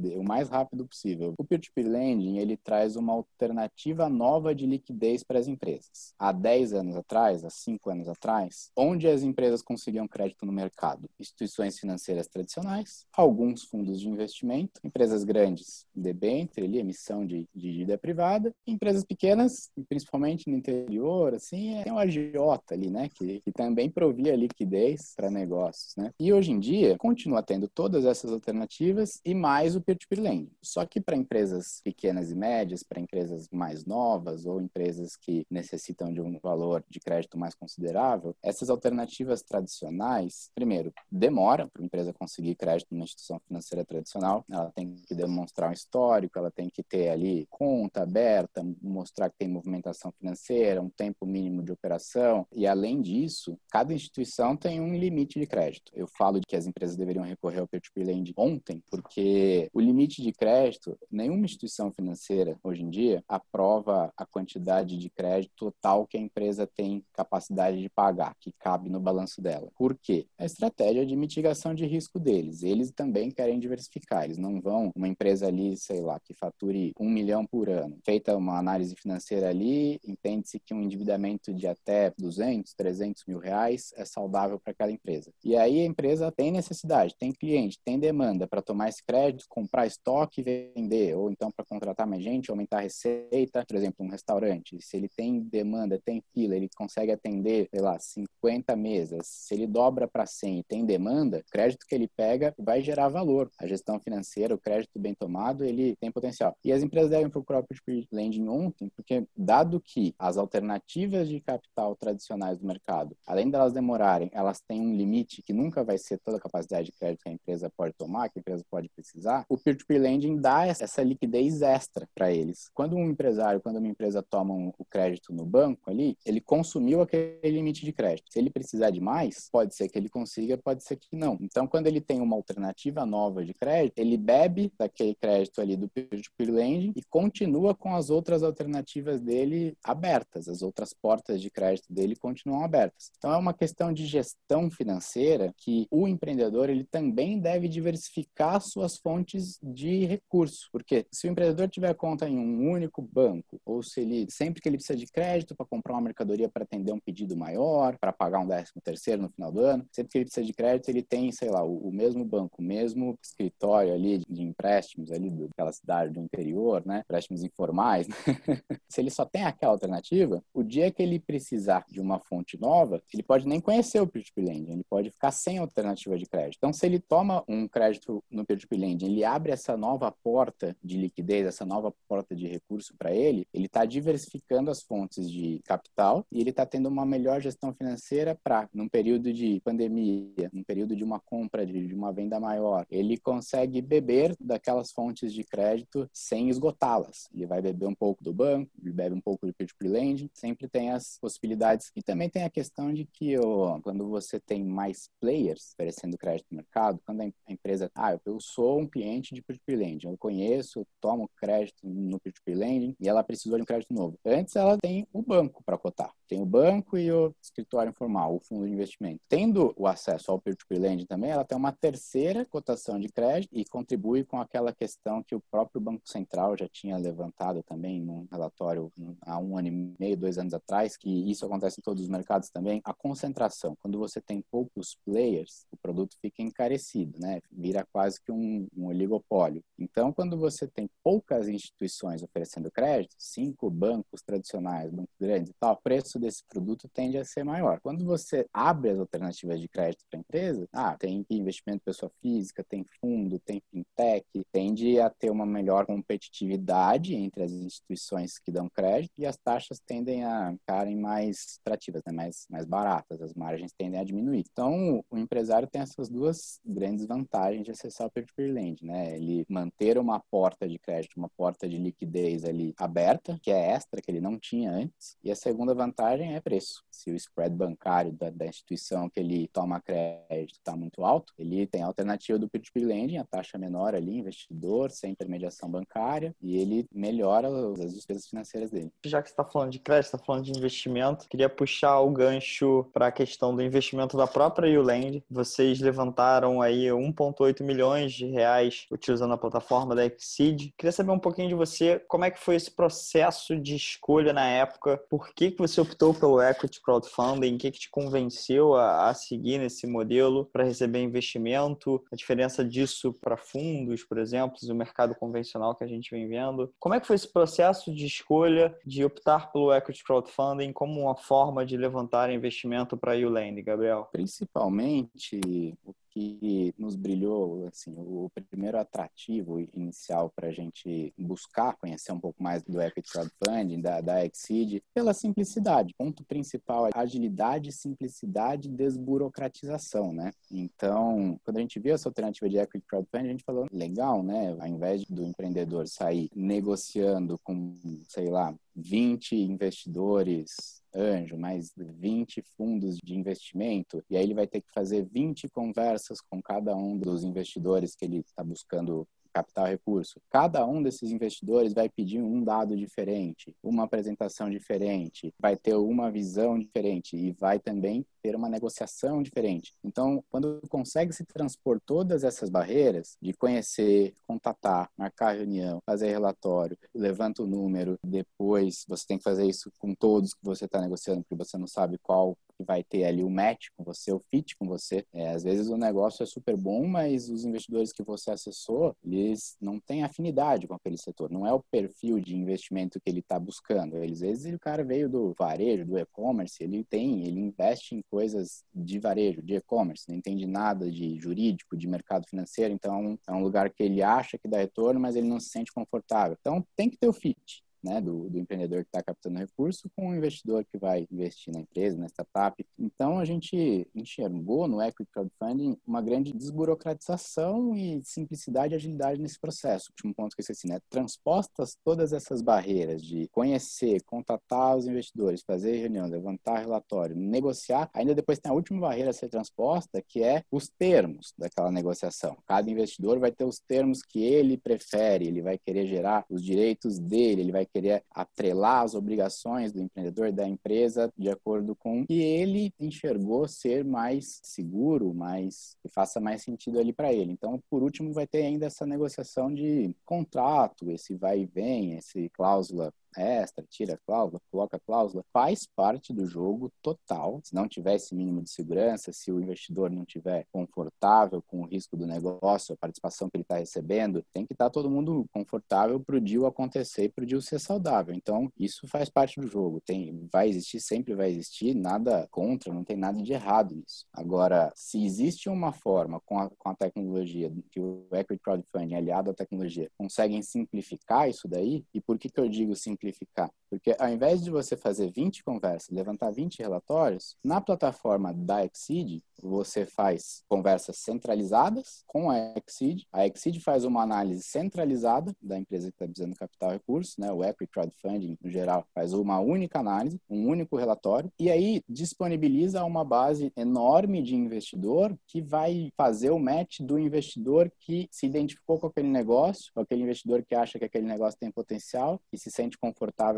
é, 0.04 0.18
o 0.18 0.24
mais 0.26 0.50
rápido 0.50 0.86
possível. 0.86 1.34
O 1.38 1.46
peer-to-peer 1.46 1.88
lending, 1.88 2.38
ele 2.38 2.58
traz 2.58 2.98
uma 2.98 3.14
alternativa 3.14 4.10
nova 4.10 4.54
de 4.54 4.66
liquidez 4.66 5.24
para 5.24 5.40
as 5.40 5.48
empresas. 5.48 6.14
Há 6.20 6.34
10 6.34 6.74
anos 6.74 6.98
atrás, 6.98 7.46
há 7.46 7.50
5 7.50 7.90
anos 7.90 8.10
atrás, 8.10 8.70
onde 8.76 9.08
as 9.08 9.24
empresas 9.24 9.62
conseguiam 9.62 10.06
crédito 10.06 10.46
no 10.46 10.52
mercado? 10.52 11.10
Instituições 11.18 11.80
financeiras 11.80 12.28
tradicionais, 12.28 13.06
alguns 13.14 13.64
fundos 13.64 13.85
fundos 13.86 14.02
de 14.02 14.10
investimento, 14.10 14.82
empresas 14.84 15.24
grandes, 15.24 15.86
debênture, 15.96 16.66
ali, 16.66 16.80
emissão 16.80 17.26
de, 17.26 17.48
de 17.54 17.72
dívida 17.72 17.98
privada, 17.98 18.52
empresas 18.66 19.04
pequenas, 19.04 19.70
principalmente 19.88 20.50
no 20.50 20.58
interior, 20.58 21.36
assim, 21.36 21.76
é, 21.76 21.84
tem 21.84 21.94
um 21.94 22.00
agiota 22.00 22.74
ali, 22.74 22.90
né, 22.90 23.10
que, 23.14 23.42
que 23.42 23.52
também 23.52 23.90
provia 23.90 24.36
liquidez 24.36 25.14
para 25.16 25.30
negócios, 25.30 25.96
né. 25.96 26.12
E 26.20 26.34
hoje 26.34 26.52
em 26.52 26.60
dia, 26.60 26.98
continua 26.98 27.44
tendo 27.44 27.68
todas 27.68 28.06
essas 28.06 28.32
alternativas 28.32 29.22
e 29.24 29.34
mais 29.34 29.76
o 29.76 29.82
peer-to-peer 29.82 30.22
lending. 30.22 30.52
Só 30.62 30.86
que 30.86 31.00
para 31.00 31.16
empresas 31.16 31.82
pequenas 31.84 32.32
e 32.32 32.36
médias, 32.36 32.82
para 32.82 33.00
empresas 33.00 33.48
mais 33.52 33.86
novas 33.86 34.46
ou 34.46 34.60
empresas 34.60 35.16
que 35.16 35.46
necessitam 35.50 36.12
de 36.12 36.22
um 36.22 36.40
valor 36.40 36.84
de 36.90 37.00
crédito 37.00 37.38
mais 37.38 37.54
considerável, 37.54 38.36
essas 38.42 38.70
alternativas 38.70 39.44
tradicionais, 39.44 40.50
primeiro, 40.56 40.92
demora 41.12 41.68
para 41.68 41.82
a 41.82 41.86
empresa 41.86 42.14
conseguir 42.14 42.56
crédito 42.56 42.88
numa 42.92 43.04
instituição 43.04 43.40
financeira 43.48 43.75
financeira 43.76 43.86
tradicional, 43.86 44.46
ela 44.50 44.72
tem 44.74 44.96
que 44.96 45.14
demonstrar 45.14 45.70
um 45.70 45.74
histórico, 45.74 46.40
ela 46.40 46.52
tem 46.52 46.70
que 46.70 46.82
ter 46.84 47.10
ali 47.10 47.46
conta 47.50 48.04
aberta, 48.04 48.66
mostrar 48.82 49.30
que 49.30 49.38
tem 49.38 49.48
movimentação 49.48 50.12
financeira, 50.18 50.82
um 50.82 50.90
tempo 50.90 51.26
mínimo 51.26 51.62
de 51.64 51.72
operação. 51.72 52.48
E 52.54 52.66
além 52.66 53.02
disso, 53.02 53.58
cada 53.70 53.94
instituição 53.94 54.56
tem 54.56 54.80
um 54.80 54.96
limite 54.96 55.40
de 55.40 55.46
crédito. 55.46 55.92
Eu 55.94 56.08
falo 56.08 56.40
de 56.40 56.46
que 56.48 56.56
as 56.56 56.66
empresas 56.66 56.96
deveriam 56.96 57.26
recorrer 57.26 57.60
ao 57.60 57.68
peer-to-peer 57.68 58.08
lending 58.08 58.34
ontem, 58.38 58.82
porque 58.90 59.70
o 59.74 59.82
limite 59.82 60.22
de 60.22 60.32
crédito, 60.32 60.98
nenhuma 61.12 61.46
instituição 61.46 61.92
financeira 61.92 62.58
hoje 62.64 62.84
em 62.84 62.90
dia 62.90 63.24
aprova 63.28 64.14
a 64.16 64.26
quantidade 64.26 64.98
de 64.98 65.10
crédito 65.10 65.54
total 65.58 66.08
que 66.08 66.18
a 66.18 66.22
empresa 66.22 66.68
tem 66.68 67.04
capacidade 67.14 67.82
de 67.82 67.90
pagar, 67.90 68.36
que 68.40 68.54
cabe 68.60 68.90
no 68.90 69.00
balanço 69.00 69.42
dela. 69.42 69.70
Por 69.76 69.96
quê? 69.96 70.28
A 70.38 70.46
estratégia 70.46 71.06
de 71.06 71.16
mitigação 71.16 71.74
de 71.74 71.86
risco 71.86 72.20
deles. 72.20 72.64
Eles 72.64 72.92
também 72.92 73.32
querem 73.32 73.55
diversificar. 73.58 74.26
Eles 74.26 74.38
não 74.38 74.62
vão, 74.62 74.92
uma 74.96 75.08
empresa 75.08 75.48
ali, 75.48 75.78
sei 75.78 76.02
lá, 76.02 76.20
que 76.20 76.34
fature 76.34 76.94
um 77.00 77.10
milhão 77.10 77.46
por 77.46 77.70
ano. 77.70 77.98
Feita 78.06 78.36
uma 78.36 78.58
análise 78.58 78.96
financeira 78.96 79.50
ali, 79.50 80.00
entende-se 80.06 80.60
que 80.60 80.74
um 80.74 80.82
endividamento 80.82 81.54
de 81.54 81.68
até 81.68 82.14
200, 82.18 82.74
300 82.74 83.24
mil 83.28 83.38
reais 83.38 83.94
é 83.96 84.06
saudável 84.06 84.60
para 84.60 84.72
aquela 84.72 84.92
empresa. 84.92 85.32
E 85.44 85.56
aí 85.56 85.82
a 85.82 85.86
empresa 85.86 86.32
tem 86.32 86.52
necessidade, 86.52 87.16
tem 87.18 87.32
cliente, 87.32 87.80
tem 87.84 88.00
demanda 88.00 88.48
para 88.48 88.62
tomar 88.62 88.90
esse 88.90 89.04
crédito, 89.04 89.46
comprar 89.50 89.86
estoque 89.86 90.42
e 90.42 90.74
vender, 90.76 91.16
ou 91.16 91.30
então 91.32 91.52
para 91.52 91.66
contratar 91.66 92.08
mais 92.08 92.24
gente, 92.24 92.50
aumentar 92.50 92.80
a 92.80 92.82
receita, 92.82 93.66
por 93.66 93.76
exemplo, 93.76 94.06
um 94.06 94.10
restaurante. 94.10 94.78
Se 94.82 94.98
ele 94.98 95.10
tem 95.10 95.40
demanda, 95.40 96.00
tem 96.04 96.22
fila, 96.34 96.56
ele 96.56 96.70
consegue 96.76 97.12
atender, 97.12 97.68
sei 97.72 97.82
lá, 97.82 97.98
50 98.00 98.76
mesas. 98.76 99.28
Se 99.28 99.54
ele 99.54 99.68
dobra 99.68 100.08
para 100.08 100.26
100 100.26 100.60
e 100.60 100.64
tem 100.64 100.86
demanda, 100.86 101.40
o 101.40 101.52
crédito 101.52 101.86
que 101.88 101.96
ele 101.96 102.08
pega 102.08 102.54
vai 102.58 102.82
gerar 102.82 103.10
valor. 103.10 103.45
A 103.60 103.68
gestão 103.68 104.00
financeira, 104.00 104.56
o 104.56 104.58
crédito 104.58 105.00
bem 105.00 105.14
tomado, 105.14 105.64
ele 105.64 105.96
tem 105.98 106.12
potencial. 106.12 106.56
E 106.64 106.72
as 106.72 106.84
empresas 106.84 107.10
devem 107.10 107.30
procurar 107.30 107.60
o 107.60 107.64
peer-to-peer 107.64 108.08
lending 108.12 108.48
ontem, 108.48 108.90
porque 108.96 109.26
dado 109.36 109.80
que 109.80 110.14
as 110.18 110.38
alternativas 110.38 111.28
de 111.28 111.40
capital 111.40 111.96
tradicionais 111.96 112.58
do 112.58 112.66
mercado, 112.66 113.16
além 113.26 113.50
delas 113.50 113.74
demorarem, 113.74 114.30
elas 114.34 114.62
têm 114.62 114.82
um 114.82 114.96
limite 114.96 115.42
que 115.42 115.54
nunca 115.54 115.84
vai 115.84 115.98
ser 115.98 116.20
toda 116.20 116.38
a 116.38 116.42
capacidade 116.42 116.88
de 116.88 116.92
crédito 116.92 117.24
que 117.24 117.30
a 117.30 117.34
empresa 117.34 117.72
pode 117.76 117.94
tomar, 117.94 118.30
que 118.30 118.40
a 118.40 118.42
empresa 118.42 118.64
pode 118.70 118.90
precisar, 118.90 119.46
o 119.50 119.58
peer-to-peer 119.58 120.02
lending 120.02 120.38
dá 120.38 120.66
essa 120.66 121.02
liquidez 121.04 121.62
extra 121.62 122.08
para 122.14 122.32
eles. 122.32 122.70
Quando 122.74 122.96
um 122.96 123.10
empresário, 123.10 123.62
quando 123.62 123.78
uma 123.78 123.88
empresa 123.88 124.24
toma 124.24 124.54
um, 124.54 124.72
o 124.78 124.86
crédito 124.86 125.34
no 125.34 125.46
banco 125.46 125.90
ali, 125.90 126.18
ele 126.26 126.42
consumiu 126.42 127.02
aquele 127.02 127.40
limite 127.44 127.86
de 127.86 127.92
crédito. 127.92 128.32
Se 128.32 128.40
ele 128.40 128.50
precisar 128.50 128.90
de 128.90 129.00
mais, 129.00 129.50
pode 129.52 129.76
ser 129.76 129.90
que 129.90 129.98
ele 129.98 130.10
consiga, 130.10 130.58
pode 130.58 130.84
ser 130.84 130.98
que 130.98 131.16
não. 131.16 131.38
Então, 131.42 131.68
quando 131.68 131.88
ele 131.88 132.02
tem 132.02 132.22
uma 132.22 132.36
alternativa 132.36 133.06
nova 133.06 133.35
de 133.44 133.54
crédito, 133.54 134.00
ele 134.00 134.18
bebe 134.18 134.72
daquele 134.78 135.16
crédito 135.16 135.60
ali 135.60 135.76
do 135.76 135.90
peer-to-peer 135.90 136.52
lending 136.52 136.94
e 136.96 137.04
continua 137.10 137.74
com 137.76 137.96
as 137.96 138.10
outras 138.10 138.44
alternativas 138.44 139.20
dele 139.20 139.76
abertas, 139.84 140.48
as 140.48 140.62
outras 140.62 140.94
portas 140.94 141.42
de 141.42 141.50
crédito 141.50 141.92
dele 141.92 142.16
continuam 142.16 142.64
abertas. 142.64 143.12
Então, 143.18 143.34
é 143.34 143.38
uma 143.38 143.54
questão 143.54 143.92
de 143.92 144.06
gestão 144.06 144.70
financeira 144.70 145.54
que 145.58 145.88
o 145.90 146.08
empreendedor 146.08 146.70
ele 146.70 146.84
também 146.84 147.40
deve 147.40 147.68
diversificar 147.68 148.62
suas 148.62 148.98
fontes 148.98 149.60
de 149.62 150.06
recurso, 150.06 150.68
porque 150.72 151.06
se 151.12 151.28
o 151.28 151.32
empreendedor 151.32 151.70
tiver 151.70 151.94
conta 151.96 152.28
em 152.28 152.38
um 152.38 152.70
único 152.70 153.02
banco, 153.02 153.60
ou 153.66 153.82
se 153.84 154.02
ele 154.02 154.28
sempre 154.30 154.62
que 154.62 154.70
ele 154.70 154.78
precisa 154.78 154.98
de 154.98 155.08
crédito 155.08 155.56
para 155.56 155.66
comprar 155.66 155.94
uma 155.94 156.02
mercadoria 156.02 156.50
para 156.50 156.64
atender 156.64 156.92
um 156.92 157.00
pedido 157.00 157.36
maior, 157.36 157.98
para 157.98 158.12
pagar 158.12 158.40
um 158.40 158.48
décimo 158.48 158.82
terceiro 158.82 159.22
no 159.22 159.30
final 159.30 159.52
do 159.52 159.60
ano, 159.60 159.86
sempre 159.92 160.12
que 160.12 160.18
ele 160.18 160.26
precisa 160.26 160.46
de 160.46 160.54
crédito, 160.54 160.90
ele 160.90 161.04
tem, 161.04 161.32
sei 161.32 161.50
lá, 161.50 161.64
o, 161.64 161.88
o 161.88 161.92
mesmo 161.92 162.24
banco, 162.26 162.62
o 162.62 162.64
mesmo 162.64 163.18
escritório 163.28 163.94
ali 163.94 164.20
de, 164.30 164.44
empréstimos 164.44 165.12
ali 165.12 165.30
daquela 165.30 165.72
cidade 165.72 166.14
do 166.14 166.20
interior, 166.20 166.86
né? 166.86 167.02
Empréstimos 167.06 167.44
informais. 167.44 168.08
Né? 168.46 168.60
se 168.88 169.02
ele 169.02 169.10
só 169.10 169.26
tem 169.26 169.44
aquela 169.44 169.72
alternativa, 169.72 170.44
o 170.54 170.62
dia 170.62 170.92
que 170.92 171.02
ele 171.02 171.20
precisar 171.20 171.84
de 171.90 172.00
uma 172.00 172.20
fonte 172.20 172.60
nova, 172.60 173.02
ele 173.14 173.24
pode 173.24 173.48
nem 173.48 173.60
conhecer 173.60 174.00
o 174.02 174.08
peer-to-peer 174.08 174.48
lending, 174.48 174.74
ele 174.74 174.84
pode 174.90 175.10
ficar 175.10 175.32
sem 175.32 175.58
alternativa 175.58 176.18
de 176.18 176.26
crédito. 176.26 176.58
Então, 176.58 176.74
se 176.74 176.86
ele 176.86 177.00
toma 177.00 177.44
um 177.48 177.68
crédito 177.68 178.24
no 178.30 178.46
peer-to-peer 178.46 178.82
lending, 178.82 179.06
ele 179.06 179.24
abre 179.24 179.52
essa 179.52 179.76
nova 179.76 180.12
porta 180.12 180.76
de 180.84 180.98
liquidez, 180.98 181.46
essa 181.46 181.66
nova 181.66 181.94
porta 182.08 182.36
de 182.36 182.48
recurso 182.48 182.94
para 182.98 183.14
ele, 183.14 183.48
ele 183.54 183.66
está 183.66 183.86
diversificando 183.86 184.70
as 184.70 184.82
fontes 184.82 185.30
de 185.30 185.60
capital 185.66 186.26
e 186.32 186.42
ele 186.42 186.50
está 186.50 186.66
tendo 186.66 186.88
uma 186.88 187.06
melhor 187.06 187.42
gestão 187.42 187.74
financeira 187.74 188.38
para, 188.44 188.70
num 188.74 188.88
período 188.88 189.34
de 189.34 189.60
pandemia, 189.62 190.50
num 190.54 190.64
período 190.64 190.96
de 190.96 191.04
uma 191.04 191.20
compra, 191.20 191.66
de, 191.66 191.88
de 191.88 191.94
uma 191.94 192.12
venda 192.12 192.40
maior, 192.40 192.86
ele 192.90 193.15
consegue 193.18 193.82
beber 193.82 194.36
daquelas 194.40 194.92
fontes 194.92 195.34
de 195.34 195.44
crédito 195.44 196.10
sem 196.14 196.50
esgotá-las. 196.50 197.28
Ele 197.34 197.46
vai 197.46 197.62
beber 197.62 197.88
um 197.88 197.96
pouco 197.96 198.24
do 198.24 198.34
banco, 198.34 198.72
ele 198.82 198.92
bebe 198.92 199.16
um 199.16 199.22
pouco 199.22 199.46
de 199.46 199.54
peer-to-peer 199.54 199.92
lending, 199.92 200.30
sempre 200.34 200.68
tem 200.68 200.92
as 200.92 201.18
possibilidades. 201.20 201.92
E 201.96 202.02
também 202.02 202.30
tem 202.30 202.44
a 202.44 202.50
questão 202.50 202.94
de 202.94 203.06
que 203.06 203.38
oh, 203.38 203.80
quando 203.82 204.08
você 204.08 204.40
tem 204.40 204.64
mais 204.64 205.10
players 205.20 205.74
oferecendo 205.74 206.18
crédito 206.18 206.48
no 206.52 206.58
mercado, 206.58 207.00
quando 207.06 207.22
a 207.22 207.52
empresa, 207.52 207.92
ah, 207.96 208.18
eu 208.26 208.40
sou 208.40 208.80
um 208.80 208.88
cliente 208.88 209.34
de 209.34 209.42
peer-to-peer 209.42 209.78
lending, 209.78 210.08
eu 210.08 210.18
conheço, 210.18 210.86
tomo 211.00 211.30
crédito 211.38 211.88
no 211.88 212.20
peer-to-peer 212.20 212.58
lending 212.58 212.96
e 213.00 213.08
ela 213.08 213.24
precisou 213.24 213.58
de 213.58 213.64
um 213.64 213.66
crédito 213.66 213.94
novo. 213.94 214.18
Antes 214.26 214.56
ela 214.56 214.78
tem 214.78 215.08
o 215.14 215.22
banco 215.22 215.64
para 215.64 215.78
cotar. 215.78 216.12
Tem 216.28 216.42
o 216.42 216.46
banco 216.46 216.98
e 216.98 217.12
o 217.12 217.34
escritório 217.42 217.90
informal, 217.90 218.36
o 218.36 218.40
fundo 218.40 218.66
de 218.66 218.74
investimento. 218.74 219.22
Tendo 219.30 219.74
o 219.78 219.88
acesso 219.88 220.32
ao 220.32 220.40
peer-to-peer 220.40 220.82
lending 220.82 221.06
também, 221.06 221.30
ela 221.30 221.46
tem 221.46 221.58
uma 221.58 221.72
terceira 221.72 222.46
cotação 222.46 223.00
de 223.00 223.05
crédito 223.10 223.50
e 223.54 223.66
contribui 223.66 224.24
com 224.24 224.40
aquela 224.40 224.74
questão 224.74 225.24
que 225.24 225.36
o 225.36 225.42
próprio 225.52 225.82
Banco 225.82 226.08
Central 226.08 226.58
já 226.58 226.68
tinha 226.68 226.98
levantado 226.98 227.64
também 227.64 228.02
num 228.02 228.28
relatório 228.32 228.92
há 229.22 229.40
um 229.40 229.58
ano 229.58 229.68
e 229.68 229.96
meio, 230.00 230.18
dois 230.18 230.38
anos 230.38 230.54
atrás, 230.54 230.98
que 230.98 231.10
isso 231.30 231.46
acontece 231.46 231.80
em 231.80 231.84
todos 231.84 232.04
os 232.04 232.10
mercados 232.10 232.50
também. 232.50 232.82
A 232.84 232.94
concentração. 232.94 233.76
Quando 233.82 233.98
você 233.98 234.22
tem 234.22 234.44
poucos 234.52 234.98
players, 235.06 235.66
o 235.72 235.78
produto 235.78 236.16
fica 236.22 236.42
encarecido, 236.42 237.20
né? 237.20 237.42
Vira 237.52 237.86
quase 237.92 238.22
que 238.22 238.32
um, 238.32 238.68
um 238.76 238.88
oligopólio. 238.88 239.64
Então, 239.78 240.12
quando 240.12 240.38
você 240.38 240.68
tem 240.68 240.90
poucas 241.04 241.48
instituições 241.48 242.24
oferecendo 242.24 242.72
crédito, 242.72 243.16
cinco 243.18 243.70
bancos 243.70 244.22
tradicionais, 244.22 244.92
bancos 244.92 245.16
grandes 245.20 245.52
e 245.52 245.56
tal, 245.60 245.74
o 245.74 245.82
preço 245.82 246.20
desse 246.20 246.44
produto 246.48 246.90
tende 246.94 247.18
a 247.18 247.26
ser 247.26 247.44
maior. 247.44 247.80
Quando 247.82 248.06
você 248.06 248.46
abre 248.54 248.92
as 248.92 249.00
alternativas 249.00 249.60
de 249.60 249.68
crédito 249.68 250.06
para 250.10 250.20
a 250.20 250.22
empresa, 250.22 250.68
ah, 250.74 250.98
tem 250.98 251.26
investimento 251.30 251.84
pessoa 251.84 252.12
física, 252.22 252.64
tem 252.64 252.84
fundo, 253.00 253.40
tem 253.40 253.62
fintech, 253.72 254.26
tende 254.52 255.00
a 255.00 255.10
ter 255.10 255.30
uma 255.30 255.46
melhor 255.46 255.86
competitividade 255.86 257.16
entre 257.16 257.44
as 257.44 257.52
instituições 257.52 258.38
que 258.38 258.52
dão 258.52 258.70
crédito 258.70 259.14
e 259.18 259.26
as 259.26 259.38
taxas 259.38 259.80
tendem 259.80 260.24
a 260.24 260.52
ficarem 260.54 260.96
mais 260.96 261.60
atrativas, 261.62 262.02
né? 262.06 262.14
mais, 262.14 262.46
mais 262.50 262.66
baratas, 262.66 263.22
as 263.22 263.34
margens 263.34 263.72
tendem 263.78 264.00
a 264.00 264.04
diminuir. 264.04 264.44
Então, 264.52 265.04
o 265.10 265.18
empresário 265.18 265.68
tem 265.68 265.82
essas 265.82 266.10
duas 266.10 266.60
grandes 266.66 267.06
vantagens 267.06 267.64
de 267.64 267.72
acessar 267.72 268.08
o 268.08 268.12
peer-to-peer 268.12 268.54
lending, 268.54 268.86
né? 268.86 269.16
Ele 269.16 269.46
manter 269.50 269.98
uma 269.98 270.20
porta 270.32 270.68
de 270.68 270.80
crédito, 270.80 271.18
uma 271.18 271.30
porta 271.30 271.68
de 271.68 271.78
liquidez 271.78 272.46
ali 272.46 272.74
aberta, 272.78 273.40
que 273.42 273.52
é 273.52 273.72
extra, 273.72 274.02
que 274.02 274.10
ele 274.10 274.22
não 274.22 274.40
tinha 274.40 274.72
antes, 274.72 275.18
e 275.24 275.32
a 275.32 275.36
segunda 275.36 275.74
vantagem 275.74 276.36
é 276.36 276.42
preço. 276.42 276.84
Se 276.90 277.12
o 277.12 277.16
spread 277.16 277.56
bancário 277.56 278.12
da, 278.12 278.30
da 278.30 278.46
instituição 278.46 279.10
que 279.10 279.20
ele 279.20 279.48
toma 279.50 279.82
crédito 279.82 280.56
está 280.56 280.76
muito 280.76 281.04
alto, 281.04 281.34
ele 281.38 281.68
tem 281.68 281.84
a 281.84 281.88
alternativa 281.88 282.40
do 282.40 282.50
peer-to-peer 282.50 282.85
lending, 282.86 283.18
a 283.18 283.24
taxa 283.24 283.58
menor 283.58 283.96
ali, 283.96 284.18
investidor, 284.18 284.92
sem 284.92 285.12
intermediação 285.12 285.70
bancária, 285.70 286.36
e 286.42 286.58
ele 286.58 286.88
melhora 286.94 287.48
as 287.48 287.94
despesas 287.94 288.28
financeiras 288.28 288.70
dele. 288.70 288.92
Já 289.04 289.22
que 289.22 289.30
você 289.30 289.34
está 289.34 289.44
falando 289.44 289.72
de 289.72 289.80
crédito, 289.80 290.06
está 290.06 290.18
falando 290.18 290.46
de 290.46 290.58
investimento, 290.58 291.28
queria 291.30 291.50
puxar 291.50 292.00
o 292.00 292.12
gancho 292.12 292.86
para 292.94 293.08
a 293.08 293.12
questão 293.12 293.56
do 293.56 293.62
investimento 293.62 294.18
da 294.18 294.28
própria 294.28 294.80
Uland. 294.80 295.24
Vocês 295.30 295.80
levantaram 295.80 296.62
aí 296.62 296.86
1,8 296.88 297.64
milhões 297.64 298.14
de 298.14 298.26
reais 298.26 298.86
utilizando 298.92 299.34
a 299.34 299.38
plataforma 299.38 299.96
da 299.96 300.06
Exceed. 300.06 300.74
Queria 300.78 300.92
saber 300.92 301.12
um 301.12 301.20
pouquinho 301.20 301.50
de 301.50 301.56
você, 301.56 302.00
como 302.08 302.26
é 302.26 302.32
que 302.32 302.40
foi 302.40 302.56
esse 302.56 302.72
processo 302.72 303.56
de 303.58 303.76
escolha 303.76 304.34
na 304.34 304.48
época, 304.48 304.98
por 305.10 305.34
que, 305.34 305.52
que 305.52 305.58
você 305.58 305.80
optou 305.80 306.14
pelo 306.14 306.42
Equity 306.42 306.82
Crowdfunding, 306.82 307.56
o 307.56 307.58
que, 307.58 307.72
que 307.72 307.80
te 307.80 307.90
convenceu 307.90 308.76
a, 308.76 309.10
a 309.10 309.14
seguir 309.14 309.60
nesse 309.60 309.88
modelo 309.88 310.46
para 310.46 310.64
receber 310.64 311.02
investimento, 311.02 312.04
a 312.12 312.16
diferença 312.16 312.65
disso 312.66 313.14
para 313.14 313.38
fundos, 313.38 314.04
por 314.04 314.18
exemplo, 314.18 314.58
o 314.70 314.76
mercado 314.76 315.16
convencional 315.16 315.76
que 315.76 315.84
a 315.84 315.88
gente 315.88 316.12
vem 316.12 316.28
vendo. 316.28 316.74
Como 316.80 316.96
é 316.96 317.00
que 317.00 317.08
foi 317.08 317.16
esse 317.16 317.32
processo 317.32 317.94
de 317.94 318.06
escolha 318.06 318.76
de 318.86 319.04
optar 319.04 319.52
pelo 319.52 319.74
Equity 319.74 320.04
Crowdfunding 320.04 320.74
como 320.74 321.02
uma 321.02 321.16
forma 321.16 321.66
de 321.66 321.78
levantar 321.78 322.32
investimento 322.32 322.98
para 322.98 323.14
a 323.14 323.18
Uland, 323.18 323.62
Gabriel? 323.62 324.08
Principalmente, 324.12 325.40
o 325.86 325.94
que 326.16 326.74
nos 326.78 326.96
brilhou, 326.96 327.68
assim, 327.68 327.94
o 327.98 328.32
primeiro 328.50 328.80
atrativo 328.80 329.60
inicial 329.74 330.32
para 330.34 330.48
a 330.48 330.52
gente 330.52 331.14
buscar 331.18 331.76
conhecer 331.76 332.14
um 332.14 332.20
pouco 332.20 332.42
mais 332.42 332.64
do 332.64 332.82
Equity 332.82 333.12
Crowdfunding, 333.12 333.82
da, 333.82 334.00
da 334.00 334.26
Exceed, 334.26 334.82
pela 334.94 335.14
simplicidade. 335.14 335.94
Ponto 335.98 336.24
principal 336.24 336.88
é 336.88 336.92
agilidade, 336.96 337.74
simplicidade 337.74 338.70
e 338.70 338.72
desburocratização, 338.72 340.14
né? 340.14 340.32
Então, 340.50 341.38
quando 341.44 341.58
a 341.58 341.62
gente 341.62 341.80
viu 341.80 341.94
essa 341.94 342.08
alternativa 342.08 342.50
de 342.50 342.58
Equity 342.58 342.86
Crowdfunding, 342.88 343.28
a 343.28 343.32
gente 343.32 343.44
falou, 343.44 343.68
legal, 343.70 344.24
né? 344.24 344.56
Ao 344.58 344.68
invés 344.68 345.04
do 345.04 345.22
empreendedor 345.26 345.86
sair 345.88 346.30
negociando 346.34 347.38
com, 347.44 347.76
sei 348.08 348.30
lá, 348.30 348.56
20 348.76 349.36
investidores 349.36 350.82
anjo, 350.96 351.38
mais 351.38 351.74
20 351.76 352.42
fundos 352.56 352.98
de 352.98 353.16
investimento, 353.16 354.04
e 354.10 354.16
aí 354.16 354.24
ele 354.24 354.34
vai 354.34 354.48
ter 354.48 354.62
que 354.62 354.72
fazer 354.72 355.06
20 355.06 355.50
conversas 355.50 356.22
com 356.22 356.42
cada 356.42 356.76
um 356.76 356.98
dos 356.98 357.24
investidores 357.24 357.96
que 357.96 358.06
ele 358.06 358.20
está 358.20 358.44
buscando 358.44 359.08
capital 359.34 359.66
recurso. 359.66 360.22
Cada 360.30 360.66
um 360.66 360.82
desses 360.82 361.12
investidores 361.12 361.74
vai 361.74 361.90
pedir 361.90 362.22
um 362.22 362.42
dado 362.42 362.78
diferente, 362.78 363.54
uma 363.62 363.84
apresentação 363.84 364.50
diferente, 364.50 365.34
vai 365.38 365.58
ter 365.58 365.76
uma 365.76 366.10
visão 366.10 366.58
diferente 366.58 367.18
e 367.18 367.34
vai 367.34 367.60
também 367.60 368.06
ter 368.26 368.36
uma 368.36 368.50
negociação 368.50 369.22
diferente. 369.22 369.72
Então, 369.84 370.24
quando 370.32 370.60
consegue 370.68 371.14
se 371.14 371.24
transpor 371.24 371.80
todas 371.86 372.24
essas 372.24 372.50
barreiras 372.50 373.16
de 373.22 373.34
conhecer, 373.34 374.16
contatar, 374.26 374.90
marcar 374.98 375.36
reunião, 375.36 375.80
fazer 375.86 376.10
relatório, 376.10 376.76
levanta 376.94 377.44
o 377.44 377.48
número, 377.48 378.00
depois 378.04 378.84
você 378.88 379.06
tem 379.06 379.18
que 379.20 379.24
fazer 379.24 379.46
isso 379.46 379.72
com 379.78 379.94
todos 379.94 380.34
que 380.34 380.44
você 380.44 380.66
está 380.66 380.82
negociando, 380.82 381.22
porque 381.22 381.44
você 381.44 381.56
não 381.56 381.68
sabe 381.68 382.00
qual 382.00 382.36
que 382.58 382.64
vai 382.64 382.84
ter 382.84 383.04
ali 383.04 383.24
o 383.24 383.30
match 383.30 383.68
com 383.78 383.84
você, 383.84 384.12
o 384.12 384.22
fit 384.32 384.56
com 384.58 384.66
você. 384.66 385.06
É, 385.14 385.32
às 385.32 385.44
vezes 385.44 385.68
o 385.68 385.78
negócio 385.78 386.24
é 386.24 386.26
super 386.26 386.56
bom, 386.58 386.88
mas 386.88 387.30
os 387.30 387.46
investidores 387.46 387.92
que 387.92 388.04
você 388.04 388.32
acessou, 388.32 388.96
eles 389.04 389.56
não 389.60 389.80
têm 389.80 390.04
afinidade 390.04 390.68
com 390.68 390.74
aquele 390.74 390.98
setor. 390.98 391.30
Não 391.30 391.46
é 391.46 391.54
o 391.54 391.64
perfil 391.72 392.20
de 392.20 392.36
investimento 392.36 393.00
que 393.00 393.10
ele 393.10 393.20
está 393.20 393.38
buscando. 393.38 393.98
Às 393.98 394.22
vezes 394.22 394.54
o 394.54 394.60
cara 394.60 394.84
veio 394.84 395.10
do 395.10 395.34
varejo, 395.38 395.86
do 395.86 396.00
e-commerce, 396.00 396.64
ele 396.64 396.84
tem, 396.84 397.26
ele 397.26 397.40
investe 397.40 397.96
em 397.96 398.02
coisas 398.16 398.64
de 398.74 398.98
varejo, 398.98 399.42
de 399.42 399.56
e-commerce, 399.56 400.08
não 400.08 400.16
entende 400.16 400.46
nada 400.46 400.90
de 400.90 401.20
jurídico, 401.20 401.76
de 401.76 401.86
mercado 401.86 402.26
financeiro, 402.26 402.74
então 402.74 403.20
é 403.28 403.34
um 403.34 403.44
lugar 403.44 403.70
que 403.70 403.84
ele 403.84 404.02
acha 404.02 404.38
que 404.38 404.48
dá 404.48 404.58
retorno, 404.58 405.02
mas 405.02 405.18
ele 405.18 405.28
não 405.28 405.38
se 405.38 405.50
sente 405.50 405.70
confortável. 405.74 406.38
Então 406.40 406.66
tem 406.78 406.90
que 406.90 406.98
ter 406.98 407.10
o 407.10 407.14
fit 407.14 407.65
né, 407.86 408.02
do, 408.02 408.30
do 408.30 408.40
empreendedor 408.40 408.84
que 408.84 408.90
está 408.90 409.04
captando 409.04 409.38
recurso 409.38 409.90
com 409.96 410.10
o 410.10 410.16
investidor 410.16 410.66
que 410.66 410.78
vai 410.78 411.08
investir 411.12 411.54
na 411.54 411.62
empresa, 411.62 411.98
na 411.98 412.08
startup. 412.08 412.66
Então, 412.78 413.20
a 413.20 413.26
gente 413.26 413.88
enxergou 413.94 414.68
no 414.68 414.82
Equity 414.82 415.12
Crowdfunding 415.12 415.78
uma 415.86 416.02
grande 416.02 416.34
desburocratização 416.34 417.76
e 417.76 418.02
simplicidade 418.04 418.74
e 418.74 418.76
agilidade 418.76 419.22
nesse 419.22 419.40
processo. 419.40 419.90
O 419.90 419.92
último 419.94 420.16
ponto 420.16 420.36
que 420.36 420.42
eu 420.42 420.44
esqueci, 420.44 420.68
né? 420.68 420.80
Transpostas 420.90 421.78
todas 421.84 422.12
essas 422.12 422.42
barreiras 422.42 423.04
de 423.04 423.28
conhecer, 423.30 424.02
contatar 424.04 424.76
os 424.76 424.88
investidores, 424.88 425.44
fazer 425.46 425.78
reunião, 425.78 426.08
levantar 426.08 426.60
relatório, 426.60 427.16
negociar, 427.16 427.90
ainda 427.94 428.16
depois 428.16 428.40
tem 428.40 428.52
a 428.52 428.56
última 428.56 428.82
barreira 428.82 429.12
a 429.12 429.14
ser 429.14 429.30
transposta, 429.30 430.02
que 430.02 430.24
é 430.24 430.44
os 430.52 430.68
termos 430.68 431.34
daquela 431.38 431.72
negociação. 431.72 432.38
Cada 432.48 432.70
investidor 432.70 433.20
vai 433.20 433.32
ter 433.32 433.46
os 433.46 433.60
termos 433.60 434.02
que 434.02 434.24
ele 434.24 434.58
prefere, 434.58 435.28
ele 435.28 435.42
vai 435.42 435.58
querer 435.58 435.86
gerar 435.86 436.26
os 436.30 436.44
direitos 436.44 436.98
dele, 436.98 437.42
ele 437.42 437.52
vai 437.52 437.66
querer 437.76 438.06
atrelar 438.10 438.84
as 438.84 438.96
obrigações 438.96 439.74
do 439.74 439.82
empreendedor 439.82 440.32
da 440.32 440.48
empresa 440.48 441.12
de 441.18 441.30
acordo 441.30 441.76
com 441.76 442.02
o 442.02 442.08
que 442.08 442.22
ele 442.22 442.74
enxergou 442.80 443.50
ser 443.50 443.84
mais 443.84 444.40
seguro, 444.42 445.14
mais 445.14 445.76
que 445.82 445.90
faça 445.90 446.22
mais 446.22 446.42
sentido 446.42 446.80
ali 446.80 446.94
para 446.94 447.12
ele. 447.12 447.34
Então, 447.34 447.62
por 447.70 447.84
último, 447.84 448.14
vai 448.14 448.26
ter 448.26 448.44
ainda 448.44 448.68
essa 448.68 448.86
negociação 448.86 449.54
de 449.54 449.94
contrato, 450.06 450.90
esse 450.90 451.16
vai 451.16 451.42
e 451.42 451.46
vem, 451.46 451.98
esse 451.98 452.30
cláusula 452.30 452.94
extra, 453.18 453.66
tira 453.70 454.00
cláusula, 454.06 454.42
coloca 454.52 454.80
cláusula, 454.80 455.24
faz 455.32 455.68
parte 455.76 456.14
do 456.14 456.26
jogo 456.26 456.72
total. 456.82 457.40
Se 457.44 457.54
não 457.54 457.68
tiver 457.68 457.96
esse 457.96 458.14
mínimo 458.14 458.42
de 458.42 458.50
segurança, 458.50 459.12
se 459.12 459.32
o 459.32 459.40
investidor 459.40 459.90
não 459.90 460.06
tiver 460.06 460.46
confortável 460.52 461.42
com 461.48 461.62
o 461.62 461.66
risco 461.66 461.96
do 461.96 462.06
negócio, 462.06 462.74
a 462.74 462.78
participação 462.78 463.30
que 463.30 463.38
ele 463.38 463.44
está 463.44 463.58
recebendo, 463.58 464.24
tem 464.34 464.46
que 464.46 464.54
estar 464.54 464.66
tá 464.66 464.70
todo 464.70 464.90
mundo 464.90 465.26
confortável 465.32 466.00
para 466.00 466.18
o 466.18 466.22
deal 466.22 466.46
acontecer 466.46 467.06
e 467.06 467.10
para 467.10 467.24
o 467.24 467.28
deal 467.28 467.42
ser 467.42 467.60
saudável. 467.60 468.14
Então, 468.14 468.52
isso 468.58 468.88
faz 468.88 469.10
parte 469.10 469.40
do 469.40 469.48
jogo. 469.48 469.82
Tem, 469.86 470.28
vai 470.32 470.50
existir, 470.50 470.80
sempre 470.80 471.16
vai 471.16 471.30
existir, 471.30 471.74
nada 471.74 472.28
contra, 472.32 472.74
não 472.74 472.84
tem 472.84 472.98
nada 472.98 473.22
de 473.22 473.34
errado 473.34 473.76
nisso. 473.76 474.06
Agora, 474.14 474.72
se 474.76 475.04
existe 475.04 475.50
uma 475.50 475.72
forma 475.72 476.20
com 476.26 476.40
a, 476.40 476.50
com 476.50 476.70
a 476.70 476.76
tecnologia, 476.76 477.52
que 477.72 477.80
o 477.80 478.08
Equity 478.12 478.42
Crowdfunding 478.42 478.96
aliado 478.96 479.32
à 479.32 479.34
tecnologia 479.34 479.90
conseguem 479.98 480.42
simplificar 480.42 481.30
isso 481.30 481.48
daí, 481.48 481.84
e 481.94 482.02
por 482.02 482.18
que, 482.18 482.30
que 482.30 482.40
eu 482.40 482.50
digo 482.50 482.76
simplificar? 482.76 483.05
Simplificar. 483.06 483.52
Porque 483.70 483.96
ao 484.00 484.10
invés 484.10 484.44
de 484.44 484.50
você 484.50 484.78
fazer 484.78 485.12
20 485.12 485.44
conversas, 485.44 485.90
levantar 485.90 486.32
20 486.32 486.60
relatórios, 486.60 487.36
na 487.44 487.60
plataforma 487.60 488.34
da 488.34 488.64
Exceed, 488.64 489.22
você 489.42 489.86
faz 489.86 490.44
conversas 490.48 490.98
centralizadas 490.98 492.04
com 492.08 492.30
a 492.30 492.38
Exceed. 492.56 493.06
A 493.12 493.28
Exceed 493.28 493.60
faz 493.60 493.84
uma 493.84 494.02
análise 494.02 494.44
centralizada 494.44 495.36
da 495.42 495.58
empresa 495.58 495.88
que 495.88 495.96
está 495.96 496.06
precisando 496.06 496.36
capital 496.36 496.72
recurso, 496.72 497.20
né? 497.20 497.32
O 497.32 497.44
Equity 497.44 497.72
Crowdfunding, 497.72 498.38
no 498.42 498.50
geral, 498.50 498.86
faz 498.94 499.14
uma 499.14 499.40
única 499.40 499.80
análise, 499.80 500.20
um 500.30 500.48
único 500.48 500.78
relatório, 500.78 501.32
e 501.40 501.52
aí 501.52 501.82
disponibiliza 501.90 502.84
uma 502.86 503.04
base 503.04 503.52
enorme 503.58 504.22
de 504.22 504.36
investidor 504.36 505.16
que 505.28 505.42
vai 505.42 505.90
fazer 505.98 506.30
o 506.30 506.40
match 506.40 506.80
do 506.80 506.98
investidor 506.98 507.72
que 507.80 508.08
se 508.10 508.26
identificou 508.26 508.80
com 508.80 508.88
aquele 508.88 509.10
negócio, 509.10 509.72
com 509.74 509.82
aquele 509.82 510.04
investidor 510.04 510.44
que 510.46 510.56
acha 510.56 510.80
que 510.80 510.86
aquele 510.86 511.06
negócio 511.06 511.40
tem 511.40 511.52
potencial, 511.52 512.22
e 512.32 512.38
se 512.38 512.50
sente 512.50 512.78
confortável 512.78 512.95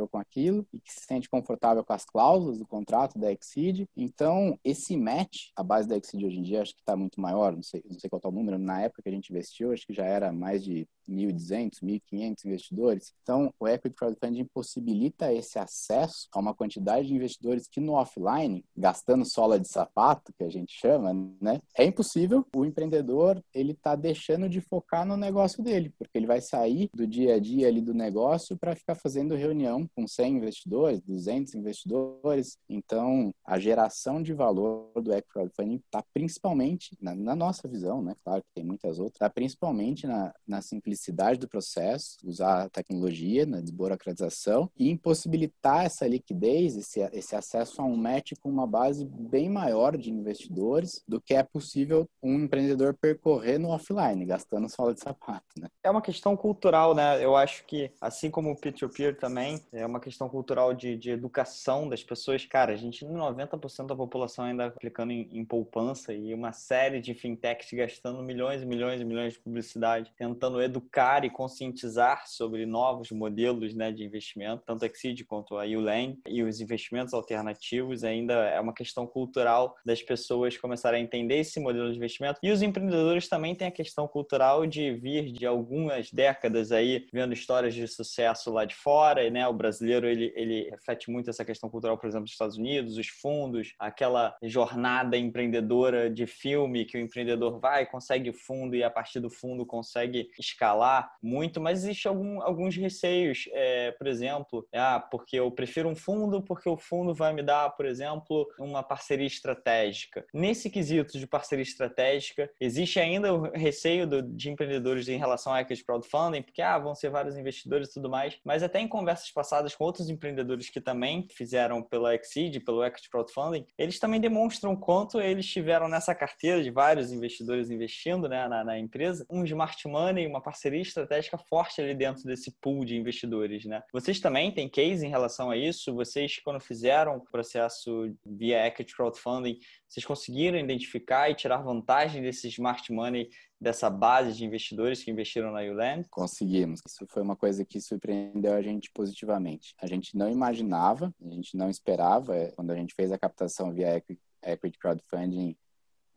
com 0.08 0.18
aquilo, 0.18 0.66
e 0.74 0.80
que 0.80 0.92
se 0.92 1.06
sente 1.06 1.30
confortável 1.30 1.84
com 1.84 1.94
as 1.94 2.06
cláusulas 2.06 2.60
do 2.60 2.68
contrato 2.68 3.18
da 3.18 3.32
Exceed. 3.32 3.88
Então, 3.96 4.58
esse 4.64 4.96
match, 4.98 5.50
a 5.56 5.64
base 5.64 5.88
da 5.88 5.98
Exceed 5.98 6.26
hoje 6.26 6.40
em 6.40 6.44
dia, 6.44 6.62
acho 6.62 6.74
que 6.74 6.82
está 6.82 6.96
muito 6.96 7.20
maior, 7.20 7.56
não 7.56 7.64
sei, 7.64 7.84
não 7.90 8.00
sei 8.00 8.10
qual 8.10 8.22
é 8.24 8.28
o 8.28 8.32
número, 8.32 8.58
na 8.58 8.82
época 8.82 9.02
que 9.02 9.10
a 9.10 9.12
gente 9.12 9.30
investiu, 9.30 9.72
acho 9.72 9.86
que 9.86 9.94
já 9.94 10.06
era 10.06 10.32
mais 10.32 10.64
de 10.64 10.88
1.200, 11.10 11.80
1.500 11.82 12.46
investidores. 12.46 13.14
Então, 13.24 13.54
o 13.60 13.68
Equity 13.68 13.96
Crowdfunding 13.96 14.46
possibilita 14.46 15.32
esse 15.34 15.58
acesso 15.58 16.28
a 16.34 16.40
uma 16.40 16.54
quantidade 16.54 17.08
de 17.08 17.16
investidores 17.16 17.68
que 17.68 17.80
no 17.80 17.94
offline, 17.94 18.64
gastando 18.76 19.26
sola 19.26 19.60
de 19.60 19.68
sapato, 19.68 20.34
que 20.38 20.44
a 20.44 20.50
gente 20.50 20.74
chama, 20.74 21.14
né, 21.42 21.62
é 21.78 21.86
impossível. 21.86 22.46
O 22.56 22.66
empreendedor, 22.66 23.42
ele 23.54 23.72
está 23.72 23.96
deixando 23.96 24.50
de 24.50 24.62
focar 24.62 25.06
no 25.06 25.16
negócio 25.16 25.64
dele, 25.64 25.94
porque 25.98 26.18
ele 26.18 26.28
vai 26.28 26.42
sair 26.42 26.90
do 26.94 27.08
dia 27.08 27.36
a 27.36 27.40
dia 27.40 27.68
ali 27.68 27.82
do 27.82 27.94
negócio 27.94 28.58
para 28.58 28.76
ficar 28.76 28.96
fazendo 28.96 29.36
reunião 29.48 29.88
com 29.96 30.08
100 30.08 30.38
investidores, 30.38 31.02
200 31.02 31.56
investidores. 31.56 32.58
Então, 32.70 33.34
a 33.46 33.60
geração 33.60 34.22
de 34.22 34.34
valor 34.34 34.92
do 34.96 35.12
Equity 35.12 35.28
Crowdfunding 35.30 35.82
está 35.86 36.04
principalmente, 36.14 36.98
na, 37.02 37.16
na, 37.16 37.36
nossa 37.36 37.68
visão, 37.68 38.02
né, 38.02 38.14
claro 38.24 38.42
que 38.42 38.54
tem 38.54 38.64
muitas 38.64 39.00
outras, 39.00 39.16
está 39.16 39.30
principalmente 39.30 40.08
na, 40.08 40.34
na 40.48 40.62
simplicidade 40.62 41.40
do 41.40 41.48
processo, 41.48 42.18
usar 42.24 42.64
a 42.64 42.70
tecnologia 42.70 43.46
na 43.46 43.62
desburocratização 43.62 44.70
e 44.78 44.90
impossibilitar 44.90 45.86
essa 45.86 46.08
liquidez, 46.08 46.76
esse, 46.76 47.00
esse 47.14 47.36
acesso 47.36 47.82
a 47.82 47.86
um 47.86 47.96
match 47.96 48.34
com 48.42 48.50
uma 48.50 48.68
base 48.68 49.06
bem 49.06 49.50
maior 49.50 49.98
de 49.98 50.12
investidores 50.12 51.04
do 51.08 51.22
que 51.22 51.34
é 51.34 51.44
possível 51.44 52.08
um 52.22 52.36
empreendedor 52.36 52.96
percorrer 53.00 53.60
no 53.60 53.70
offline, 53.70 54.26
gastando 54.26 54.70
sola 54.70 54.94
de 54.94 55.02
sapato. 55.02 55.46
Né? 55.60 55.68
É 55.84 55.90
uma 55.90 56.02
questão 56.02 56.36
cultural, 56.36 56.94
né? 56.94 57.24
Eu 57.24 57.36
acho 57.36 57.66
que, 57.66 57.92
assim 58.02 58.30
como 58.30 58.52
o 58.52 58.56
peer-to-peer 58.56 59.18
também, 59.28 59.62
é 59.74 59.86
uma 59.86 60.00
questão 60.00 60.30
cultural 60.30 60.74
de, 60.74 60.96
de 60.96 61.12
educação 61.12 61.90
das 61.90 62.04
pessoas. 62.04 62.46
Cara, 62.46 62.74
a 62.74 62.76
gente, 62.78 63.06
90% 63.06 63.88
da 63.88 63.96
população 63.96 64.46
ainda 64.46 64.68
aplicando 64.68 65.12
em, 65.12 65.28
em 65.32 65.44
poupança 65.44 66.14
e 66.14 66.34
uma 66.34 66.54
série 66.54 67.02
de 67.02 67.14
fintechs 67.14 67.72
gastando 67.74 68.24
milhões 68.24 68.62
e 68.62 68.66
milhões 68.66 69.02
e 69.02 69.06
milhões 69.06 69.34
de 69.34 69.40
publicidade, 69.40 70.12
tentando 70.18 70.62
educar 70.62 71.26
e 71.26 71.30
conscientizar 71.30 72.24
sobre 72.28 72.66
novos 72.66 73.12
modelos 73.12 73.74
né, 73.74 73.92
de 73.92 74.04
investimento, 74.04 74.64
tanto 74.66 74.86
a 74.86 74.88
Exceed 74.88 75.26
quanto 75.26 75.58
a 75.58 75.66
Ulang 75.66 76.18
e 76.26 76.42
os 76.42 76.62
investimentos 76.62 77.14
alternativos 77.14 78.04
ainda 78.04 78.34
é 78.34 78.60
uma 78.60 78.74
questão 78.74 79.06
cultural 79.06 79.76
das 79.86 80.02
pessoas 80.02 80.58
começarem 80.58 81.02
a 81.02 81.04
entender 81.04 81.40
esse 81.40 81.60
modelo 81.60 81.92
de 81.92 81.98
investimento. 81.98 82.40
E 82.42 82.52
os 82.52 82.62
empreendedores 82.62 83.28
também 83.28 83.54
têm 83.54 83.68
a 83.68 83.72
questão 83.72 84.08
cultural 84.08 84.66
de 84.66 84.94
vir 84.94 85.32
de 85.32 85.46
algumas 85.46 86.12
décadas 86.12 86.72
aí 86.72 87.08
vendo 87.12 87.34
histórias 87.34 87.74
de 87.74 87.88
sucesso 87.88 88.52
lá 88.52 88.64
de 88.64 88.76
fora 88.76 89.17
né? 89.30 89.48
O 89.48 89.54
brasileiro 89.54 90.08
ele, 90.08 90.32
ele 90.36 90.70
reflete 90.70 91.10
muito 91.10 91.30
essa 91.30 91.46
questão 91.46 91.70
cultural, 91.70 91.98
por 91.98 92.08
exemplo, 92.08 92.26
dos 92.26 92.34
Estados 92.34 92.58
Unidos, 92.58 92.98
os 92.98 93.08
fundos, 93.08 93.74
aquela 93.80 94.36
jornada 94.44 95.18
empreendedora 95.18 96.10
de 96.10 96.26
filme 96.26 96.86
que 96.86 96.98
o 96.98 97.02
empreendedor 97.02 97.60
vai, 97.60 97.86
consegue 97.86 98.32
fundo 98.32 98.76
e 98.76 98.84
a 98.84 98.90
partir 98.90 99.20
do 99.20 99.30
fundo 99.30 99.66
consegue 99.66 100.30
escalar 100.40 101.12
muito, 101.22 101.60
mas 101.60 101.84
existe 101.84 102.08
algum, 102.08 102.42
alguns 102.42 102.76
receios, 102.76 103.50
é, 103.52 103.92
por 103.92 104.08
exemplo, 104.08 104.68
ah, 104.74 105.00
porque 105.00 105.38
eu 105.38 105.50
prefiro 105.52 105.90
um 105.90 105.96
fundo 105.96 106.42
porque 106.42 106.70
o 106.70 106.78
fundo 106.78 107.14
vai 107.14 107.34
me 107.34 107.44
dar, 107.44 107.70
por 107.72 107.86
exemplo, 107.86 108.48
uma 108.60 108.84
parceria 108.84 109.28
estratégica. 109.28 110.26
Nesse 110.34 110.70
quesito 110.70 111.18
de 111.18 111.28
parceria 111.28 111.64
estratégica, 111.64 112.50
existe 112.60 113.00
ainda 113.00 113.34
o 113.34 113.52
receio 113.52 114.08
do, 114.08 114.22
de 114.22 114.50
empreendedores 114.50 115.08
em 115.08 115.18
relação 115.18 115.54
a 115.54 115.62
equity 115.62 115.84
crowdfunding, 115.84 116.42
porque 116.42 116.62
ah, 116.62 116.78
vão 116.78 116.96
ser 116.96 117.10
vários 117.10 117.38
investidores 117.38 117.90
e 117.90 117.94
tudo 117.94 118.10
mais, 118.10 118.38
mas 118.44 118.64
até 118.64 118.80
em 118.80 118.88
conversas 119.08 119.32
passadas 119.32 119.74
com 119.74 119.86
outros 119.86 120.10
empreendedores 120.10 120.70
que 120.70 120.82
também 120.82 121.26
fizeram 121.32 121.82
pela 121.82 122.14
Exceed, 122.14 122.60
pelo 122.60 122.84
equity 122.84 123.10
crowdfunding, 123.10 123.66
eles 123.78 124.00
também 124.00 124.20
demonstram 124.20 124.76
quanto 124.76 125.22
eles 125.22 125.46
tiveram 125.46 125.88
nessa 125.88 126.14
carteira 126.14 126.62
de 126.62 126.70
vários 126.70 127.14
investidores 127.14 127.70
investindo 127.70 128.28
né, 128.28 128.46
na, 128.50 128.66
na 128.66 128.78
empresa, 128.78 129.26
um 129.30 129.46
smart 129.46 129.88
money, 129.88 130.28
uma 130.28 130.42
parceria 130.42 130.82
estratégica 130.82 131.38
forte 131.38 131.80
ali 131.80 131.96
dentro 131.96 132.24
desse 132.26 132.52
pool 132.60 132.84
de 132.84 132.98
investidores, 132.98 133.64
né? 133.64 133.82
Vocês 133.94 134.20
também 134.20 134.52
têm 134.52 134.68
case 134.68 135.06
em 135.06 135.10
relação 135.10 135.50
a 135.50 135.56
isso? 135.56 135.96
Vocês, 135.96 136.40
quando 136.44 136.60
fizeram 136.60 137.16
o 137.16 137.22
processo 137.32 138.14
via 138.26 138.68
equity 138.68 138.94
crowdfunding, 138.94 139.58
vocês 139.88 140.06
conseguiram 140.06 140.60
identificar 140.60 141.30
e 141.30 141.36
tirar 141.36 141.58
vantagem 141.60 142.22
desse 142.22 142.50
smart 142.50 142.92
money, 142.92 143.30
dessa 143.60 143.90
base 143.90 144.34
de 144.34 144.46
investidores 144.46 145.04
que 145.04 145.12
investiram 145.12 145.52
na 145.52 145.62
Uland? 145.62 146.08
Conseguimos. 146.10 146.80
Isso 146.88 147.06
foi 147.08 147.22
uma 147.22 147.36
coisa 147.36 147.66
que 147.66 147.82
surpreendeu 147.82 148.54
a 148.54 148.62
gente 148.62 148.92
positivamente. 148.92 149.74
A 149.82 149.88
gente 149.88 150.16
não 150.16 150.30
imaginava, 150.30 151.14
a 151.22 151.30
gente 151.30 151.58
não 151.58 151.70
esperava, 151.70 152.36
é, 152.36 152.52
quando 152.52 152.72
a 152.72 152.76
gente 152.76 152.94
fez 152.94 153.12
a 153.12 153.18
captação 153.18 153.74
via 153.74 154.02
equity 154.44 154.78
crowdfunding, 154.78 155.58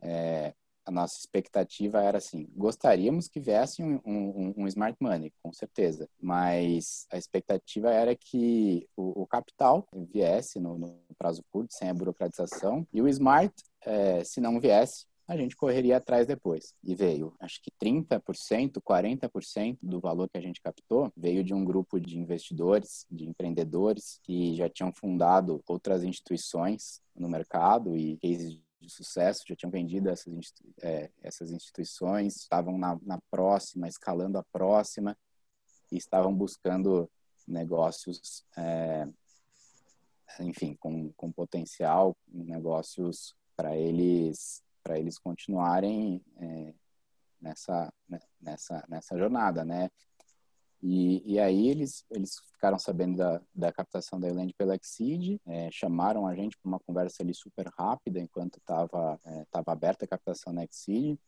é, 0.03 0.55
a 0.85 0.91
nossa 0.91 1.19
expectativa 1.19 2.03
era 2.03 2.19
assim: 2.19 2.49
gostaríamos 2.57 3.29
que 3.29 3.41
viesse 3.41 3.83
um, 3.83 4.01
um, 4.05 4.55
um, 4.57 4.67
smart 4.67 4.97
money, 5.01 5.33
com 5.43 5.53
certeza, 5.53 6.09
mas 6.21 7.07
a 7.11 7.17
expectativa 7.17 7.91
era 7.91 8.15
que 8.17 8.89
o, 8.97 9.23
o 9.23 9.27
capital 9.27 9.87
viesse 9.93 10.59
no, 10.59 10.79
no, 10.79 11.01
prazo 11.17 11.45
curto, 11.51 11.75
sem 11.75 11.89
a 11.89 11.95
burocratização, 11.95 12.87
e 12.93 13.01
o 13.01 13.09
smart, 13.09 13.55
é, 13.83 14.25
se 14.25 14.41
não 14.41 14.59
viesse, 14.59 15.07
a 15.31 15.37
gente 15.37 15.55
correria 15.55 15.99
atrás 15.99 16.27
depois. 16.27 16.75
E 16.83 16.93
veio, 16.93 17.33
acho 17.39 17.63
que 17.63 17.71
30%, 17.71 18.83
40% 18.83 19.79
do 19.81 20.01
valor 20.01 20.29
que 20.29 20.37
a 20.37 20.41
gente 20.41 20.61
captou 20.61 21.13
veio 21.17 21.45
de 21.45 21.55
um 21.55 21.65
grupo 21.65 22.01
de 22.01 22.19
investidores, 22.19 23.07
de 23.09 23.29
empreendedores 23.29 24.19
que 24.25 24.57
já 24.57 24.69
tinham 24.69 24.93
fundado 24.93 25.63
outras 25.69 26.03
instituições 26.03 27.01
no 27.15 27.29
mercado 27.29 27.97
e 27.97 28.17
cases 28.17 28.61
de 28.81 28.91
sucesso, 28.91 29.45
já 29.47 29.55
tinham 29.55 29.71
vendido 29.71 30.11
essas, 30.11 30.53
é, 30.83 31.09
essas 31.23 31.53
instituições, 31.53 32.35
estavam 32.35 32.77
na, 32.77 32.99
na 33.01 33.21
próxima, 33.31 33.87
escalando 33.87 34.37
a 34.37 34.43
próxima 34.43 35.17
e 35.93 35.97
estavam 35.97 36.35
buscando 36.35 37.09
negócios, 37.47 38.45
é, 38.57 39.07
enfim, 40.41 40.75
com, 40.81 41.13
com 41.13 41.31
potencial, 41.31 42.17
negócios 42.27 43.37
para 43.55 43.77
eles 43.77 44.61
para 44.83 44.99
eles 44.99 45.19
continuarem 45.19 46.23
é, 46.39 46.75
nessa 47.41 47.93
né, 48.09 48.21
nessa 48.41 48.85
nessa 48.89 49.19
jornada, 49.19 49.65
né? 49.65 49.91
E, 50.83 51.35
e 51.35 51.39
aí 51.39 51.69
eles, 51.69 52.07
eles 52.11 52.39
ficaram 52.53 52.79
sabendo 52.79 53.19
da, 53.19 53.43
da 53.55 53.71
captação 53.71 54.19
da 54.19 54.29
Eland 54.29 54.55
pela 54.55 54.75
Exceed, 54.75 55.39
é, 55.47 55.71
chamaram 55.71 56.27
a 56.27 56.35
gente 56.35 56.57
para 56.57 56.69
uma 56.69 56.81
conversa 56.81 57.23
ali 57.23 57.35
super 57.35 57.67
rápida 57.77 58.19
enquanto 58.19 58.57
estava 58.57 59.21
é, 59.25 59.45
tava 59.51 59.73
aberta 59.73 60.07
a 60.07 60.09
captação 60.09 60.53
na 60.55 60.65
Exceed, 60.65 61.19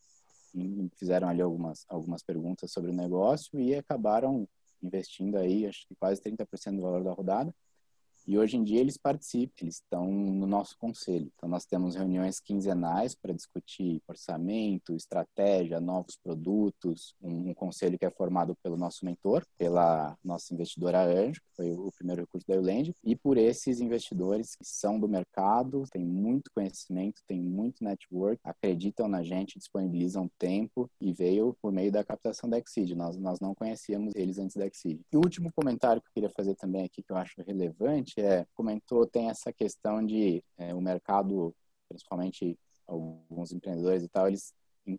fizeram 0.97 1.29
ali 1.29 1.43
algumas, 1.43 1.85
algumas 1.89 2.23
perguntas 2.23 2.73
sobre 2.73 2.91
o 2.91 2.95
negócio 2.95 3.61
e 3.61 3.75
acabaram 3.75 4.49
investindo 4.83 5.37
aí, 5.37 5.67
acho 5.67 5.87
que 5.87 5.95
quase 5.95 6.21
30% 6.21 6.77
do 6.77 6.83
valor 6.83 7.05
da 7.05 7.13
rodada. 7.13 7.55
E 8.27 8.39
hoje 8.39 8.57
em 8.57 8.65
dia 8.65 8.81
eles 8.81 8.97
participam, 8.97 9.53
eles 9.63 9.77
estão 9.77 10.11
no 10.11 10.47
nosso 10.47 10.77
conselho. 10.79 11.31
Então 11.37 11.49
nós 11.49 11.65
temos 11.65 11.95
reuniões 11.95 12.41
quinzenais 12.41 13.15
para 13.15 13.33
discutir 13.33 14.03
orçamento, 14.07 14.95
estratégia, 14.95 15.81
novos 15.81 16.17
produtos, 16.17 17.15
um, 17.21 17.51
um, 17.51 17.55
conselho 17.55 17.99
que 17.99 18.05
é 18.05 18.11
formado 18.11 18.57
pelo 18.63 18.77
nosso 18.77 19.05
mentor, 19.05 19.45
pela 19.59 20.17
nossa 20.25 20.53
investidora 20.55 21.05
Anjo, 21.05 21.41
que 21.41 21.57
foi 21.57 21.73
o 21.73 21.91
primeiro 21.93 22.23
recurso 22.23 22.47
da 22.47 22.55
Euland, 22.55 22.95
e 23.05 23.17
por 23.17 23.37
esses 23.37 23.81
investidores 23.81 24.55
que 24.55 24.65
são 24.65 24.99
do 24.99 25.09
mercado, 25.09 25.85
têm 25.91 26.05
muito 26.05 26.51
conhecimento, 26.55 27.23
têm 27.27 27.41
muito 27.41 27.83
network, 27.83 28.41
acreditam 28.45 29.09
na 29.09 29.23
gente, 29.23 29.59
disponibilizam 29.59 30.31
tempo 30.39 30.91
e 31.01 31.13
veio 31.13 31.57
por 31.61 31.73
meio 31.73 31.91
da 31.91 32.05
captação 32.05 32.49
da 32.49 32.59
Exceed. 32.59 32.95
Nós, 32.95 33.17
nós 33.17 33.41
não 33.41 33.55
conhecíamos 33.55 34.15
eles 34.15 34.39
antes 34.39 34.57
da 34.57 34.67
Exceed. 34.67 35.01
E 35.13 35.17
o 35.17 35.21
último 35.21 35.51
comentário 35.55 36.01
que 36.01 36.09
eu 36.09 36.13
queria 36.15 36.31
fazer 36.31 36.55
também 36.55 36.85
aqui, 36.85 37.03
que 37.03 37.13
eu 37.13 37.17
acho 37.17 37.43
relevante, 37.43 38.12
gente 38.13 38.21
é, 38.21 38.47
comentou, 38.55 39.07
tem 39.07 39.31
essa 39.31 39.53
questão 39.53 40.05
de 40.05 40.45
é, 40.59 40.75
o 40.75 40.81
mercado, 40.81 41.55
principalmente 41.89 42.59
alguns 42.87 43.53
empreendedores 43.53 44.03
e 44.03 44.09
tal, 44.09 44.29
eles 44.29 44.53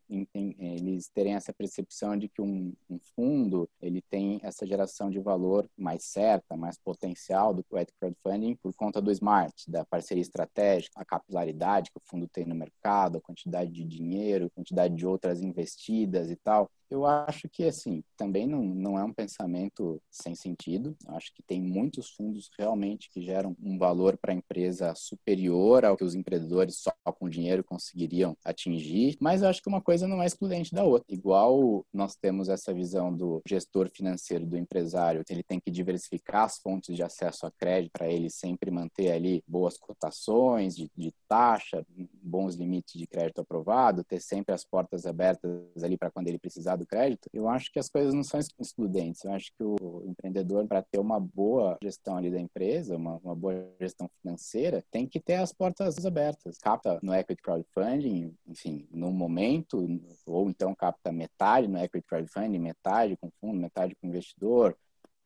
eles 0.10 1.10
terem 1.10 1.34
essa 1.34 1.52
percepção 1.52 2.18
de 2.18 2.30
que 2.30 2.42
um, 2.42 2.74
um, 2.90 2.98
fundo 3.16 3.70
ele 3.82 4.02
tem 4.02 4.40
essa 4.42 4.66
geração 4.66 5.10
de 5.10 5.20
valor 5.20 5.70
mais 5.78 6.06
certa, 6.06 6.56
mais 6.56 6.78
potencial 6.78 7.54
do 7.54 7.64
que 7.64 7.76
o 7.76 7.86
crowdfunding 8.00 8.56
por 8.56 8.74
conta 8.76 9.02
do 9.02 9.12
smart, 9.12 9.70
da 9.70 9.84
parceria 9.84 10.22
estratégica, 10.22 11.02
a 11.02 11.04
capilaridade 11.04 11.92
que 11.92 11.98
o 11.98 12.02
fundo 12.06 12.30
tem 12.30 12.46
no 12.46 12.56
mercado, 12.56 13.18
a 13.18 13.22
quantidade 13.22 13.72
de 13.72 13.84
dinheiro, 13.84 14.46
a 14.46 14.50
quantidade 14.52 14.96
de 14.96 15.06
outras 15.06 15.42
investidas 15.42 16.32
e 16.32 16.38
tal. 16.38 16.72
Eu 16.94 17.08
acho 17.08 17.50
que, 17.50 17.64
assim, 17.64 18.04
também 18.16 18.46
não, 18.46 18.64
não 18.64 19.00
é 19.00 19.04
um 19.04 19.12
pensamento 19.12 20.00
sem 20.12 20.36
sentido. 20.36 20.96
Eu 21.08 21.16
acho 21.16 21.34
que 21.34 21.42
tem 21.42 21.60
muitos 21.60 22.12
fundos 22.12 22.52
realmente 22.56 23.10
que 23.10 23.20
geram 23.20 23.56
um 23.60 23.80
valor 23.80 24.16
para 24.16 24.32
a 24.32 24.36
empresa 24.36 24.94
superior 24.94 25.84
ao 25.84 25.98
que 25.98 26.04
os 26.04 26.14
empreendedores 26.14 26.78
só 26.78 26.94
com 27.12 27.28
dinheiro 27.28 27.64
conseguiriam 27.64 28.38
atingir. 28.46 29.18
Mas 29.20 29.42
eu 29.42 29.50
acho 29.50 29.60
que 29.60 29.68
uma 29.68 29.82
coisa 29.82 30.08
não 30.08 30.22
é 30.22 30.28
excludente 30.28 30.72
da 30.72 30.84
outra. 30.84 31.12
Igual 31.12 31.84
nós 31.92 32.16
temos 32.16 32.48
essa 32.48 32.72
visão 32.72 33.12
do 33.12 33.42
gestor 33.44 33.90
financeiro, 33.90 34.46
do 34.46 34.56
empresário, 34.56 35.24
ele 35.28 35.42
tem 35.42 35.60
que 35.60 35.72
diversificar 35.72 36.44
as 36.44 36.60
fontes 36.60 36.96
de 36.96 37.02
acesso 37.02 37.48
a 37.48 37.52
crédito 37.52 37.94
para 37.94 38.08
ele 38.08 38.30
sempre 38.30 38.70
manter 38.70 39.12
ali 39.12 39.44
boas 39.48 39.80
cotações 39.80 40.76
de, 40.76 40.92
de 40.96 41.12
taxa, 41.28 41.84
bons 42.22 42.54
limites 42.54 43.00
de 43.00 43.08
crédito 43.08 43.42
aprovado, 43.42 44.04
ter 44.04 44.22
sempre 44.22 44.54
as 44.54 44.64
portas 44.64 45.08
abertas 45.08 45.84
ali 45.84 45.98
para 45.98 46.12
quando 46.12 46.28
ele 46.28 46.38
precisar 46.38 46.83
do 46.84 46.88
crédito, 46.88 47.30
eu 47.34 47.48
acho 47.48 47.72
que 47.72 47.80
as 47.80 47.90
coisas 47.90 48.14
não 48.14 48.24
são 48.24 48.40
excludentes. 48.60 49.24
Eu 49.24 49.32
acho 49.32 49.52
que 49.58 49.64
o 49.64 50.04
empreendedor, 50.06 50.68
para 50.68 50.82
ter 50.82 51.00
uma 51.00 51.20
boa 51.20 51.78
gestão 51.82 52.18
ali 52.18 52.30
da 52.30 52.40
empresa, 52.40 52.96
uma, 52.96 53.18
uma 53.18 53.36
boa 53.36 53.74
gestão 53.80 54.10
financeira, 54.22 54.84
tem 54.92 55.08
que 55.08 55.20
ter 55.20 55.36
as 55.36 55.54
portas 55.54 56.06
abertas. 56.06 56.58
Capta 56.58 57.00
no 57.02 57.14
equity 57.14 57.42
crowdfunding, 57.42 58.36
enfim, 58.48 58.88
no 58.92 59.12
momento, 59.12 59.88
ou 60.26 60.50
então 60.50 60.76
capta 60.76 61.12
metade 61.12 61.68
no 61.68 61.78
equity 61.78 62.06
crowdfunding, 62.08 62.60
metade 62.60 63.18
com 63.18 63.30
fundo, 63.40 63.60
metade 63.60 63.96
com 63.96 64.08
investidor, 64.08 64.78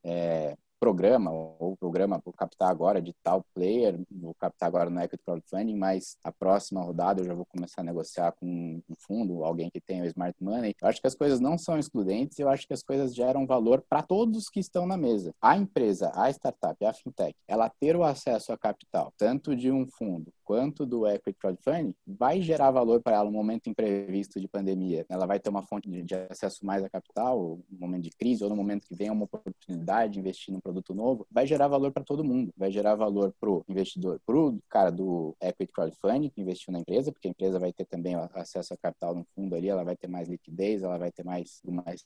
é, 0.03 0.55
programa, 0.88 1.31
ou 1.59 1.75
programa 1.75 2.21
vou 2.23 2.33
captar 2.33 2.69
agora 2.69 3.01
de 3.01 3.13
tal 3.21 3.43
player, 3.53 3.99
vou 4.09 4.33
captar 4.35 4.67
agora 4.67 4.89
no 4.89 5.01
Equity 5.01 5.21
Crowdfunding, 5.21 5.75
mas 5.75 6.15
a 6.23 6.31
próxima 6.31 6.81
rodada 6.81 7.19
eu 7.19 7.25
já 7.25 7.33
vou 7.33 7.45
começar 7.45 7.81
a 7.81 7.83
negociar 7.83 8.31
com 8.31 8.81
um 8.89 8.95
fundo, 9.05 9.43
alguém 9.43 9.69
que 9.69 9.81
tenha 9.81 10.03
o 10.03 10.07
Smart 10.07 10.41
Money. 10.41 10.73
Eu 10.81 10.88
acho 10.88 11.01
que 11.01 11.07
as 11.07 11.13
coisas 11.13 11.41
não 11.41 11.57
são 11.57 11.77
excludentes, 11.77 12.39
eu 12.39 12.47
acho 12.47 12.65
que 12.65 12.73
as 12.73 12.81
coisas 12.81 13.13
geram 13.13 13.45
valor 13.45 13.83
para 13.89 14.01
todos 14.01 14.47
que 14.47 14.61
estão 14.61 14.88
na 14.88 14.95
mesa. 14.95 15.33
A 15.41 15.57
empresa, 15.57 16.09
a 16.15 16.29
startup, 16.29 16.85
a 16.85 16.93
fintech, 16.93 17.35
ela 17.49 17.69
ter 17.69 17.97
o 17.97 18.03
acesso 18.05 18.53
a 18.53 18.57
capital, 18.57 19.11
tanto 19.17 19.57
de 19.57 19.69
um 19.69 19.85
fundo 19.85 20.31
quanto 20.47 20.85
do 20.85 21.05
equity 21.05 21.37
crowdfunding, 21.37 21.93
vai 22.07 22.41
gerar 22.41 22.71
valor 22.71 23.01
para 23.01 23.17
ela 23.17 23.25
no 23.25 23.31
momento 23.33 23.69
imprevisto 23.69 24.39
de 24.39 24.47
pandemia. 24.47 25.05
Ela 25.09 25.25
vai 25.25 25.41
ter 25.41 25.49
uma 25.49 25.61
fonte 25.61 25.89
de, 25.89 26.15
acesso 26.15 26.65
mais 26.65 26.81
a 26.85 26.89
capital, 26.89 27.59
no 27.69 27.77
momento 27.77 28.03
de 28.03 28.11
crise 28.11 28.45
ou 28.45 28.49
no 28.49 28.55
momento 28.55 28.87
que 28.87 28.95
vem 28.95 29.11
uma 29.11 29.25
oportunidade 29.25 30.13
de 30.13 30.19
investir 30.19 30.53
num 30.53 30.61
produto 30.61 30.95
novo, 30.95 31.27
vai 31.29 31.45
gerar 31.45 31.67
valor 31.67 31.91
para 31.91 32.01
todo 32.01 32.23
mundo. 32.23 32.53
Vai 32.55 32.71
gerar 32.71 32.95
valor 32.95 33.35
para 33.37 33.49
o 33.49 33.65
investidor, 33.67 34.21
para 34.25 34.37
o 34.37 34.57
cara 34.69 34.89
do 34.89 35.35
equity 35.41 35.73
crowdfunding 35.73 36.29
que 36.29 36.39
investiu 36.39 36.71
na 36.71 36.79
empresa, 36.79 37.11
porque 37.11 37.27
a 37.27 37.31
empresa 37.31 37.59
vai 37.59 37.73
ter 37.73 37.83
também 37.83 38.15
acesso 38.15 38.73
a 38.73 38.77
capital 38.77 39.13
no 39.13 39.25
fundo 39.35 39.53
ali, 39.53 39.67
ela 39.67 39.83
vai 39.83 39.97
ter 39.97 40.07
mais 40.07 40.29
liquidez, 40.29 40.81
ela 40.81 40.97
vai 40.97 41.11
ter 41.11 41.25
mais, 41.25 41.61
mais 41.65 42.05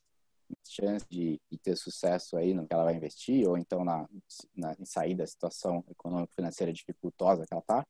chance 0.68 1.06
de, 1.10 1.40
de, 1.50 1.58
ter 1.58 1.76
sucesso 1.76 2.38
aí 2.38 2.54
no 2.54 2.68
que 2.68 2.74
ela 2.74 2.84
vai 2.84 2.96
investir, 2.96 3.48
ou 3.48 3.58
então 3.58 3.84
na, 3.84 4.08
na, 4.56 4.76
em 4.80 4.86
sair 4.86 5.16
da 5.16 5.26
situação 5.26 5.84
econômico-financeira 5.90 6.74
dificultosa 6.74 7.46
que 7.46 7.54
ela 7.54 7.62
está. 7.62 7.86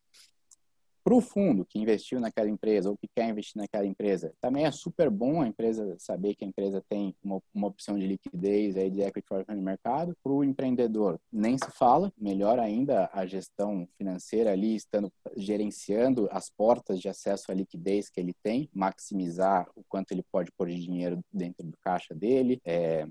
Para 1.03 1.15
o 1.15 1.21
fundo 1.21 1.65
que 1.65 1.79
investiu 1.79 2.19
naquela 2.19 2.49
empresa 2.49 2.89
ou 2.89 2.97
que 2.97 3.07
quer 3.07 3.29
investir 3.29 3.59
naquela 3.59 3.85
empresa, 3.85 4.33
também 4.39 4.65
é 4.65 4.71
super 4.71 5.09
bom 5.09 5.41
a 5.41 5.47
empresa 5.47 5.95
saber 5.97 6.35
que 6.35 6.45
a 6.45 6.47
empresa 6.47 6.83
tem 6.87 7.15
uma, 7.23 7.41
uma 7.53 7.67
opção 7.67 7.97
de 7.97 8.05
liquidez 8.05 8.77
aí 8.77 8.89
de 8.89 9.01
equity 9.01 9.27
for 9.27 9.45
no 9.47 9.61
mercado. 9.61 10.15
Para 10.23 10.31
o 10.31 10.43
empreendedor, 10.43 11.19
nem 11.31 11.57
se 11.57 11.71
fala, 11.71 12.11
melhor 12.17 12.59
ainda 12.59 13.09
a 13.13 13.25
gestão 13.25 13.87
financeira 13.97 14.51
ali, 14.51 14.75
estando 14.75 15.11
gerenciando 15.35 16.27
as 16.31 16.49
portas 16.49 16.99
de 16.99 17.09
acesso 17.09 17.51
à 17.51 17.55
liquidez 17.55 18.09
que 18.09 18.19
ele 18.19 18.33
tem, 18.43 18.69
maximizar 18.73 19.67
o 19.75 19.83
quanto 19.87 20.11
ele 20.11 20.23
pode 20.31 20.51
pôr 20.51 20.69
de 20.69 20.79
dinheiro 20.79 21.19
dentro 21.31 21.65
do 21.65 21.77
caixa 21.81 22.13
dele, 22.13 22.59
é, 22.65 23.07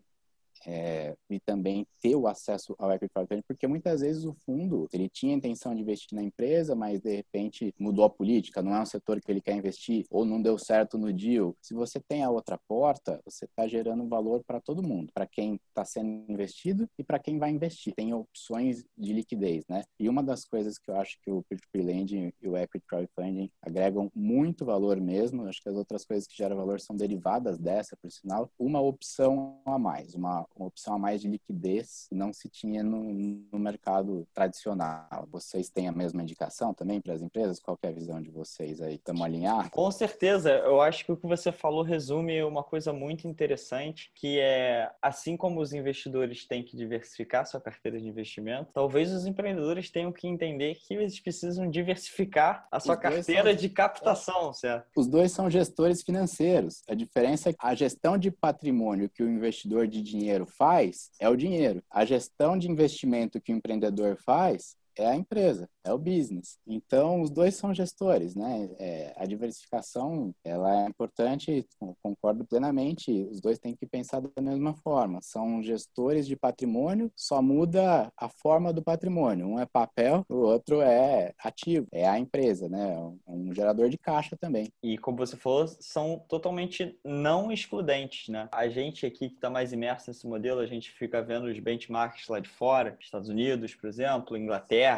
é, 0.66 1.14
e 1.28 1.40
também 1.40 1.86
ter 2.00 2.14
o 2.16 2.26
acesso 2.26 2.74
ao 2.78 2.90
equity 2.92 3.12
crowdfunding, 3.12 3.42
porque 3.46 3.66
muitas 3.66 4.00
vezes 4.00 4.24
o 4.24 4.32
fundo 4.32 4.88
ele 4.92 5.08
tinha 5.08 5.34
a 5.34 5.38
intenção 5.38 5.74
de 5.74 5.82
investir 5.82 6.14
na 6.14 6.22
empresa, 6.22 6.74
mas 6.74 7.00
de 7.00 7.16
repente 7.16 7.74
mudou 7.78 8.04
a 8.04 8.10
política, 8.10 8.62
não 8.62 8.74
é 8.74 8.80
um 8.80 8.86
setor 8.86 9.20
que 9.20 9.30
ele 9.30 9.40
quer 9.40 9.54
investir 9.54 10.06
ou 10.10 10.24
não 10.24 10.40
deu 10.40 10.58
certo 10.58 10.98
no 10.98 11.12
deal. 11.12 11.54
Se 11.60 11.74
você 11.74 12.00
tem 12.00 12.22
a 12.22 12.30
outra 12.30 12.58
porta, 12.68 13.20
você 13.24 13.44
está 13.44 13.66
gerando 13.66 14.08
valor 14.08 14.42
para 14.46 14.60
todo 14.60 14.82
mundo, 14.82 15.10
para 15.12 15.26
quem 15.26 15.58
está 15.68 15.84
sendo 15.84 16.30
investido 16.30 16.88
e 16.98 17.04
para 17.04 17.18
quem 17.18 17.38
vai 17.38 17.50
investir. 17.50 17.94
Tem 17.94 18.12
opções 18.12 18.84
de 18.96 19.12
liquidez, 19.12 19.64
né? 19.68 19.82
E 19.98 20.08
uma 20.08 20.22
das 20.22 20.44
coisas 20.44 20.78
que 20.78 20.90
eu 20.90 20.96
acho 20.96 21.18
que 21.22 21.30
o 21.30 21.42
peer-to-peer 21.48 21.84
lending 21.84 22.32
e 22.40 22.48
o 22.48 22.56
equity 22.56 22.84
crowdfunding 22.86 23.50
agregam 23.62 24.10
muito 24.14 24.64
valor 24.64 25.00
mesmo. 25.00 25.46
Acho 25.46 25.62
que 25.62 25.68
as 25.68 25.76
outras 25.76 26.04
coisas 26.04 26.26
que 26.26 26.36
geram 26.36 26.56
valor 26.56 26.80
são 26.80 26.96
derivadas 26.96 27.58
dessa, 27.58 27.96
por 27.96 28.10
sinal, 28.10 28.50
uma 28.58 28.80
opção 28.80 29.60
a 29.64 29.78
mais, 29.78 30.14
uma 30.14 30.46
uma 30.56 30.66
opção 30.66 30.94
a 30.94 30.98
mais 30.98 31.20
de 31.20 31.28
liquidez 31.28 32.08
não 32.10 32.32
se 32.32 32.48
tinha 32.48 32.82
no, 32.82 33.12
no 33.52 33.58
mercado 33.58 34.26
tradicional. 34.34 35.26
Vocês 35.30 35.68
têm 35.68 35.88
a 35.88 35.92
mesma 35.92 36.22
indicação 36.22 36.74
também 36.74 37.00
para 37.00 37.14
as 37.14 37.22
empresas? 37.22 37.60
Qual 37.60 37.78
é 37.82 37.88
a 37.88 37.92
visão 37.92 38.20
de 38.20 38.30
vocês 38.30 38.80
aí? 38.80 38.96
Estamos 38.96 39.22
alinhados? 39.22 39.70
Com 39.70 39.90
certeza. 39.90 40.50
Eu 40.50 40.80
acho 40.80 41.04
que 41.04 41.12
o 41.12 41.16
que 41.16 41.26
você 41.26 41.50
falou 41.52 41.82
resume 41.82 42.42
uma 42.42 42.62
coisa 42.62 42.92
muito 42.92 43.26
interessante, 43.26 44.10
que 44.14 44.38
é 44.38 44.90
assim 45.00 45.36
como 45.36 45.60
os 45.60 45.72
investidores 45.72 46.46
têm 46.46 46.62
que 46.62 46.76
diversificar 46.76 47.46
sua 47.46 47.60
carteira 47.60 48.00
de 48.00 48.08
investimento, 48.08 48.70
talvez 48.72 49.12
os 49.12 49.26
empreendedores 49.26 49.90
tenham 49.90 50.12
que 50.12 50.26
entender 50.26 50.76
que 50.76 50.94
eles 50.94 51.18
precisam 51.20 51.68
diversificar 51.70 52.66
a 52.70 52.80
sua 52.80 52.96
carteira 52.96 53.50
são... 53.50 53.60
de 53.60 53.68
captação, 53.68 54.52
certo? 54.52 54.86
Os 54.96 55.06
dois 55.06 55.32
são 55.32 55.50
gestores 55.50 56.02
financeiros. 56.02 56.82
A 56.88 56.94
diferença 56.94 57.50
é 57.50 57.52
que 57.52 57.58
a 57.60 57.74
gestão 57.74 58.18
de 58.18 58.30
patrimônio 58.30 59.08
que 59.08 59.22
o 59.22 59.30
investidor 59.30 59.86
de 59.86 60.02
dinheiro 60.02 60.39
dinheiro 60.40 60.46
faz 60.46 61.10
é 61.18 61.28
o 61.28 61.36
dinheiro. 61.36 61.82
A 61.90 62.04
gestão 62.04 62.56
de 62.58 62.70
investimento 62.70 63.40
que 63.40 63.52
o 63.52 63.56
empreendedor 63.56 64.16
faz 64.16 64.76
é 65.00 65.06
a 65.06 65.16
empresa 65.16 65.68
é 65.84 65.92
o 65.92 65.98
business. 65.98 66.58
Então, 66.66 67.22
os 67.22 67.30
dois 67.30 67.54
são 67.54 67.74
gestores, 67.74 68.34
né? 68.34 68.68
É, 68.78 69.14
a 69.16 69.24
diversificação, 69.24 70.34
ela 70.44 70.84
é 70.84 70.86
importante, 70.86 71.66
concordo 72.02 72.44
plenamente, 72.44 73.26
os 73.30 73.40
dois 73.40 73.58
têm 73.58 73.74
que 73.74 73.86
pensar 73.86 74.20
da 74.20 74.42
mesma 74.42 74.74
forma. 74.74 75.20
São 75.22 75.62
gestores 75.62 76.26
de 76.26 76.36
patrimônio, 76.36 77.10
só 77.16 77.40
muda 77.40 78.12
a 78.16 78.28
forma 78.28 78.72
do 78.72 78.82
patrimônio. 78.82 79.46
Um 79.46 79.58
é 79.58 79.66
papel, 79.66 80.24
o 80.28 80.36
outro 80.36 80.80
é 80.80 81.32
ativo, 81.42 81.86
é 81.92 82.06
a 82.06 82.18
empresa, 82.18 82.68
né? 82.68 82.96
Um 83.26 83.52
gerador 83.54 83.88
de 83.88 83.98
caixa 83.98 84.36
também. 84.36 84.68
E 84.82 84.98
como 84.98 85.16
você 85.16 85.36
falou, 85.36 85.66
são 85.66 86.22
totalmente 86.28 86.98
não 87.04 87.50
excludentes, 87.50 88.28
né? 88.28 88.48
A 88.52 88.68
gente 88.68 89.06
aqui 89.06 89.28
que 89.30 89.34
está 89.36 89.48
mais 89.48 89.72
imerso 89.72 90.10
nesse 90.10 90.26
modelo, 90.26 90.60
a 90.60 90.66
gente 90.66 90.90
fica 90.90 91.22
vendo 91.22 91.44
os 91.44 91.58
benchmarks 91.58 92.28
lá 92.28 92.38
de 92.38 92.48
fora, 92.48 92.96
Estados 93.00 93.28
Unidos, 93.28 93.74
por 93.74 93.88
exemplo, 93.88 94.36
Inglaterra, 94.36 94.89